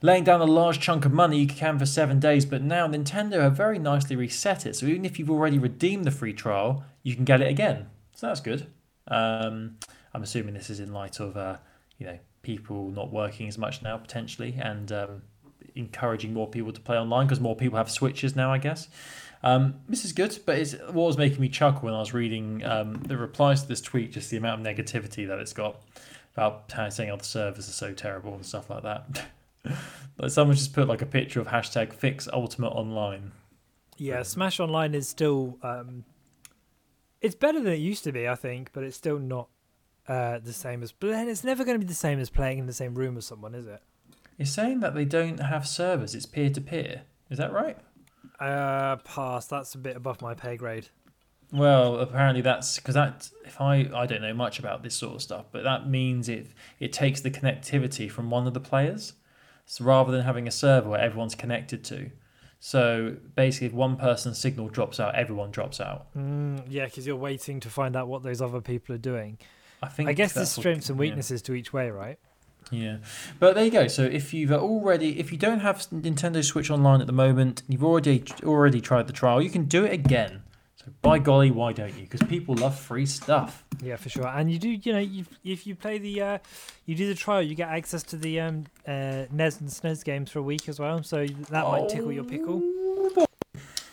laying 0.02 0.24
down 0.24 0.42
a 0.42 0.46
large 0.46 0.80
chunk 0.80 1.06
of 1.06 1.12
money, 1.12 1.40
you 1.40 1.48
can 1.48 1.80
for 1.80 1.86
seven 1.86 2.20
days. 2.20 2.46
But 2.46 2.62
now 2.62 2.88
Nintendo 2.88 3.42
have 3.42 3.58
very 3.58 3.80
nicely 3.80 4.16
reset 4.16 4.66
it. 4.66 4.76
So 4.76 4.86
even 4.86 5.06
if 5.06 5.20
you've 5.20 5.32
already 5.32 5.58
redeemed 5.58 6.06
the 6.06 6.12
free 6.12 6.34
trial, 6.34 6.84
you 7.04 7.16
can 7.16 7.26
get 7.26 7.42
it 7.42 7.48
again. 7.48 7.88
So 8.14 8.28
that's 8.28 8.42
good. 8.42 8.68
Um, 9.08 9.78
I'm 10.14 10.24
assuming 10.24 10.54
this 10.54 10.70
is 10.70 10.80
in 10.80 10.94
light 10.94 11.20
of 11.20 11.36
uh, 11.36 11.58
you 11.98 12.06
know 12.06 12.20
people 12.42 12.90
not 12.90 13.12
working 13.12 13.48
as 13.48 13.58
much 13.58 13.82
now 13.82 13.98
potentially 13.98 14.58
and 14.62 14.92
um, 14.92 15.22
encouraging 15.76 16.34
more 16.34 16.48
people 16.48 16.72
to 16.72 16.82
play 16.82 16.98
online 16.98 17.26
because 17.26 17.40
more 17.40 17.56
people 17.56 17.78
have 17.78 17.90
switches 17.90 18.36
now, 18.36 18.52
I 18.52 18.58
guess. 18.58 18.88
Um, 19.42 19.76
this 19.88 20.04
is 20.04 20.12
good, 20.12 20.38
but 20.46 20.58
it's 20.58 20.74
what 20.74 20.96
was 20.96 21.18
making 21.18 21.40
me 21.40 21.50
chuckle 21.50 21.82
when 21.84 21.94
I 21.94 22.00
was 22.00 22.14
reading 22.14 22.64
um, 22.66 22.96
the 22.96 23.18
replies 23.18 23.62
to 23.62 23.68
this 23.68 23.82
tweet, 23.82 24.12
just 24.12 24.30
the 24.30 24.38
amount 24.38 24.66
of 24.66 24.76
negativity 24.76 25.28
that 25.28 25.40
it's 25.40 25.54
got 25.54 25.82
about 26.34 26.72
how 26.74 26.90
saying 26.90 27.10
other 27.10 27.24
servers 27.24 27.70
are 27.70 27.74
so 27.74 27.94
terrible 27.94 28.34
and 28.34 28.46
stuff 28.46 28.70
like 28.70 28.84
that. 28.84 29.26
but 30.18 30.32
someone 30.32 30.56
just 30.56 30.74
put 30.74 30.88
like 30.88 31.02
a 31.02 31.06
picture 31.06 31.40
of 31.40 31.48
hashtag 31.48 31.94
fix 31.94 32.28
ultimate 32.32 32.70
online. 32.70 33.32
Yeah, 33.98 34.24
Smash 34.24 34.60
Online 34.60 34.96
is 34.96 35.10
still 35.10 35.58
um, 35.62 36.06
it's 37.22 37.36
better 37.36 37.62
than 37.62 37.74
it 37.74 37.78
used 37.78 38.04
to 38.06 38.12
be, 38.12 38.28
I 38.28 38.36
think, 38.36 38.72
but 38.74 38.84
it's 38.84 38.96
still 38.96 39.20
not 39.20 39.50
uh, 40.08 40.40
the 40.40 40.54
same 40.54 40.84
as. 40.84 40.92
But 40.92 41.10
then 41.10 41.28
it's 41.28 41.44
never 41.44 41.66
going 41.66 41.76
to 41.76 41.86
be 41.86 41.90
the 41.90 41.94
same 41.94 42.20
as 42.20 42.30
playing 42.30 42.60
in 42.60 42.66
the 42.66 42.74
same 42.74 42.96
room 42.96 43.18
as 43.18 43.26
someone, 43.26 43.54
is 43.56 43.68
it? 43.68 43.82
It's 44.38 44.52
saying 44.52 44.80
that 44.80 44.96
they 44.96 45.06
don't 45.06 45.40
have 45.40 45.68
servers; 45.68 46.16
it's 46.16 46.26
peer 46.26 46.50
to 46.50 46.62
peer. 46.62 47.02
Is 47.30 47.38
that 47.38 47.52
right? 47.52 47.78
Uh, 48.40 48.98
pass. 48.98 49.48
That's 49.48 49.76
a 49.76 49.78
bit 49.78 49.96
above 49.96 50.22
my 50.22 50.34
pay 50.34 50.56
grade. 50.58 50.90
Well, 51.52 51.98
apparently 52.00 52.42
that's 52.42 52.78
because 52.78 52.96
that 52.96 53.30
if 53.44 53.60
I 53.60 53.90
I 53.96 54.06
don't 54.06 54.22
know 54.22 54.34
much 54.34 54.60
about 54.60 54.84
this 54.84 54.96
sort 54.96 55.16
of 55.16 55.22
stuff, 55.22 55.46
but 55.52 55.64
that 55.64 55.90
means 55.90 56.30
it 56.30 56.48
it 56.80 56.94
takes 56.94 57.22
the 57.22 57.32
connectivity 57.32 58.10
from 58.10 58.30
one 58.30 58.46
of 58.46 58.54
the 58.54 58.60
players, 58.60 59.14
so 59.66 59.84
rather 59.84 60.12
than 60.12 60.22
having 60.22 60.48
a 60.48 60.52
server 60.52 60.90
where 60.90 61.00
everyone's 61.02 61.36
connected 61.36 61.84
to. 61.86 62.12
So 62.60 63.16
basically, 63.36 63.68
if 63.68 63.74
one 63.74 63.96
person's 63.96 64.38
signal 64.38 64.68
drops 64.68 65.00
out, 65.00 65.16
everyone 65.16 65.50
drops 65.50 65.80
out. 65.80 66.14
Mm, 66.16 66.64
yeah, 66.68 66.86
because 66.86 67.08
you're 67.08 67.16
waiting 67.16 67.60
to 67.62 67.70
find 67.70 67.96
out 67.96 68.08
what 68.08 68.22
those 68.22 68.42
other 68.42 68.62
people 68.62 68.94
are 68.94 69.00
doing. 69.00 69.40
I 69.82 69.88
think 69.88 70.10
I 70.10 70.14
guess 70.14 70.34
there's 70.34 70.50
that's 70.50 70.58
what- 70.58 70.62
strengths 70.62 70.90
and 70.90 70.98
yeah. 70.98 71.02
weaknesses 71.02 71.42
to 71.44 71.54
each 71.54 71.72
way, 71.74 71.90
right? 71.90 72.20
Yeah, 72.72 72.98
but 73.40 73.56
there 73.56 73.66
you 73.66 73.72
go. 73.72 73.88
So 73.88 74.04
if 74.04 74.34
you've 74.34 74.52
already, 74.52 75.20
if 75.20 75.32
you 75.32 75.38
don't 75.38 75.62
have 75.62 75.78
Nintendo 75.90 76.44
Switch 76.44 76.70
Online 76.70 77.02
at 77.02 77.08
the 77.08 77.14
moment, 77.14 77.64
you've 77.68 77.84
already 77.84 78.24
already 78.44 78.80
tried 78.80 79.08
the 79.08 79.14
trial, 79.14 79.42
you 79.42 79.50
can 79.50 79.66
do 79.66 79.86
it 79.86 79.94
again. 79.94 80.44
So 80.76 80.86
by 81.02 81.20
golly, 81.20 81.52
why 81.52 81.74
don't 81.74 81.94
you? 81.96 82.04
Because 82.04 82.22
people 82.24 82.56
love 82.56 82.80
free 82.80 83.06
stuff. 83.06 83.66
Yeah, 83.84 83.96
for 83.96 84.10
sure. 84.10 84.28
And 84.28 84.52
you 84.52 84.60
do, 84.60 84.70
you 84.70 84.94
know, 84.94 85.00
you 85.00 85.26
if 85.44 85.66
you 85.66 85.76
play 85.76 85.98
the, 85.98 86.22
uh, 86.22 86.38
you 86.86 86.96
do 86.96 87.08
the 87.08 87.16
trial, 87.16 87.42
you 87.42 87.56
get 87.56 87.70
access 87.70 88.04
to 88.04 88.18
the 88.18 88.40
um, 88.40 88.66
uh, 88.88 89.26
NES 89.32 89.60
and 89.62 89.70
SNES 89.70 90.06
games 90.06 90.32
for 90.32 90.40
a 90.40 90.44
week 90.44 90.70
as 90.70 90.80
well. 90.80 91.02
So 91.04 91.26
that 91.26 91.66
might 91.66 91.90
tickle 91.90 92.12
your 92.12 92.24
pickle. 92.24 92.62
Oh 92.64 93.12
boy. 93.16 93.26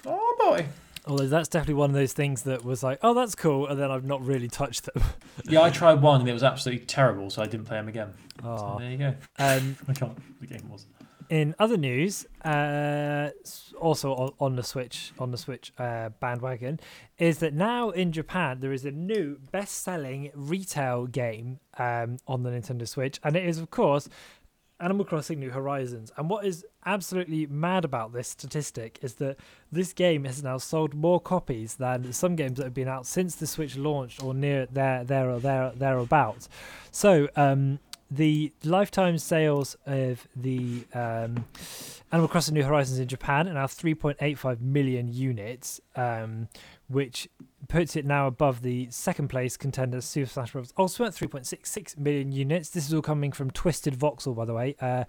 Oh 0.05 0.37
boy. 0.39 0.67
Although 1.07 1.29
that's 1.29 1.49
definitely 1.49 1.75
one 1.75 1.91
of 1.91 1.95
those 1.95 2.13
things 2.13 2.43
that 2.43 2.65
was 2.65 2.83
like, 2.83 2.99
oh, 3.03 3.15
that's 3.15 3.35
cool, 3.37 3.69
and 3.69 3.79
then 3.81 3.91
I've 3.93 4.05
not 4.05 4.25
really 4.25 4.49
touched 4.49 4.85
them. 4.93 5.03
Yeah, 5.49 5.63
I 5.63 5.71
tried 5.71 6.01
one 6.03 6.21
and 6.21 6.29
it 6.29 6.33
was 6.33 6.43
absolutely 6.43 6.87
terrible, 6.87 7.31
so 7.31 7.41
I 7.43 7.47
didn't 7.47 7.67
play 7.67 7.77
them 7.77 7.87
again. 7.89 8.13
So 8.43 8.77
there 8.81 8.91
you 8.91 8.97
go. 8.99 9.15
Um, 9.39 9.77
I 9.89 9.93
can't. 9.93 10.41
The 10.41 10.47
game 10.47 10.69
was. 10.69 10.87
in 11.29 11.55
other 11.61 11.77
news, 11.77 12.27
uh, 12.45 13.31
also 13.79 14.13
on, 14.15 14.33
on 14.41 14.57
the 14.57 14.63
Switch, 14.65 15.13
on 15.19 15.31
the 15.31 15.37
Switch 15.37 15.73
uh, 15.79 16.09
bandwagon, 16.21 16.81
is 17.19 17.39
that 17.39 17.55
now 17.55 17.91
in 17.91 18.11
Japan 18.13 18.59
there 18.61 18.73
is 18.73 18.85
a 18.85 18.91
new 18.91 19.39
best-selling 19.53 20.31
retail 20.35 21.07
game 21.07 21.61
um, 21.79 22.17
on 22.27 22.43
the 22.43 22.51
Nintendo 22.51 22.89
Switch, 22.89 23.21
and 23.23 23.37
it 23.37 23.45
is 23.47 23.59
of 23.59 23.71
course 23.71 24.09
Animal 24.79 25.05
Crossing: 25.05 25.41
New 25.41 25.51
Horizons. 25.51 26.13
And 26.17 26.29
what 26.29 26.45
is 26.45 26.65
absolutely 26.85 27.47
mad 27.47 27.85
about 27.85 28.13
this 28.13 28.29
statistic 28.29 28.99
is 29.03 29.15
that 29.15 29.37
this 29.73 29.93
game 29.93 30.25
has 30.25 30.43
now 30.43 30.59
sold 30.59 30.95
more 30.95 31.21
copies 31.21 31.77
than 31.77 32.13
some 32.13 32.37
games 32.37 32.59
that 32.59 32.65
have 32.65 32.75
been 32.75 32.89
out 32.89 33.07
since 33.07 33.35
the 33.35 33.47
Switch 33.47 33.77
launched, 33.77 34.23
or 34.23 34.35
near 34.35 34.67
there, 34.67 35.05
there 35.05 35.31
or 35.31 35.41
there, 35.41 35.73
thereabouts. 35.75 36.49
So, 36.91 37.29
um, 37.37 37.79
the 38.11 38.53
lifetime 38.63 39.19
sales 39.19 39.77
of 39.87 40.29
the 40.37 40.85
um, 40.93 41.47
Animal 42.13 42.29
Crossing: 42.29 42.55
New 42.55 42.63
Horizons 42.63 42.99
in 42.99 43.09
Japan 43.09 43.49
are 43.49 43.55
now 43.55 43.67
3.85 43.67 44.61
million 44.61 45.09
units, 45.09 45.81
um, 45.97 46.49
which 46.89 47.29
puts 47.69 47.97
it 47.97 48.05
now 48.05 48.27
above 48.27 48.63
the 48.63 48.89
second 48.91 49.29
place 49.29 49.57
contender 49.57 50.01
Super 50.01 50.29
Smash 50.29 50.53
Bros. 50.53 50.73
Ultimate, 50.79 51.15
3.66 51.15 51.99
million 51.99 52.33
units. 52.33 52.71
This 52.71 52.87
is 52.87 52.95
all 52.95 53.03
coming 53.03 53.33
from 53.33 53.51
Twisted 53.51 53.99
Voxel, 53.99 54.37
by 54.37 54.45
the 54.45 54.55
way, 54.55 54.77
uh, 54.81 55.05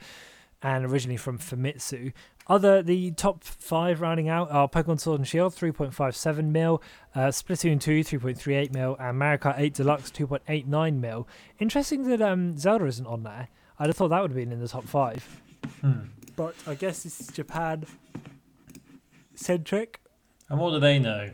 and 0.61 0.85
originally 0.85 1.17
from 1.17 1.37
Famitsu. 1.37 2.13
Other 2.47 2.81
the 2.81 3.11
top 3.11 3.43
five 3.43 4.01
rounding 4.01 4.29
out 4.29 4.49
are 4.51 4.69
Pokemon 4.69 4.99
Sword 4.99 5.19
and 5.19 5.27
Shield, 5.27 5.53
3.57 5.53 6.45
mil, 6.45 6.81
uh, 7.13 7.27
Splatoon 7.27 7.79
2, 7.79 7.99
3.38 8.01 8.73
mil, 8.73 8.95
and 8.99 9.19
Mario 9.19 9.37
Kart 9.37 9.59
8 9.59 9.73
Deluxe, 9.73 10.11
2.89 10.11 10.99
mil. 10.99 11.27
Interesting 11.59 12.03
that 12.03 12.21
um, 12.21 12.57
Zelda 12.57 12.85
isn't 12.85 13.05
on 13.05 13.23
there. 13.23 13.49
I'd 13.77 13.87
have 13.87 13.97
thought 13.97 14.09
that 14.09 14.21
would 14.21 14.31
have 14.31 14.37
been 14.37 14.51
in 14.51 14.59
the 14.59 14.67
top 14.67 14.85
five. 14.85 15.41
Hmm. 15.81 16.05
But 16.35 16.55
I 16.65 16.75
guess 16.75 17.03
this 17.03 17.19
is 17.19 17.27
Japan 17.27 17.85
centric. 19.35 20.01
And 20.49 20.59
what 20.59 20.71
do 20.71 20.79
they 20.79 20.99
know? 20.99 21.31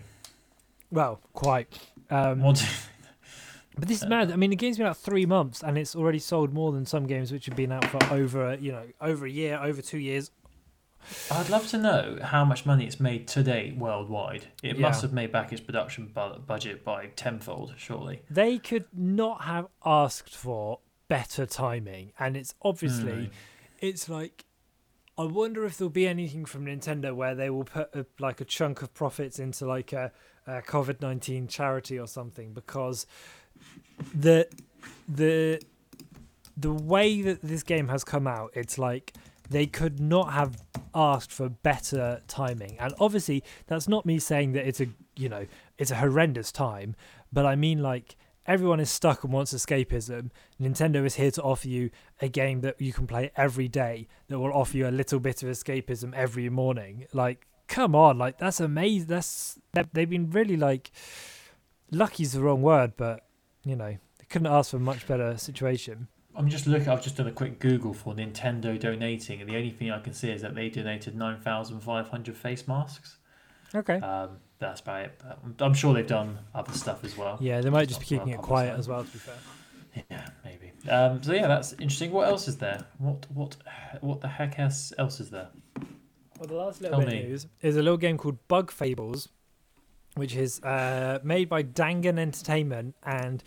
Well, 0.94 1.20
quite. 1.34 1.68
Um, 2.10 2.42
What? 2.42 2.64
But 3.76 3.88
this 3.88 4.04
is 4.04 4.08
mad. 4.08 4.32
I 4.32 4.36
mean, 4.36 4.52
the 4.52 4.56
game's 4.56 4.78
been 4.78 4.86
out 4.86 4.98
three 4.98 5.26
months, 5.26 5.64
and 5.64 5.80
it's 5.80 5.96
already 5.96 6.20
sold 6.20 6.54
more 6.54 6.72
than 6.72 6.86
some 6.86 7.08
games 7.08 7.32
which 7.32 7.48
have 7.48 7.56
been 7.56 7.72
out 7.72 7.84
for 7.86 7.98
over, 8.14 8.56
you 8.62 8.72
know, 8.72 8.84
over 9.02 9.26
a 9.26 9.30
year, 9.32 9.58
over 9.60 9.82
two 9.82 9.98
years. 9.98 10.30
I'd 11.32 11.50
love 11.50 11.68
to 11.70 11.80
know 11.80 12.20
how 12.22 12.46
much 12.46 12.68
money 12.68 12.86
it's 12.86 13.00
made 13.00 13.28
to 13.30 13.42
date 13.42 13.76
worldwide. 13.76 14.46
It 14.62 14.76
Yeah. 14.78 14.84
must 14.84 15.02
have 15.02 15.12
made 15.12 15.32
back 15.32 15.52
its 15.52 15.60
production 15.60 16.06
bu- 16.14 16.38
budget 16.46 16.84
by 16.86 17.08
tenfold, 17.16 17.74
surely. 17.78 18.22
They 18.30 18.60
could 18.60 18.86
not 18.94 19.42
have 19.46 19.66
asked 19.84 20.36
for 20.36 20.78
better 21.08 21.48
timing, 21.48 22.14
and 22.20 22.38
it's 22.38 22.54
obviously, 22.62 23.12
No. 23.24 23.30
it's 23.82 24.08
like. 24.08 24.46
I 25.18 25.26
wonder 25.26 25.64
if 25.66 25.78
there'll 25.78 25.92
be 25.92 26.08
anything 26.08 26.46
from 26.46 26.66
Nintendo 26.66 27.14
where 27.14 27.36
they 27.36 27.50
will 27.50 27.66
put 27.66 27.94
a, 27.94 28.06
like 28.20 28.42
a 28.42 28.46
chunk 28.46 28.82
of 28.82 28.94
profits 28.94 29.38
into 29.38 29.66
like 29.68 29.94
a, 29.94 30.12
a 30.48 30.62
COVID 30.62 31.02
nineteen 31.02 31.48
charity 31.48 32.00
or 32.00 32.08
something 32.08 32.54
because 32.54 33.06
the 34.14 34.48
the 35.08 35.62
the 36.58 36.72
way 36.72 37.22
that 37.22 37.42
this 37.42 37.64
game 37.64 37.88
has 37.90 38.04
come 38.04 38.28
out, 38.28 38.52
it's 38.56 38.78
like 38.78 39.14
they 39.50 39.68
could 39.68 40.00
not 40.00 40.34
have 40.34 40.58
asked 40.96 41.32
for 41.32 41.50
better 41.50 42.22
timing. 42.28 42.78
And 42.80 42.94
obviously, 43.00 43.44
that's 43.68 43.88
not 43.88 44.06
me 44.06 44.20
saying 44.20 44.54
that 44.54 44.68
it's 44.68 44.82
a 44.82 44.88
you 45.16 45.30
know 45.30 45.46
it's 45.78 45.92
a 45.92 45.96
horrendous 45.96 46.52
time, 46.52 46.96
but 47.32 47.46
I 47.46 47.56
mean 47.56 47.84
like 47.84 48.16
everyone 48.48 48.80
is 48.80 48.90
stuck 48.90 49.24
and 49.24 49.32
wants 49.34 49.54
escapism. 49.54 50.30
Nintendo 50.62 51.06
is 51.06 51.16
here 51.16 51.32
to 51.32 51.42
offer 51.42 51.68
you 51.68 51.90
a 52.22 52.28
game 52.28 52.62
that 52.62 52.80
you 52.82 52.92
can 52.94 53.08
play 53.08 53.32
every 53.36 53.68
day 53.68 54.08
that 54.28 54.40
will 54.40 54.54
offer 54.54 54.78
you 54.78 54.88
a 54.88 54.92
little 54.92 55.20
bit 55.20 55.44
of 55.44 55.50
escapism 55.50 56.14
every 56.14 56.50
morning. 56.50 57.06
Like, 57.14 57.48
come 57.68 57.96
on, 57.96 58.18
like 58.18 58.38
that's 58.40 58.60
amazing. 58.60 59.08
That's 59.08 59.60
they- 59.74 59.86
they've 59.94 60.10
been 60.10 60.30
really 60.32 60.58
like 60.58 60.92
lucky's 61.92 62.34
the 62.34 62.42
wrong 62.42 62.62
word, 62.62 62.94
but 62.98 63.26
you 63.64 63.76
know 63.76 63.98
they 64.20 64.26
couldn't 64.30 64.48
ask 64.48 64.72
for 64.72 64.78
a 64.78 64.80
much 64.82 65.08
better 65.08 65.38
situation. 65.38 66.08
I'm 66.36 66.50
just 66.50 66.66
looking. 66.66 66.90
I've 66.90 67.04
just 67.04 67.18
done 67.18 67.28
a 67.28 67.32
quick 67.32 67.60
Google 67.60 67.94
for 67.94 68.14
Nintendo 68.16 68.80
donating, 68.80 69.40
and 69.42 69.50
the 69.50 69.56
only 69.56 69.70
thing 69.70 69.92
I 69.92 70.00
can 70.00 70.14
see 70.14 70.32
is 70.32 70.42
that 70.42 70.56
they 70.56 70.68
donated 70.70 71.16
nine 71.16 71.40
thousand 71.40 71.80
five 71.82 72.10
hundred 72.10 72.36
face 72.36 72.68
masks. 72.68 73.18
Okay. 73.76 73.98
Um, 74.00 74.38
that's 74.64 74.82
about 74.82 75.06
it. 75.06 75.22
But 75.24 75.64
I'm- 75.64 75.74
sure 75.74 75.94
they've 75.94 76.06
done 76.08 76.38
other 76.56 76.74
stuff 76.74 77.04
as 77.04 77.18
well. 77.18 77.38
Yeah, 77.40 77.62
they 77.62 77.70
might 77.70 77.88
just 77.88 78.00
be 78.00 78.06
keeping 78.06 78.30
it 78.30 78.40
quiet 78.40 78.78
as 78.78 78.88
well. 78.88 79.04
To 79.04 79.12
be 79.12 79.20
fair. 79.20 79.36
Yeah, 80.10 80.28
maybe. 80.44 80.72
Um, 80.90 81.22
so 81.22 81.34
yeah, 81.34 81.48
that's 81.48 81.74
interesting. 81.74 82.12
What 82.12 82.28
else 82.28 82.48
is 82.48 82.58
there? 82.58 82.86
What 82.98 83.26
what 83.32 83.56
what 84.02 84.22
the 84.22 84.28
heck 84.28 84.58
else 84.60 84.92
else 84.98 85.20
is 85.20 85.30
there? 85.30 85.50
Well, 86.40 86.48
the 86.48 86.56
last 86.56 86.82
little 86.82 87.00
Tell 87.00 87.08
bit 87.08 87.24
me. 87.24 87.30
news 87.30 87.46
is 87.62 87.78
a 87.78 87.82
little 87.82 87.98
game 87.98 88.18
called 88.18 88.40
Bug 88.48 88.72
Fables, 88.72 89.30
which 90.16 90.36
is 90.36 90.60
uh, 90.64 91.20
made 91.24 91.48
by 91.48 91.62
Dangen 91.64 92.18
Entertainment 92.18 92.96
and 93.04 93.44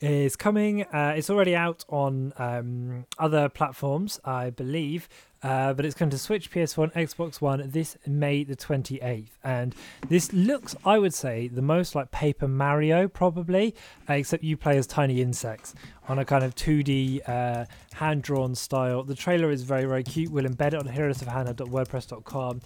is 0.00 0.36
coming. 0.36 0.84
Uh, 0.84 1.14
it's 1.16 1.30
already 1.30 1.56
out 1.56 1.84
on 1.88 2.32
um, 2.38 3.04
other 3.18 3.48
platforms, 3.48 4.20
I 4.24 4.50
believe, 4.50 5.08
uh, 5.42 5.72
but 5.72 5.84
it's 5.84 5.94
coming 5.94 6.10
to 6.10 6.18
Switch, 6.18 6.50
PS4, 6.50 6.92
and 6.94 7.08
Xbox 7.08 7.40
One 7.40 7.62
this 7.70 7.96
May 8.06 8.44
the 8.44 8.56
28th. 8.56 9.30
And 9.44 9.74
this 10.08 10.32
looks, 10.32 10.74
I 10.84 10.98
would 10.98 11.14
say, 11.14 11.48
the 11.48 11.62
most 11.62 11.94
like 11.94 12.10
Paper 12.10 12.48
Mario, 12.48 13.08
probably, 13.08 13.74
uh, 14.08 14.14
except 14.14 14.42
you 14.42 14.56
play 14.56 14.76
as 14.76 14.86
tiny 14.86 15.20
insects 15.20 15.74
on 16.08 16.18
a 16.18 16.24
kind 16.24 16.44
of 16.44 16.54
2D 16.54 17.28
uh, 17.28 17.66
hand 17.94 18.22
drawn 18.22 18.54
style. 18.54 19.02
The 19.04 19.14
trailer 19.14 19.50
is 19.50 19.62
very, 19.62 19.84
very 19.84 20.02
cute. 20.02 20.30
We'll 20.30 20.44
embed 20.44 20.68
it 20.68 20.74
on 20.74 20.88
heroesofhandheld.wordpress.com. 20.88 22.60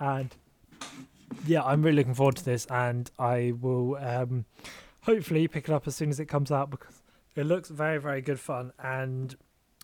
And 0.00 0.34
yeah, 1.46 1.62
I'm 1.62 1.82
really 1.82 1.96
looking 1.96 2.14
forward 2.14 2.36
to 2.36 2.44
this, 2.44 2.66
and 2.66 3.10
I 3.18 3.54
will 3.60 3.96
um, 3.96 4.44
hopefully 5.02 5.48
pick 5.48 5.68
it 5.68 5.72
up 5.72 5.86
as 5.86 5.96
soon 5.96 6.10
as 6.10 6.20
it 6.20 6.26
comes 6.26 6.50
out 6.50 6.70
because 6.70 7.02
it 7.36 7.44
looks 7.44 7.68
very, 7.68 7.98
very 7.98 8.20
good 8.20 8.40
fun. 8.40 8.72
And 8.82 9.34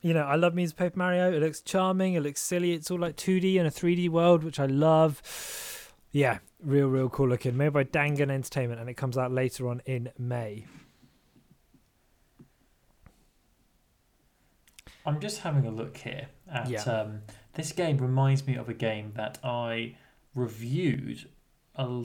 you 0.05 0.13
know, 0.13 0.25
I 0.25 0.35
love 0.37 0.55
me 0.55 0.63
as 0.65 0.75
Paper 0.75 0.99
Mario. 0.99 1.33
It 1.33 1.41
looks 1.41 1.63
charming. 1.63 2.13
It 2.13 2.21
looks 2.23 2.43
silly. 2.43 2.73
It's 2.73 2.91
all 2.91 2.99
like 2.99 3.17
2D 3.17 3.57
and 3.59 3.67
a 3.67 3.71
3D 3.71 4.11
world, 4.11 4.45
which 4.45 4.61
I 4.61 4.67
love. 4.67 5.23
Yeah, 6.13 6.41
real, 6.63 6.89
real 6.89 7.09
cool 7.09 7.27
looking. 7.27 7.57
Made 7.57 7.71
by 7.73 7.85
Dangen 7.85 8.31
Entertainment, 8.31 8.81
and 8.83 8.91
it 8.91 8.99
comes 8.99 9.17
out 9.17 9.33
later 9.33 9.67
on 9.67 9.81
in 9.87 10.11
May. 10.19 10.67
I'm 15.07 15.21
just 15.21 15.41
having 15.41 15.67
a 15.67 15.71
look 15.71 15.97
here 15.97 16.29
at 16.51 16.69
Yeah. 16.69 16.83
um, 16.83 17.23
this 17.55 17.73
game. 17.73 17.97
Reminds 17.97 18.47
me 18.47 18.57
of 18.57 18.69
a 18.69 18.75
game 18.75 19.13
that 19.17 19.39
I 19.43 19.97
reviewed 20.35 21.29
a, 21.77 22.05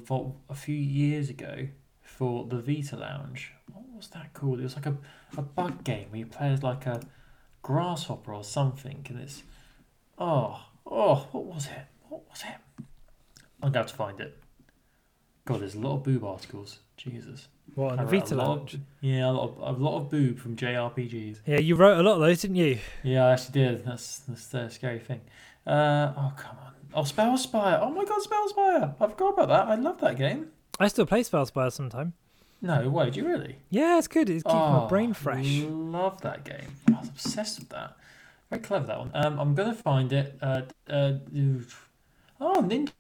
a 0.50 0.56
few 0.56 0.76
years 0.76 1.30
ago 1.30 1.68
for 2.02 2.46
the 2.46 2.62
Vita 2.62 2.96
Lounge. 2.96 3.54
What 3.74 3.84
was 3.94 4.08
that 4.10 4.34
called? 4.34 4.62
It 4.62 4.64
was 4.64 4.76
like 4.76 4.86
a, 4.86 4.98
a 5.38 5.42
bug 5.42 5.84
game 5.84 6.08
where 6.12 6.20
you 6.20 6.26
play 6.28 6.48
as 6.52 6.64
like 6.64 6.86
a 6.86 7.02
grasshopper 7.62 8.34
or 8.34 8.44
something, 8.44 9.06
and 9.10 9.20
it's 9.20 9.44
oh 10.18 10.60
oh 10.86 11.28
what 11.32 11.46
was 11.46 11.66
it? 11.68 11.86
What 12.10 12.22
was 12.30 12.42
it? 12.42 12.84
I'm 13.62 13.72
going 13.72 13.86
to 13.86 13.94
find 13.94 14.20
it. 14.20 14.38
God, 15.46 15.62
there's 15.62 15.76
a 15.76 15.80
lot 15.80 15.96
of 15.96 16.04
boob 16.04 16.24
articles. 16.24 16.80
Jesus. 16.96 17.48
What 17.76 17.94
on 17.94 18.00
I 18.00 18.04
the 18.04 18.12
read 18.12 18.22
Vita 18.24 18.36
a 18.36 18.38
lot 18.38 18.58
Lounge? 18.58 18.74
Of, 18.76 18.80
yeah, 19.02 19.30
a 19.30 19.32
lot, 19.32 19.58
of, 19.58 19.80
a 19.80 19.84
lot 19.84 19.98
of 19.98 20.10
boob 20.10 20.38
from 20.40 20.56
JRPGs. 20.56 21.40
Yeah, 21.46 21.60
you 21.60 21.76
wrote 21.76 22.00
a 22.00 22.04
lot 22.04 22.16
of 22.16 22.20
those, 22.22 22.42
didn't 22.42 22.58
you? 22.58 22.78
Yeah, 23.04 23.26
I 23.26 23.34
actually 23.34 23.54
did. 23.54 23.86
That's 23.86 24.20
that's 24.20 24.48
the 24.48 24.70
scary 24.70 25.00
thing. 25.00 25.22
Uh, 25.66 26.14
oh 26.18 26.34
come 26.38 26.58
on. 26.66 26.74
Oh, 26.94 27.04
Spellspire. 27.04 27.80
Oh 27.82 27.92
my 27.92 28.04
God, 28.04 28.22
Spellspire. 28.22 28.96
I 29.00 29.08
forgot 29.08 29.34
about 29.34 29.48
that. 29.50 29.68
I 29.68 29.76
love 29.76 30.02
that 30.02 30.18
game. 30.18 30.48
I 30.80 30.88
still 30.88 31.06
play 31.06 31.24
Spellspire 31.24 31.70
sometime. 31.70 32.14
No 32.62 32.90
way, 32.90 33.10
do 33.10 33.20
you 33.22 33.28
really? 33.28 33.58
Yeah, 33.70 33.98
it's 33.98 34.08
good. 34.08 34.30
It 34.30 34.44
keeps 34.44 34.54
my 34.54 34.88
brain 34.88 35.12
Oh, 35.12 35.14
fresh. 35.14 35.62
Love 35.62 36.22
that 36.22 36.44
game. 36.44 36.76
I 36.90 37.00
was 37.00 37.10
obsessed 37.10 37.60
with 37.60 37.70
that. 37.70 37.96
Very 38.50 38.62
clever 38.62 38.88
that 38.88 39.00
one. 39.00 39.12
Um, 39.14 39.40
I'm 39.40 39.56
gonna 39.56 39.74
find 39.76 40.12
it. 40.12 40.38
Uh, 40.42 40.64
uh, 40.90 41.14
oh, 42.42 42.62
Ninja 42.62 42.92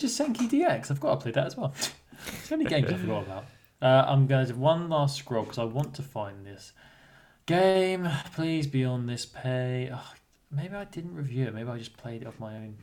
Senki 0.00 0.48
DX. 0.50 0.90
I've 0.90 1.00
got 1.00 1.20
to 1.20 1.22
play 1.22 1.32
that 1.32 1.46
as 1.46 1.56
well. 1.56 1.72
so 2.42 2.56
many 2.56 2.68
games 2.68 2.90
I 2.92 2.96
forgot 2.96 3.22
about. 3.22 3.44
Uh, 3.80 4.04
I'm 4.08 4.26
going 4.26 4.46
to 4.46 4.52
do 4.52 4.58
one 4.58 4.88
last 4.88 5.18
scroll 5.18 5.42
because 5.42 5.58
I 5.58 5.64
want 5.64 5.94
to 5.94 6.02
find 6.02 6.46
this 6.46 6.72
game. 7.46 8.08
Please 8.34 8.66
be 8.66 8.84
on 8.84 9.06
this 9.06 9.26
pay. 9.26 9.90
Oh, 9.92 10.12
maybe 10.50 10.74
I 10.74 10.84
didn't 10.84 11.14
review 11.14 11.46
it. 11.48 11.54
Maybe 11.54 11.68
I 11.68 11.76
just 11.76 11.96
played 11.96 12.22
it 12.22 12.26
off 12.28 12.40
my 12.40 12.54
own. 12.56 12.76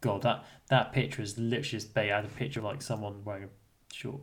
God, 0.00 0.22
that 0.22 0.44
that 0.68 0.92
picture 0.92 1.22
is 1.22 1.36
literally 1.38 1.62
just 1.62 1.94
they 1.94 2.08
had 2.08 2.24
a 2.24 2.28
picture 2.28 2.60
of 2.60 2.64
like 2.64 2.82
someone 2.82 3.24
wearing 3.24 3.44
a 3.44 3.48
short 3.92 4.20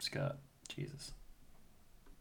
skirt. 0.00 0.34
Jesus, 0.74 1.12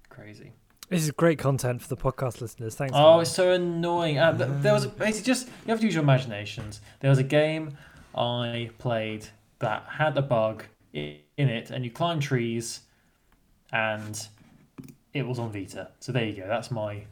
crazy. 0.09 0.51
This 0.89 1.03
is 1.03 1.11
great 1.11 1.39
content 1.39 1.81
for 1.81 1.87
the 1.87 1.95
podcast 1.95 2.41
listeners. 2.41 2.75
Thanks. 2.75 2.93
Oh, 2.95 3.21
it's 3.21 3.31
so 3.31 3.53
annoying. 3.53 4.17
Uh, 4.19 4.37
th- 4.37 4.49
there 4.61 4.73
was 4.73 4.85
basically 4.85 5.25
just 5.25 5.47
you 5.47 5.71
have 5.71 5.79
to 5.79 5.85
use 5.85 5.95
your 5.95 6.03
imaginations. 6.03 6.81
There 6.99 7.09
was 7.09 7.19
a 7.19 7.23
game 7.23 7.77
I 8.13 8.71
played 8.77 9.25
that 9.59 9.85
had 9.87 10.17
a 10.17 10.21
bug 10.21 10.65
in 10.93 11.15
it, 11.37 11.71
and 11.71 11.85
you 11.85 11.91
climb 11.91 12.19
trees, 12.19 12.81
and 13.71 14.27
it 15.13 15.25
was 15.25 15.39
on 15.39 15.53
Vita. 15.53 15.91
So 16.01 16.11
there 16.11 16.25
you 16.25 16.35
go. 16.35 16.47
That's 16.47 16.71
my 16.71 17.03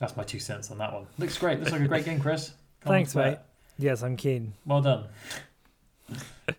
that's 0.00 0.16
my 0.16 0.24
two 0.24 0.40
cents 0.40 0.72
on 0.72 0.78
that 0.78 0.92
one. 0.92 1.06
Looks 1.18 1.38
great. 1.38 1.60
Looks 1.60 1.70
like 1.70 1.82
a 1.82 1.88
great 1.88 2.04
game, 2.04 2.18
Chris. 2.18 2.48
Can't 2.80 2.92
Thanks, 2.92 3.14
mate. 3.14 3.38
Yes, 3.78 4.02
I'm 4.02 4.16
keen. 4.16 4.54
Well 4.64 4.82
done. 4.82 5.04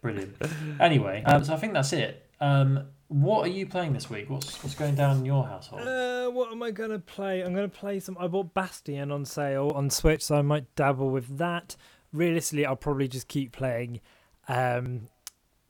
Brilliant. 0.02 0.36
Anyway, 0.80 1.24
um, 1.26 1.44
so 1.44 1.54
I 1.54 1.58
think 1.58 1.74
that's 1.74 1.92
it. 1.92 2.26
Um, 2.40 2.88
what 3.10 3.46
are 3.46 3.52
you 3.52 3.66
playing 3.66 3.94
this 3.94 4.10
week? 4.10 4.30
What's 4.30 4.62
what's 4.62 4.76
going 4.76 4.96
down 4.96 5.18
in 5.18 5.26
your 5.26 5.46
household? 5.46 5.88
Uh, 5.88 6.28
what 6.30 6.52
am 6.52 6.62
I 6.62 6.72
gonna 6.72 7.00
play? 7.00 7.42
I'm 7.42 7.54
gonna 7.54 7.70
play 7.70 8.00
some. 8.00 8.18
I 8.20 8.28
bought 8.28 8.54
Bastion 8.54 9.12
on 9.12 9.24
sale 9.24 9.72
on 9.74 9.90
Switch, 9.90 10.24
so 10.24 10.36
I 10.36 10.42
might 10.42 10.74
dabble 10.76 11.10
with 11.10 11.38
that. 11.38 11.78
Realistically, 12.12 12.66
I'll 12.66 12.76
probably 12.76 13.08
just 13.08 13.28
keep 13.28 13.54
playing 13.54 14.02
um, 14.50 15.08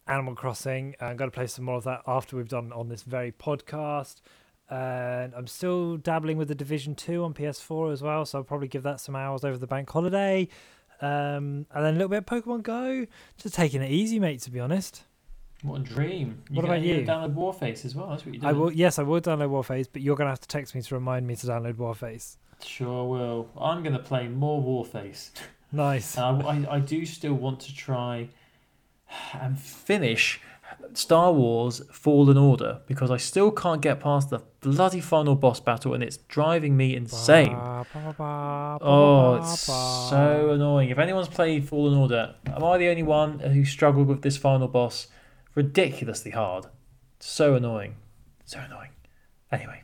Animal 0.08 0.36
Crossing. 0.36 0.96
I'm 1.00 1.16
gonna 1.16 1.32
play 1.32 1.48
some 1.48 1.66
more 1.66 1.78
of 1.78 1.84
that 1.84 2.02
after 2.08 2.36
we've 2.36 2.50
done 2.50 2.72
on 2.74 2.90
this 2.90 3.04
very 3.04 3.32
podcast. 3.32 4.22
And 4.70 5.34
I'm 5.34 5.48
still 5.48 5.96
dabbling 5.96 6.38
with 6.38 6.48
the 6.48 6.56
Division 6.56 6.96
Two 6.96 7.24
on 7.24 7.34
PS4 7.34 7.94
as 7.94 8.02
well, 8.02 8.26
so 8.26 8.40
I'll 8.40 8.44
probably 8.44 8.68
give 8.68 8.84
that 8.84 9.00
some 9.00 9.16
hours 9.16 9.46
over 9.46 9.58
the 9.58 9.68
bank 9.68 9.90
holiday. 9.90 10.48
Um, 11.02 11.68
and 11.72 11.86
then 11.86 11.94
a 11.94 11.98
little 11.98 12.10
bit 12.10 12.18
of 12.18 12.26
Pokemon 12.26 12.64
Go. 12.64 13.06
Just 13.38 13.54
taking 13.54 13.84
it 13.84 13.92
easy, 13.92 14.20
mate. 14.20 14.42
To 14.42 14.52
be 14.52 14.60
honest. 14.60 15.04
What 15.64 15.82
a 15.82 15.84
dream! 15.84 16.44
What 16.50 16.62
gonna- 16.62 16.76
about 16.76 16.82
you? 16.86 17.04
Download 17.06 17.34
Warface 17.34 17.84
as 17.86 17.96
well. 17.96 18.08
That's 18.10 18.26
what 18.26 18.36
you 18.36 18.42
do. 18.42 18.48
I 18.48 18.52
will. 18.54 18.72
Yes, 18.72 19.00
I 19.00 19.04
will 19.04 19.22
download 19.22 19.50
Warface, 19.50 19.88
but 19.92 20.02
you're 20.02 20.16
gonna 20.16 20.30
have 20.30 20.42
to 20.42 20.48
text 20.48 20.76
me 20.76 20.82
to 20.82 20.96
remind 20.96 21.26
me 21.26 21.36
to 21.36 21.48
download 21.48 21.74
Warface. 21.76 22.38
Sure 22.64 23.06
will. 23.08 23.50
I'm 23.60 23.84
going 23.84 23.94
to 23.94 24.00
play 24.02 24.28
more 24.28 24.62
Warface. 24.62 25.32
Nice. 25.70 26.18
I, 26.18 26.30
I, 26.32 26.76
I 26.76 26.80
do 26.80 27.06
still 27.06 27.34
want 27.34 27.60
to 27.60 27.76
try 27.76 28.30
and 29.34 29.60
finish 29.60 30.40
Star 30.94 31.34
Wars 31.34 31.82
Fallen 31.92 32.38
Order 32.38 32.80
because 32.88 33.12
I 33.12 33.18
still 33.18 33.52
can't 33.52 33.82
get 33.82 34.00
past 34.00 34.30
the 34.30 34.40
bloody 34.62 35.02
final 35.02 35.36
boss 35.36 35.60
battle 35.60 35.94
and 35.94 36.02
it's 36.02 36.16
driving 36.30 36.78
me 36.78 36.96
insane. 36.96 37.52
Ba, 37.52 37.86
ba, 37.94 38.16
ba, 38.18 38.78
Oh, 38.82 39.36
it's 39.36 39.60
so 39.64 40.52
annoying. 40.52 40.90
If 40.90 41.00
anyone's 41.00 41.28
played 41.28 41.68
Fallen 41.68 41.98
Order, 41.98 42.36
am 42.46 42.64
I 42.64 42.78
the 42.78 42.88
only 42.88 43.04
one 43.04 43.40
who 43.40 43.66
struggled 43.66 44.08
with 44.08 44.22
this 44.22 44.38
final 44.38 44.70
boss? 44.70 45.08
Ridiculously 45.58 46.30
hard. 46.30 46.68
So 47.20 47.56
annoying. 47.56 47.96
So 48.46 48.60
annoying. 48.60 48.92
Anyway, 49.52 49.82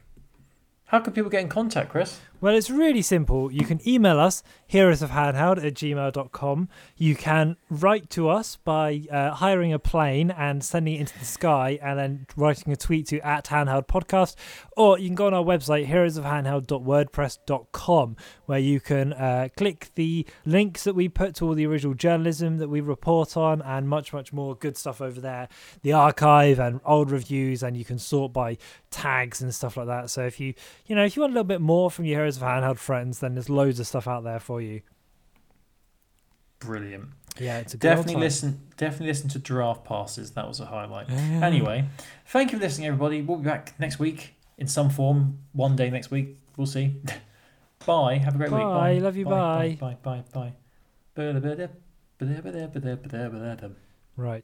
how 0.86 0.99
can 0.99 1.13
people 1.13 1.32
get 1.32 1.41
in 1.41 1.49
contact, 1.49 1.89
Chris? 1.89 2.19
Well, 2.39 2.53
it's 2.53 2.69
really 2.69 3.01
simple. 3.01 3.51
You 3.51 3.65
can 3.65 3.82
email 3.88 4.19
us, 4.19 4.43
heroesofhandheld 4.74 5.63
at 5.63 5.76
gmail.com. 5.76 6.67
You 6.97 7.15
can 7.15 7.55
write 7.69 8.09
to 8.11 8.28
us 8.28 8.55
by 8.55 9.03
uh, 9.11 9.32
hiring 9.32 9.71
a 9.71 9.80
plane 9.80 10.32
and 10.32 10.63
sending 10.63 10.95
it 10.95 11.01
into 11.01 11.19
the 11.19 11.26
sky 11.26 11.78
and 11.82 11.99
then 11.99 12.26
writing 12.36 12.74
a 12.74 12.76
tweet 12.76 13.05
to 13.07 13.19
at 13.19 13.45
handheld 13.45 13.88
podcast. 13.88 14.36
Or 14.76 14.97
you 14.97 15.07
can 15.07 15.15
go 15.15 15.28
on 15.28 15.36
our 15.36 15.43
website, 15.43 15.88
heroesofhandheld.wordpress.com, 15.88 18.17
where 18.47 18.59
you 18.59 18.80
can 18.80 19.13
uh, 19.13 19.49
click 19.55 19.91
the 19.93 20.26
links 20.43 20.86
that 20.86 20.95
we 20.95 21.07
put 21.07 21.36
to 21.36 21.45
all 21.45 21.53
the 21.53 21.67
original 21.67 21.93
journalism 21.93 22.57
that 22.57 22.69
we 22.69 22.82
report 22.82 23.38
on 23.38 23.61
and 23.61 23.88
much, 23.88 24.11
much 24.11 24.34
more 24.34 24.55
good 24.55 24.76
stuff 24.76 25.01
over 25.01 25.21
there. 25.21 25.49
The 25.84 25.93
archive 25.93 26.59
and 26.59 26.82
old 26.84 27.11
reviews, 27.11 27.61
and 27.61 27.78
you 27.78 27.86
can 27.86 27.99
sort 27.99 28.34
by 28.34 28.57
tags 28.89 29.39
and 29.41 29.53
stuff 29.53 29.78
like 29.78 29.86
that. 29.88 30.09
So 30.09 30.26
if 30.26 30.39
you 30.39 30.55
you 30.86 30.95
know, 30.95 31.05
if 31.05 31.15
you 31.15 31.21
want 31.21 31.32
a 31.32 31.36
little 31.36 31.43
bit 31.43 31.61
more 31.61 31.91
from 31.91 32.05
your 32.05 32.19
Heroes 32.19 32.38
of 32.38 32.43
Handheld 32.43 32.78
friends, 32.78 33.19
then 33.19 33.36
there's 33.36 33.49
loads 33.49 33.80
of 33.80 33.88
stuff 33.88 34.07
out 34.07 34.24
there 34.24 34.39
for 34.39 34.61
you. 34.61 34.62
Brilliant. 36.59 37.09
Yeah, 37.39 37.59
it's 37.59 37.74
a 37.74 37.78
good 37.78 37.88
Definitely 37.89 38.22
listen. 38.22 38.61
Definitely 38.78 39.07
listen 39.07 39.30
to 39.30 39.39
draft 39.39 39.86
passes. 39.86 40.32
That 40.32 40.47
was 40.47 40.59
a 40.59 40.66
highlight. 40.66 41.09
Yeah. 41.09 41.45
Anyway, 41.45 41.86
thank 42.28 42.51
you 42.51 42.57
for 42.57 42.64
listening, 42.64 42.88
everybody. 42.88 43.22
We'll 43.22 43.38
be 43.38 43.45
back 43.45 43.74
next 43.80 43.99
week 43.99 44.36
in 44.57 44.68
some 44.68 44.89
form. 44.89 45.39
One 45.51 45.76
day 45.76 45.89
next 45.89 46.11
week. 46.11 46.38
We'll 46.57 46.68
see. 46.68 47.01
bye. 47.86 48.18
Have 48.18 48.36
a 48.36 48.38
great 48.38 48.51
week. 48.51 48.61
Bye. 48.61 48.93
Bye. 48.93 48.97
Love 48.99 49.18
you, 49.18 49.26
Bye. 49.26 49.78
Bye. 49.80 49.95
Bye. 49.95 49.97
Bye. 50.03 50.24
Bye. 50.32 50.53
right. 54.16 54.41